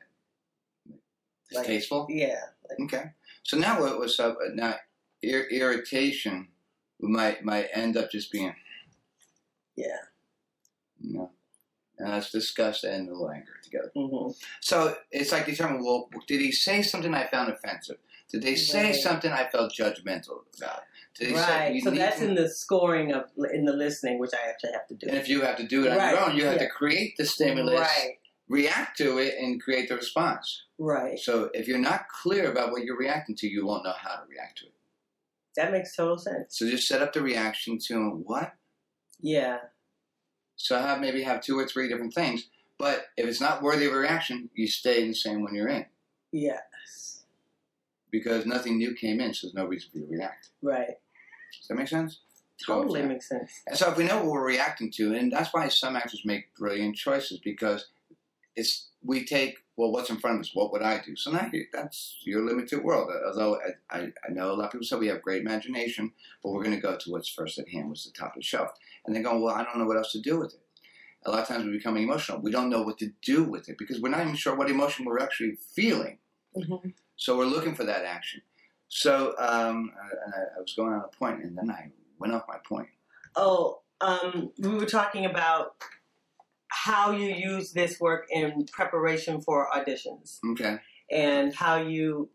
Like- 1.52 1.66
Distasteful. 1.66 2.06
Yeah. 2.08 2.40
Like, 2.68 2.80
Okay. 2.80 3.10
So 3.42 3.56
now 3.58 3.80
what 3.80 3.98
was 3.98 4.18
up? 4.20 4.38
Now 4.54 4.76
ir- 5.20 5.48
irritation 5.50 6.48
might 7.00 7.44
might 7.44 7.68
end 7.74 7.96
up 7.96 8.10
just 8.10 8.30
being 8.30 8.54
yeah. 9.76 9.96
you 11.00 11.14
know. 11.14 11.30
And 11.98 12.10
let's 12.10 12.30
discuss 12.30 12.84
and 12.84 13.08
a 13.08 13.12
little 13.12 13.30
anger 13.30 13.52
together. 13.62 13.90
hmm 13.94 14.30
So 14.60 14.96
it's 15.10 15.30
like 15.32 15.46
determining, 15.46 15.84
well, 15.84 16.08
did 16.26 16.40
he 16.40 16.52
say 16.52 16.82
something 16.82 17.12
I 17.14 17.26
found 17.26 17.52
offensive? 17.52 17.98
Did 18.30 18.42
they 18.42 18.54
say 18.56 18.84
Right. 18.86 18.94
something 18.94 19.30
I 19.30 19.48
felt 19.50 19.72
judgmental 19.74 20.44
about? 20.56 20.82
Right. 21.20 21.80
So 21.82 21.90
that's 21.90 22.18
to- 22.20 22.24
in 22.28 22.34
the 22.34 22.48
scoring 22.48 23.12
of 23.12 23.24
in 23.52 23.64
the 23.64 23.72
listening, 23.72 24.18
which 24.18 24.30
I 24.34 24.48
actually 24.48 24.72
have 24.72 24.86
to 24.88 24.94
do. 24.94 25.06
and 25.08 25.16
if 25.18 25.28
you 25.28 25.42
have 25.42 25.56
to 25.56 25.66
do 25.66 25.84
it 25.84 25.90
on 25.92 25.98
Right, 25.98 26.10
your 26.12 26.20
own, 26.20 26.36
you 26.36 26.44
have 26.46 26.54
yeah. 26.54 26.66
to 26.66 26.68
create 26.70 27.14
the 27.18 27.26
stimulus, 27.26 27.80
Right. 27.80 28.18
react 28.48 28.96
to 28.98 29.18
it, 29.18 29.34
and 29.38 29.60
create 29.62 29.88
the 29.88 29.96
response. 29.96 30.64
Right. 30.78 31.18
So 31.18 31.50
if 31.54 31.68
you're 31.68 31.78
not 31.78 32.08
clear 32.08 32.50
about 32.50 32.70
what 32.72 32.84
you're 32.84 32.96
reacting 32.98 33.36
to, 33.36 33.46
you 33.48 33.66
won't 33.66 33.84
know 33.84 33.92
how 33.96 34.16
to 34.16 34.26
react 34.28 34.58
to 34.58 34.66
it. 34.66 34.74
That 35.56 35.70
makes 35.72 35.94
total 35.94 36.16
sense. 36.18 36.56
So 36.58 36.68
just 36.68 36.84
set 36.88 37.02
up 37.02 37.12
the 37.12 37.20
reaction 37.22 37.78
to 37.88 38.10
what? 38.24 38.54
Yeah. 39.20 39.58
So 40.56 40.76
I 40.78 40.82
have 40.82 41.00
maybe 41.00 41.22
have 41.22 41.42
two 41.42 41.58
or 41.58 41.66
three 41.66 41.88
different 41.88 42.14
things. 42.14 42.48
But 42.78 43.06
if 43.16 43.26
it's 43.26 43.40
not 43.40 43.62
worthy 43.62 43.86
of 43.86 43.92
a 43.92 43.96
reaction, 43.96 44.48
you 44.54 44.66
stay 44.66 45.02
in 45.02 45.08
the 45.08 45.14
same 45.14 45.42
one 45.42 45.54
you're 45.54 45.68
in 45.68 45.86
Yes. 46.32 47.24
because 48.10 48.44
nothing 48.46 48.78
new 48.78 48.94
came 48.94 49.20
in, 49.20 49.34
so 49.34 49.46
there's 49.46 49.54
no 49.54 49.66
reason 49.66 49.90
for 49.92 49.98
you 49.98 50.06
to 50.06 50.10
react. 50.12 50.48
Right. 50.62 50.94
Does 51.58 51.68
that 51.68 51.74
make 51.74 51.88
sense? 51.88 52.20
Totally 52.64 53.02
that. 53.02 53.08
makes 53.08 53.28
sense. 53.28 53.50
And 53.66 53.76
so 53.76 53.90
if 53.90 53.96
we 53.96 54.04
know 54.04 54.18
what 54.18 54.26
we're 54.26 54.46
reacting 54.46 54.90
to, 54.92 55.14
and 55.14 55.32
that's 55.32 55.52
why 55.52 55.68
some 55.68 55.96
actors 55.96 56.22
make 56.24 56.54
brilliant 56.54 56.96
choices 56.96 57.40
because 57.42 57.86
it's 58.54 58.88
we 59.02 59.24
take 59.24 59.58
well, 59.76 59.90
what's 59.90 60.10
in 60.10 60.18
front 60.18 60.36
of 60.36 60.40
us? 60.42 60.50
What 60.54 60.70
would 60.72 60.82
I 60.82 61.00
do? 61.04 61.16
So 61.16 61.30
now 61.30 61.50
that's 61.72 62.18
your 62.24 62.44
limited 62.44 62.84
world. 62.84 63.10
Although 63.26 63.58
I, 63.90 63.98
I, 63.98 64.12
I 64.28 64.32
know 64.32 64.50
a 64.50 64.54
lot 64.54 64.66
of 64.66 64.72
people 64.72 64.86
say 64.86 64.96
we 64.96 65.06
have 65.08 65.22
great 65.22 65.40
imagination, 65.40 66.12
but 66.42 66.50
we're 66.50 66.62
going 66.62 66.76
to 66.76 66.82
go 66.82 66.96
to 66.96 67.10
what's 67.10 67.28
first 67.28 67.58
at 67.58 67.68
hand, 67.68 67.88
what's 67.88 68.04
the 68.04 68.12
top 68.12 68.36
of 68.36 68.36
the 68.36 68.42
shelf, 68.42 68.70
and 69.06 69.16
they 69.16 69.22
go, 69.22 69.38
well, 69.38 69.54
I 69.54 69.64
don't 69.64 69.78
know 69.78 69.86
what 69.86 69.96
else 69.96 70.12
to 70.12 70.20
do 70.20 70.38
with 70.38 70.54
it. 70.54 70.60
A 71.24 71.30
lot 71.30 71.40
of 71.40 71.48
times 71.48 71.64
we 71.64 71.72
become 71.72 71.96
emotional. 71.96 72.40
We 72.40 72.50
don't 72.50 72.68
know 72.68 72.82
what 72.82 72.98
to 72.98 73.12
do 73.22 73.44
with 73.44 73.68
it 73.68 73.78
because 73.78 74.00
we're 74.00 74.10
not 74.10 74.20
even 74.20 74.34
sure 74.34 74.54
what 74.54 74.70
emotion 74.70 75.04
we're 75.06 75.20
actually 75.20 75.56
feeling. 75.74 76.18
hmm 76.54 76.90
So 77.16 77.38
we're 77.38 77.46
looking 77.46 77.74
for 77.74 77.84
that 77.84 78.04
action. 78.04 78.42
So 78.94 79.34
um, 79.38 79.90
I, 79.98 80.58
I 80.58 80.60
was 80.60 80.74
going 80.76 80.92
on 80.92 81.00
a 81.02 81.16
point, 81.16 81.42
and 81.42 81.56
then 81.56 81.70
I 81.70 81.90
went 82.18 82.34
off 82.34 82.42
my 82.46 82.58
point. 82.68 82.88
Oh, 83.34 83.80
um, 84.02 84.50
we 84.58 84.68
were 84.68 84.84
talking 84.84 85.24
about 85.24 85.76
how 86.68 87.10
you 87.12 87.28
use 87.34 87.72
this 87.72 87.98
work 87.98 88.26
in 88.30 88.66
preparation 88.70 89.40
for 89.40 89.66
auditions 89.74 90.40
Okay. 90.52 90.76
and 91.10 91.54
how 91.54 91.76
you 91.76 92.28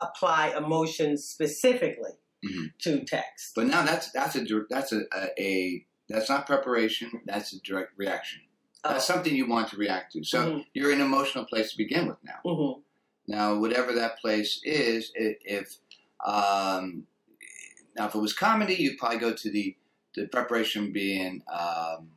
apply 0.00 0.54
emotions 0.56 1.24
specifically 1.24 2.12
Mhm. 2.42 2.72
to 2.78 3.04
text. 3.04 3.52
But 3.54 3.66
now 3.66 3.82
that's 3.84 4.10
that's 4.12 4.34
a 4.34 4.44
that's 4.70 4.92
a, 4.92 5.02
a, 5.14 5.28
a 5.38 5.86
that's 6.08 6.30
not 6.30 6.46
preparation. 6.46 7.20
That's 7.26 7.52
a 7.52 7.60
direct 7.60 7.92
reaction. 7.98 8.40
That's 8.82 9.06
something 9.06 9.34
you 9.36 9.46
want 9.46 9.68
to 9.68 9.76
react 9.76 10.12
to. 10.14 10.24
So 10.24 10.38
Mhm. 10.38 10.66
you're 10.72 10.90
in 10.90 11.00
an 11.02 11.06
emotional 11.06 11.44
place 11.44 11.70
to 11.72 11.76
begin 11.76 12.06
with 12.08 12.16
now. 12.24 12.40
hmm 12.44 12.80
Now, 13.26 13.56
whatever 13.58 13.92
that 13.92 14.18
place 14.20 14.60
is, 14.64 15.12
if 15.14 15.78
um, 16.24 17.06
now 17.96 18.06
if 18.06 18.14
it 18.14 18.18
was 18.18 18.32
comedy, 18.32 18.74
you'd 18.74 18.98
probably 18.98 19.18
go 19.18 19.32
to 19.32 19.50
the 19.50 19.76
the 20.14 20.26
preparation 20.26 20.92
being 20.92 21.42
um, 21.52 22.10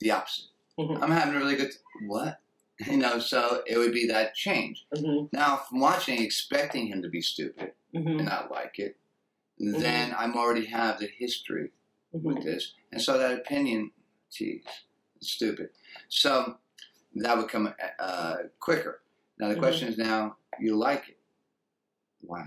the 0.00 0.10
opposite. 0.10 0.46
Mhm. 0.78 1.02
I'm 1.02 1.10
having 1.10 1.34
a 1.34 1.38
really 1.38 1.56
good 1.56 1.72
what 2.06 2.40
you 2.86 2.96
know, 2.96 3.18
so 3.18 3.62
it 3.66 3.76
would 3.78 3.92
be 3.92 4.06
that 4.08 4.34
change. 4.34 4.86
hmm 4.94 5.26
Now, 5.32 5.56
from 5.68 5.80
watching, 5.80 6.20
expecting 6.22 6.86
him 6.86 7.02
to 7.02 7.08
be 7.08 7.20
stupid 7.20 7.72
hmm 7.94 8.08
and 8.08 8.24
not 8.24 8.50
like 8.50 8.78
it, 8.78 8.96
then 9.58 10.14
I'm 10.18 10.34
already 10.36 10.64
have 10.66 10.98
the 10.98 11.06
history 11.18 11.70
hmm 12.12 12.26
with 12.26 12.42
this, 12.42 12.72
and 12.90 13.00
so 13.00 13.18
that 13.18 13.32
opinion, 13.38 13.90
geez, 14.32 14.64
it's 15.16 15.30
stupid. 15.30 15.68
So 16.08 16.56
that 17.16 17.36
would 17.36 17.48
come 17.48 17.72
uh, 17.98 18.36
quicker. 18.58 19.01
Now 19.42 19.48
the 19.48 19.56
Mhm. 19.56 19.58
question 19.58 19.88
is 19.88 19.98
now, 19.98 20.36
you 20.60 20.76
like 20.76 21.08
it. 21.08 21.18
Why? 22.20 22.46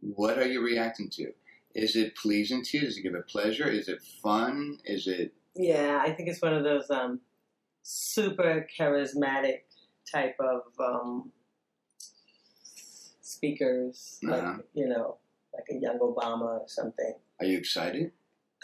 What 0.00 0.38
are 0.38 0.46
you 0.48 0.60
reacting 0.60 1.08
to? 1.10 1.34
Is 1.72 1.94
it 1.94 2.16
pleasing 2.16 2.64
to 2.64 2.78
you? 2.78 2.84
Does 2.86 2.98
it 2.98 3.02
give 3.02 3.14
it 3.14 3.28
pleasure? 3.28 3.68
Is 3.70 3.88
it 3.88 4.02
fun? 4.02 4.80
Is 4.84 5.06
it 5.06 5.32
Yeah, 5.54 6.02
I 6.04 6.12
think 6.12 6.28
it's 6.28 6.42
one 6.42 6.52
of 6.52 6.64
those 6.64 6.90
um, 6.90 7.20
super 7.84 8.66
charismatic 8.76 9.60
type 10.10 10.34
of 10.40 10.62
um, 10.80 11.32
speakers, 13.20 14.18
like 14.24 14.42
Uh-huh. 14.42 14.62
you 14.74 14.88
know, 14.88 15.18
like 15.54 15.68
a 15.70 15.76
young 15.76 16.00
Obama 16.00 16.60
or 16.62 16.68
something. 16.68 17.14
are 17.38 17.46
you 17.46 17.56
excited? 17.56 18.12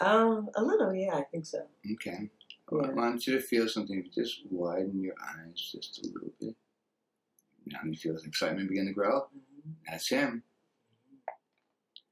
Um, 0.01 0.49
a 0.55 0.61
little, 0.63 0.93
yeah, 0.93 1.15
I 1.15 1.23
think 1.23 1.45
so. 1.45 1.65
Okay. 1.93 2.29
Yeah. 2.71 2.87
I 2.87 2.89
want 2.91 3.25
you 3.25 3.33
to 3.35 3.41
feel 3.41 3.69
something. 3.69 4.09
Just 4.13 4.45
widen 4.51 5.01
your 5.01 5.15
eyes 5.21 5.71
just 5.71 5.99
a 6.03 6.07
little 6.07 6.33
bit. 6.41 6.55
Now 7.83 7.89
you 7.91 7.97
feel 7.97 8.13
the 8.15 8.23
excitement 8.23 8.69
begin 8.69 8.85
to 8.87 8.93
grow. 8.93 9.27
That's 9.89 10.09
him. 10.09 10.43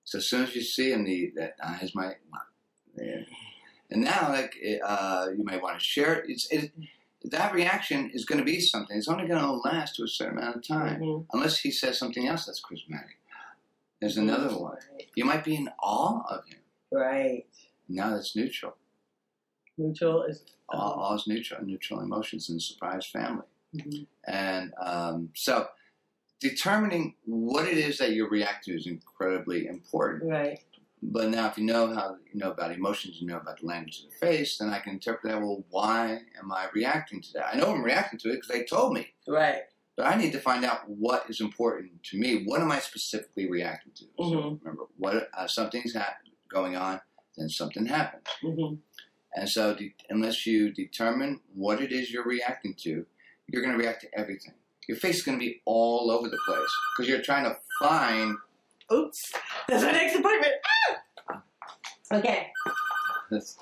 So 0.04 0.18
as 0.18 0.28
soon 0.30 0.44
as 0.44 0.56
you 0.56 0.62
see 0.62 0.92
him, 0.92 1.04
the 1.06 1.32
that 1.38 1.56
eyes 1.64 1.94
might. 1.96 2.16
Yeah. 2.98 3.22
And 3.90 4.02
now, 4.04 4.30
like 4.30 4.56
uh, 4.86 5.28
you 5.38 5.44
might 5.44 5.62
want 5.62 5.80
to 5.80 5.84
share 5.84 6.16
it. 6.16 6.30
It's 6.30 6.48
it, 6.52 6.72
that 7.26 7.54
reaction 7.54 8.10
is 8.14 8.26
going 8.26 8.40
to 8.40 8.46
be 8.46 8.60
something. 8.60 8.98
It's 8.98 9.08
only 9.08 9.28
going 9.28 9.42
to 9.42 9.52
last 9.52 9.96
to 9.98 10.04
a 10.04 10.08
certain 10.08 10.38
amount 10.38 10.56
of 10.58 10.68
time, 10.68 11.00
Mhm. 11.02 11.26
unless 11.34 11.60
he 11.60 11.72
says 11.72 11.98
something 11.98 12.28
else 12.28 12.46
that's 12.46 12.62
charismatic. 12.62 13.18
There's 14.00 14.18
another 14.18 14.58
one. 14.58 14.78
Right. 14.94 15.08
You 15.16 15.26
might 15.26 15.44
be 15.44 15.56
in 15.56 15.70
awe 15.82 16.22
of 16.30 16.46
him. 16.48 16.60
right. 16.92 17.46
Now 17.88 18.12
that's 18.12 18.36
neutral. 18.36 18.76
Neutral 19.78 20.24
is. 20.24 20.44
Awe, 20.70 20.78
awe 20.78 21.16
is 21.16 21.28
neutral. 21.28 21.64
Neutral 21.64 22.00
emotions 22.02 22.50
in 22.50 22.56
a 22.58 22.60
surprise 22.60 23.06
family. 23.06 23.46
Mhm. 23.76 24.08
And 24.28 24.74
um, 24.82 25.30
so 25.36 25.68
determining 26.40 27.16
what 27.26 27.68
it 27.68 27.78
is 27.78 27.98
that 28.00 28.12
you 28.12 28.28
react 28.28 28.66
to 28.66 28.76
is 28.76 28.88
incredibly 28.88 29.68
important. 29.68 30.24
Right. 30.30 30.60
But 31.04 31.30
now, 31.30 31.48
if 31.48 31.58
you 31.58 31.64
know 31.66 31.94
how 31.96 32.18
you 32.32 32.40
know 32.40 32.52
about 32.52 32.72
emotions, 32.72 33.20
you 33.20 33.26
know 33.28 33.38
about 33.38 33.60
the 33.60 33.66
language 33.66 34.04
of 34.04 34.12
the 34.12 34.16
face, 34.18 34.58
then 34.60 34.70
I 34.70 34.78
can 34.80 34.94
interpret 34.94 35.32
that. 35.34 35.42
Well, 35.42 35.64
why 35.72 36.20
am 36.40 36.52
I 36.52 36.68
reacting 36.76 37.22
to 37.22 37.34
that? 37.34 37.56
I 37.56 37.58
know 37.58 37.72
I'm 37.74 37.82
reacting 37.84 38.20
to 38.20 38.30
it 38.30 38.34
because 38.36 38.50
they 38.50 38.64
told 38.66 38.94
me, 38.94 39.08
Right. 39.28 39.64
but 39.96 40.06
I 40.06 40.16
need 40.16 40.32
to 40.34 40.40
find 40.40 40.64
out 40.64 40.88
what 40.88 41.28
is 41.28 41.42
important 41.42 42.04
to 42.04 42.20
me. 42.20 42.44
What 42.46 42.62
am 42.62 42.72
I 42.72 42.78
specifically 42.80 43.50
reacting 43.50 43.94
to? 43.94 44.04
So 44.18 44.24
Mhm. 44.24 44.60
remember, 44.62 44.84
what 44.98 45.28
uh, 45.34 45.48
something's 45.48 45.96
ha- 45.96 46.18
going 46.48 46.76
on, 46.76 47.02
then 47.36 47.50
something 47.50 47.88
happens. 47.88 48.28
hmm 48.42 48.76
And 49.34 49.50
so, 49.50 49.74
de- 49.74 49.96
unless 50.10 50.46
you 50.46 50.72
determine 50.72 51.40
what 51.56 51.82
it 51.82 51.92
is 51.92 52.12
you're 52.12 52.26
reacting 52.26 52.76
to, 52.84 53.08
you're 53.52 53.62
going 53.62 53.78
to 53.78 53.80
react 53.80 54.02
to 54.02 54.08
everything. 54.18 54.54
Your 54.88 54.98
face 54.98 55.18
is 55.18 55.24
going 55.24 55.38
to 55.38 55.46
be 55.46 55.62
all 55.66 56.10
over 56.12 56.28
the 56.28 56.40
place 56.46 56.70
because 56.96 57.10
you're 57.10 57.22
trying 57.22 57.44
to 57.44 57.56
find 57.80 58.38
Oops. 58.92 59.34
That's 59.70 59.84
my 59.84 59.92
next 59.92 60.16
appointment. 60.16 60.54
Ah! 61.30 61.42
Okay. 62.14 62.48
this. 63.30 63.58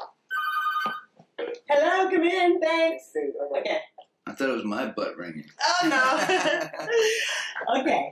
Hello. 1.70 2.10
Come 2.10 2.24
in. 2.24 2.60
Thanks. 2.60 3.12
Okay. 3.60 3.78
I 4.26 4.34
thought 4.34 4.50
it 4.50 4.54
was 4.54 4.64
my 4.64 4.88
butt 4.88 5.18
ringing. 5.18 5.46
Oh 5.62 5.88
no. 5.88 7.80
okay. 7.82 8.12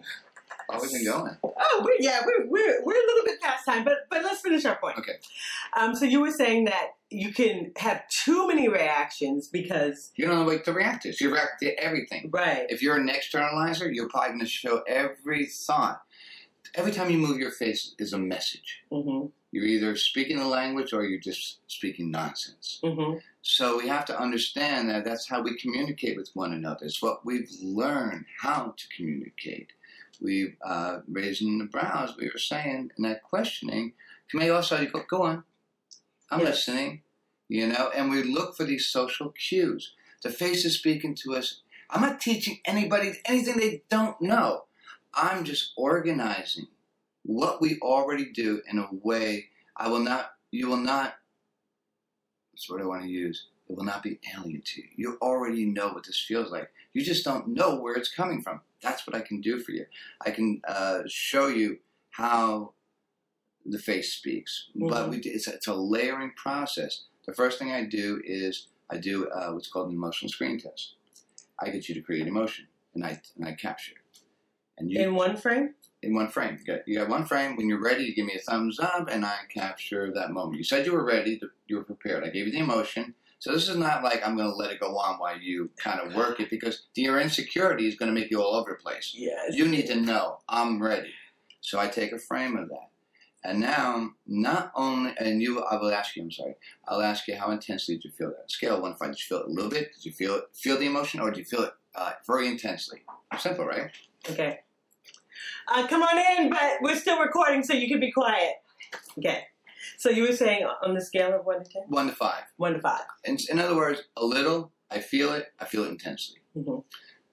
How 0.69 0.79
was 0.79 0.93
it 0.93 1.05
going? 1.05 1.37
Oh, 1.43 1.81
we're, 1.83 1.95
yeah, 1.99 2.21
we're, 2.25 2.45
we're, 2.47 2.83
we're 2.83 2.93
a 3.03 3.05
little 3.07 3.25
bit 3.25 3.39
past 3.41 3.65
time, 3.65 3.83
but 3.85 3.99
but 4.09 4.23
let's 4.23 4.41
finish 4.41 4.65
our 4.65 4.75
point. 4.77 4.97
Okay. 4.99 5.13
Um, 5.79 5.95
so 5.95 6.05
you 6.05 6.19
were 6.19 6.31
saying 6.31 6.65
that 6.65 6.95
you 7.09 7.31
can 7.33 7.71
have 7.77 8.03
too 8.09 8.47
many 8.47 8.67
reactions 8.67 9.47
because 9.47 10.11
You 10.15 10.25
don't 10.27 10.39
know 10.39 10.45
what 10.45 10.65
to 10.65 10.73
react 10.73 11.03
to. 11.03 11.13
So 11.13 11.25
you 11.25 11.33
react 11.33 11.61
to 11.61 11.77
everything. 11.81 12.29
right. 12.33 12.65
If 12.69 12.81
you're 12.81 12.97
an 12.97 13.07
externalizer, 13.09 13.89
you're 13.93 14.09
probably 14.09 14.29
going 14.29 14.39
to 14.41 14.45
show 14.45 14.81
every 14.87 15.45
thought. 15.45 16.01
Every 16.75 16.91
time 16.91 17.09
you 17.09 17.17
move 17.17 17.37
your 17.39 17.51
face 17.51 17.95
is 17.97 18.11
a 18.13 18.17
message. 18.19 18.81
hmm 18.91 19.27
You're 19.51 19.65
either 19.65 19.95
speaking 19.95 20.37
the 20.37 20.47
language 20.47 20.91
or 20.91 21.05
you're 21.05 21.19
just 21.21 21.59
speaking 21.67 22.11
nonsense. 22.11 22.79
hmm 22.83 23.13
So 23.41 23.77
we 23.77 23.87
have 23.87 24.03
to 24.05 24.19
understand 24.19 24.89
that 24.89 25.05
that's 25.05 25.29
how 25.29 25.41
we 25.41 25.57
communicate 25.57 26.17
with 26.17 26.29
one 26.33 26.51
another. 26.51 26.85
It's 26.85 27.01
what 27.01 27.25
we've 27.25 27.49
learned 27.63 28.25
how 28.41 28.73
to 28.77 28.85
communicate. 28.95 29.71
We've 30.21 30.55
uh, 30.65 30.99
raising 31.07 31.57
the 31.59 31.65
brows. 31.65 32.15
We 32.17 32.29
were 32.29 32.39
saying 32.39 32.91
and 32.97 33.05
that 33.05 33.23
questioning. 33.23 33.93
You 34.33 34.39
may 34.39 34.49
also 34.49 34.85
go, 34.85 35.03
go 35.09 35.23
on. 35.23 35.43
I'm 36.31 36.39
Yes. 36.41 36.67
listening. 36.67 37.01
You 37.49 37.67
know, 37.67 37.91
and 37.95 38.11
we 38.11 38.23
look 38.23 38.57
for 38.57 38.65
these 38.65 38.87
social 38.87 39.29
cues. 39.31 39.93
The 40.23 40.29
face 40.31 40.65
is 40.65 40.77
speaking 40.77 41.15
to 41.23 41.35
us. 41.35 41.61
I'm 41.89 42.01
not 42.01 42.19
teaching 42.19 42.59
anybody 42.65 43.13
anything 43.25 43.57
they 43.57 43.83
don't 43.89 44.21
know. 44.21 44.65
I'm 45.13 45.45
just 45.45 45.71
organizing 45.77 46.67
what 47.23 47.61
we 47.61 47.79
already 47.81 48.31
do 48.31 48.61
in 48.69 48.79
a 48.79 48.89
way 48.91 49.49
I 49.77 49.89
will 49.89 49.99
not. 50.01 50.31
You 50.51 50.67
will 50.67 50.77
not 50.77 51.15
that's 52.53 52.69
what 52.69 52.81
I 52.81 52.85
want 52.85 53.03
to 53.03 53.09
use. 53.09 53.47
It 53.69 53.77
will 53.77 53.85
not 53.85 54.03
be 54.03 54.19
alien 54.35 54.61
to 54.65 54.81
you. 54.81 54.87
You 54.95 55.17
already 55.21 55.65
know 55.65 55.89
what 55.89 56.05
this 56.05 56.19
feels 56.19 56.51
like. 56.51 56.69
You 56.97 57.03
just 57.03 57.23
don't 57.23 57.49
know 57.49 57.75
where 57.75 57.93
it's 57.93 58.11
coming 58.11 58.41
from. 58.41 58.61
That's 58.81 59.05
what 59.05 59.15
I 59.15 59.19
can 59.21 59.39
do 59.39 59.59
for 59.59 59.71
you. 59.71 59.85
I 60.25 60.31
can 60.31 60.61
uh, 60.67 61.01
show 61.05 61.47
you 61.47 61.77
how 62.09 62.73
the 63.67 63.77
face 63.77 64.13
speaks. 64.13 64.69
But 64.75 65.05
Mhm. 65.05 65.09
we, 65.11 65.17
it's, 65.19 65.47
a, 65.47 65.53
it's 65.53 65.67
a 65.67 65.75
layering 65.75 66.31
process. 66.35 67.03
The 67.27 67.33
first 67.35 67.59
thing 67.59 67.71
I 67.71 67.83
do 67.85 68.19
is 68.25 68.69
I 68.89 68.97
do 68.97 69.29
uh, 69.29 69.51
what's 69.51 69.67
called 69.67 69.89
an 69.89 69.93
emotional 69.93 70.29
screen 70.31 70.59
test. 70.59 70.95
I 71.61 71.69
get 71.69 71.87
you 71.87 71.93
to 71.93 72.01
create 72.01 72.25
emotion, 72.25 72.65
and 72.95 73.05
I 73.05 73.21
and 73.35 73.45
I 73.47 73.51
capture 73.53 73.93
it. 73.93 74.19
And 74.79 74.89
you 74.91 74.99
In 74.99 75.13
one 75.13 75.37
frame. 75.37 75.75
in 76.01 76.15
one 76.15 76.29
frame. 76.29 76.57
You 76.59 76.65
got, 76.65 76.87
you 76.87 76.97
got 76.97 77.09
one 77.09 77.25
frame. 77.25 77.55
When 77.57 77.69
you're 77.69 77.81
ready, 77.81 78.05
you 78.05 78.15
give 78.15 78.25
me 78.25 78.33
a 78.35 78.39
thumbs 78.39 78.79
up, 78.79 79.07
and 79.11 79.23
I 79.23 79.37
capture 79.53 80.11
that 80.15 80.31
moment. 80.31 80.57
You 80.57 80.63
said 80.63 80.83
you 80.87 80.93
were 80.93 81.05
ready. 81.05 81.37
to- 81.37 81.51
You 81.67 81.75
were 81.77 81.83
prepared. 81.83 82.23
I 82.23 82.29
gave 82.29 82.47
you 82.47 82.51
the 82.51 82.59
emotion. 82.59 83.13
So 83.39 83.51
this 83.51 83.69
is 83.69 83.77
not 83.77 84.03
like 84.03 84.25
I'm 84.25 84.35
going 84.35 84.49
to 84.49 84.55
let 84.55 84.71
it 84.71 84.79
go 84.79 84.97
on 84.97 85.19
while 85.19 85.37
you 85.37 85.69
kind 85.77 85.99
of 85.99 86.15
work 86.15 86.39
it 86.39 86.49
because 86.49 86.87
your 86.95 87.19
insecurity 87.19 87.87
is 87.87 87.95
going 87.95 88.13
to 88.13 88.19
make 88.19 88.31
you 88.31 88.41
all 88.41 88.55
over 88.55 88.71
the 88.71 88.83
place. 88.83 89.13
Yes. 89.15 89.53
You 89.53 89.67
need 89.67 89.87
to 89.87 89.95
know 89.95 90.39
I'm 90.49 90.81
ready. 90.81 91.13
So 91.61 91.79
I 91.79 91.87
take 91.87 92.11
a 92.13 92.19
frame 92.19 92.57
of 92.57 92.69
that. 92.69 92.89
And 93.43 93.59
now, 93.59 94.09
not 94.25 94.71
only, 94.75 95.13
and 95.19 95.41
you, 95.41 95.61
I 95.61 95.77
will 95.77 95.93
ask 95.93 96.15
you, 96.15 96.23
I'm 96.23 96.31
sorry, 96.31 96.55
I'll 96.87 97.01
ask 97.01 97.27
you 97.27 97.35
how 97.35 97.51
intensely 97.51 97.95
did 97.95 98.05
you 98.05 98.11
feel 98.11 98.29
that? 98.29 98.51
Scale 98.51 98.81
one 98.81 98.95
five, 98.95 99.09
did 99.09 99.19
you 99.19 99.25
feel 99.25 99.39
it 99.39 99.47
a 99.47 99.51
little 99.51 99.69
bit? 99.69 99.93
Did 99.93 100.05
you 100.05 100.11
feel 100.11 100.35
it, 100.35 100.43
feel 100.53 100.77
the 100.77 100.87
emotion, 100.87 101.19
or 101.19 101.29
did 101.29 101.37
you 101.37 101.45
feel 101.45 101.61
it 101.61 101.71
uh, 101.95 102.13
very 102.25 102.47
intensely? 102.47 103.03
Simple, 103.37 103.65
right? 103.65 103.91
Okay. 104.29 104.59
Uh, 105.67 105.87
come 105.87 106.01
on 106.01 106.17
in, 106.17 106.49
but 106.49 106.77
we're 106.81 106.95
still 106.95 107.19
recording, 107.19 107.63
so 107.63 107.73
you 107.73 107.87
can 107.87 107.99
be 107.99 108.11
quiet. 108.11 108.55
Okay. 109.17 109.43
So 109.97 110.09
you 110.09 110.23
were 110.23 110.35
saying 110.35 110.65
on 110.83 110.93
the 110.93 111.01
scale 111.01 111.33
of 111.33 111.45
one 111.45 111.63
to 111.63 111.69
ten, 111.69 111.83
One 111.87 112.07
to 112.07 112.13
five. 112.13 112.43
one 112.57 112.73
to 112.73 112.79
five. 112.81 113.05
In, 113.23 113.37
in 113.49 113.59
other 113.59 113.75
words, 113.75 114.03
a 114.17 114.25
little, 114.25 114.71
I 114.91 114.99
feel 114.99 115.33
it, 115.33 115.53
I 115.59 115.65
feel 115.65 115.83
it 115.85 115.89
intensely. 115.89 116.39
Mhm. 116.55 116.83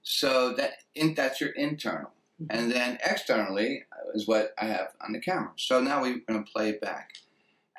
So 0.02 0.54
that 0.54 0.72
in, 0.94 1.14
that's 1.14 1.40
your 1.40 1.50
internal. 1.50 2.10
Mhm. 2.42 2.46
And 2.50 2.70
then 2.72 2.98
externally 3.04 3.84
is 4.14 4.26
what 4.26 4.54
I 4.58 4.66
have 4.66 4.92
on 5.00 5.12
the 5.12 5.20
camera. 5.20 5.52
So 5.56 5.80
now 5.80 6.02
we're 6.02 6.18
going 6.28 6.44
to 6.44 6.50
play 6.50 6.70
it 6.70 6.80
back. 6.80 7.14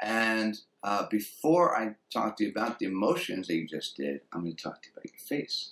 And 0.02 0.60
uh, 0.84 1.08
before 1.10 1.76
I 1.78 1.96
talk 2.12 2.38
to 2.38 2.44
you 2.44 2.52
about 2.52 2.80
the 2.80 2.86
emotions 2.86 3.48
that 3.48 3.56
you 3.56 3.68
just 3.68 3.96
did, 3.98 4.22
I'm 4.34 4.42
going 4.44 4.56
to 4.56 4.62
talk 4.64 4.82
to 4.82 4.88
you 4.90 4.94
about 4.94 5.06
your 5.12 5.20
face. 5.20 5.72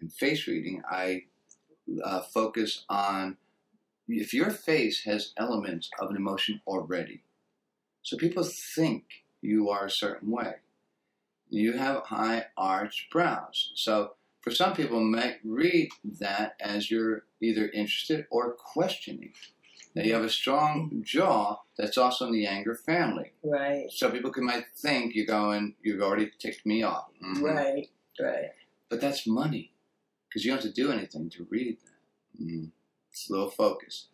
In 0.00 0.08
face 0.08 0.46
reading, 0.46 0.82
I 0.90 1.24
uh, 2.04 2.20
focus 2.22 2.84
on 2.88 3.36
if 4.08 4.32
your 4.34 4.50
face 4.50 5.04
has 5.04 5.32
elements 5.36 5.90
of 6.00 6.10
an 6.10 6.16
emotion 6.16 6.60
already. 6.66 7.22
So 8.10 8.16
people 8.16 8.42
think 8.42 9.04
you 9.40 9.70
are 9.70 9.86
a 9.86 9.90
certain 9.90 10.32
way. 10.32 10.54
You 11.48 11.74
have 11.74 12.06
high 12.06 12.46
arched 12.56 13.08
brows. 13.12 13.70
So 13.76 14.14
for 14.40 14.50
some 14.50 14.74
people 14.74 15.00
might 15.00 15.36
read 15.44 15.90
that 16.18 16.56
as 16.58 16.90
you're 16.90 17.22
either 17.40 17.68
interested 17.68 18.26
or 18.28 18.54
questioning. 18.54 19.32
Now 19.94 20.02
you 20.02 20.12
have 20.14 20.24
a 20.24 20.28
strong 20.28 21.04
jaw 21.06 21.60
that's 21.78 21.96
also 21.96 22.26
in 22.26 22.32
the 22.32 22.48
anger 22.48 22.74
family. 22.74 23.30
Right. 23.44 23.86
So 23.92 24.10
people 24.10 24.32
can 24.32 24.44
might 24.44 24.64
think 24.76 25.14
you're 25.14 25.24
going, 25.24 25.76
you've 25.80 26.02
already 26.02 26.32
ticked 26.40 26.66
me 26.66 26.82
off. 26.82 27.10
Mhm. 27.22 27.42
Right. 27.42 27.90
Right. 28.18 28.50
But 28.88 29.00
that's 29.00 29.24
money 29.24 29.70
because 30.28 30.44
you 30.44 30.50
don't 30.50 30.64
have 30.64 30.74
to 30.74 30.82
do 30.82 30.90
anything 30.90 31.30
to 31.30 31.46
read 31.48 31.76
that. 31.84 32.44
Mm. 32.44 32.72
It's 33.12 33.30
a 33.30 33.34
little 33.34 33.50
focus. 33.50 34.08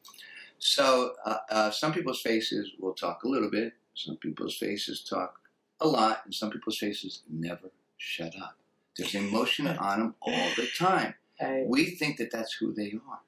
So 0.59 1.15
uh, 1.25 1.39
uh, 1.49 1.71
some 1.71 1.95
people's 1.95 2.21
faces 2.21 2.73
will 2.79 2.93
talk 2.93 3.25
a 3.25 3.29
little 3.29 3.51
bit. 3.51 3.73
Some 3.97 4.17
people's 4.17 4.57
faces 4.57 5.03
talk 5.03 5.41
a 5.81 5.89
lot, 5.89 6.23
and 6.25 6.35
some 6.35 6.51
people's 6.51 6.79
faces 6.79 7.23
never 7.29 7.71
shut 7.97 8.35
up. 8.41 8.59
There's 8.97 9.15
emotion 9.15 9.67
on 9.67 9.99
them 9.99 10.15
all 10.21 10.49
the 10.57 10.69
time. 10.79 11.15
Right. 11.41 11.67
We 11.67 11.87
think 11.87 12.19
that 12.19 12.31
that's 12.31 12.55
who 12.55 12.73
they 12.73 12.93
are, 13.09 13.21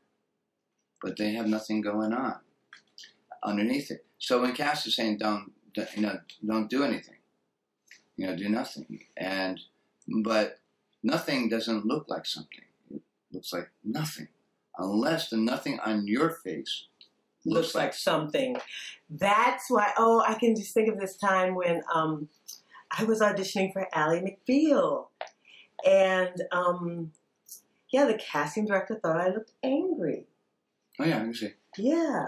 but 1.03 1.17
they 1.17 1.33
have 1.33 1.47
nothing 1.47 1.81
going 1.81 2.13
on 2.13 2.37
underneath 3.43 3.91
it. 3.91 4.05
So 4.19 4.43
when 4.43 4.55
Cass 4.55 4.87
is 4.87 4.97
saying, 4.97 5.19
"Don't, 5.19 5.53
don't 5.75 5.95
you 5.97 6.03
know, 6.03 6.21
don't 6.45 6.71
do 6.71 6.85
anything," 6.85 7.19
you 8.17 8.27
know, 8.27 8.37
do 8.37 8.49
nothing, 8.49 9.07
and 9.17 9.61
but 10.23 10.61
nothing 11.03 11.49
doesn't 11.49 11.87
look 11.87 12.09
like 12.09 12.27
something. 12.27 12.65
It 12.91 13.03
looks 13.31 13.53
like 13.53 13.71
nothing, 13.85 14.29
unless 14.79 15.29
the 15.31 15.37
nothing 15.37 15.81
on 15.81 16.07
your 16.07 16.31
face 16.31 16.87
looks 17.45 17.75
like 17.75 17.95
something. 17.95 18.57
That's 19.11 19.65
why. 19.69 19.93
Oh, 19.97 20.23
I 20.27 20.35
can 20.35 20.55
just 20.55 20.75
think 20.75 20.89
of 20.89 20.99
this 20.99 21.17
time 21.17 21.55
when 21.55 21.83
um, 21.93 22.29
I 22.97 23.05
was 23.05 23.21
auditioning 23.21 23.73
for 23.73 23.87
Ally 23.93 24.21
McBeal, 24.21 25.07
and 25.87 26.43
um, 26.53 27.13
yeah, 27.91 28.07
the 28.07 28.15
casting 28.19 28.67
director 28.67 28.99
thought 29.03 29.21
I 29.21 29.29
looked 29.29 29.53
angry. 29.63 30.27
Oh 30.99 31.05
yeah, 31.05 31.25
I 31.27 31.33
see. 31.33 31.53
Yeah, 31.77 32.27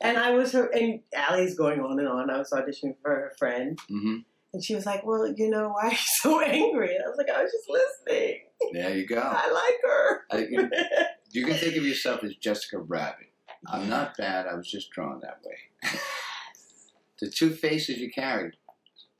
and 0.00 0.16
I 0.18 0.30
was 0.30 0.52
her, 0.52 0.66
and 0.66 1.00
Ally's 1.14 1.56
going 1.56 1.80
on 1.80 1.98
and 1.98 2.08
on. 2.08 2.30
I 2.30 2.38
was 2.38 2.50
auditioning 2.50 2.96
for 3.02 3.10
her 3.10 3.32
friend, 3.38 3.78
hmm 3.88 4.18
and 4.52 4.64
she 4.64 4.74
was 4.74 4.86
like, 4.86 5.04
"Well, 5.04 5.32
you 5.36 5.48
know, 5.48 5.68
why 5.68 5.88
are 5.88 5.90
you 5.90 5.96
so 6.22 6.40
angry?" 6.40 6.94
And 6.94 7.04
I 7.04 7.08
was 7.08 7.16
like, 7.16 7.30
"I 7.30 7.42
was 7.42 7.52
just 7.52 7.68
listening. 7.68 8.40
There 8.72 8.96
you 8.96 9.06
go. 9.06 9.20
I 9.20 9.50
like 9.50 9.80
her." 9.84 10.22
I, 10.30 10.38
you, 10.50 10.70
you 11.32 11.46
can 11.46 11.56
think 11.56 11.76
of 11.76 11.84
yourself 11.84 12.24
as 12.24 12.34
Jessica 12.36 12.78
Rabbit. 12.78 13.29
I'm 13.66 13.88
not 13.88 14.16
bad. 14.16 14.46
I 14.46 14.54
was 14.54 14.70
just 14.70 14.90
drawn 14.90 15.20
that 15.20 15.40
way. 15.44 15.90
the 17.20 17.30
two 17.30 17.50
faces 17.50 17.98
you 17.98 18.10
carried, 18.10 18.56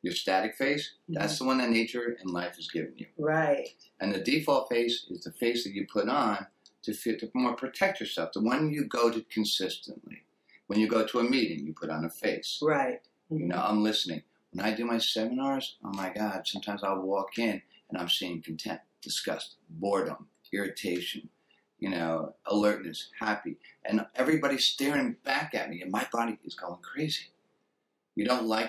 your 0.03 0.15
static 0.15 0.57
face, 0.57 0.95
mm-hmm. 1.05 1.21
that's 1.21 1.39
the 1.39 1.45
one 1.45 1.59
that 1.59 1.71
nature 1.71 2.17
and 2.21 2.31
life 2.31 2.57
has 2.57 2.69
given 2.69 2.95
you. 2.97 3.07
right. 3.19 3.69
And 4.01 4.15
the 4.15 4.21
default 4.21 4.69
face 4.71 5.07
is 5.11 5.25
the 5.25 5.33
face 5.33 5.65
that 5.65 5.75
you 5.75 5.87
put 5.87 6.09
on 6.09 6.47
to 6.83 6.95
fit 6.95 7.21
to 7.21 7.31
more 7.35 7.55
protect 7.55 8.01
yourself, 8.01 8.33
the 8.33 8.41
one 8.41 8.71
you 8.71 8.85
go 8.85 9.11
to 9.11 9.23
consistently. 9.31 10.23
When 10.67 10.79
you 10.79 10.89
go 10.89 11.07
to 11.07 11.19
a 11.19 11.25
meeting, 11.25 11.67
you 11.67 11.75
put 11.75 11.91
on 11.91 12.05
a 12.05 12.11
face. 12.11 12.61
Right. 12.63 13.01
You 13.29 13.47
know, 13.47 13.63
I'm 13.63 13.83
listening. 13.83 14.23
When 14.53 14.65
I 14.65 14.73
do 14.73 14.85
my 14.85 14.99
seminars, 14.99 15.77
oh 15.85 15.93
my 15.93 16.13
God, 16.15 16.47
sometimes 16.47 16.83
I'll 16.83 17.03
walk 17.03 17.39
in 17.39 17.63
and 17.89 17.99
I'm 17.99 18.09
seeing 18.09 18.41
contempt, 18.41 18.85
disgust, 19.03 19.57
boredom, 19.69 20.29
irritation, 20.53 21.29
you 21.81 21.89
know, 21.89 22.35
alertness, 22.47 23.09
happy. 23.19 23.57
And 23.85 24.07
everybody's 24.15 24.67
staring 24.67 25.17
back 25.25 25.55
at 25.55 25.71
me 25.71 25.83
and 25.83 25.91
my 25.91 26.07
body 26.13 26.39
is 26.45 26.55
going 26.55 26.79
crazy. 26.83 27.33
You 28.15 28.27
don't 28.27 28.47
like 28.47 28.69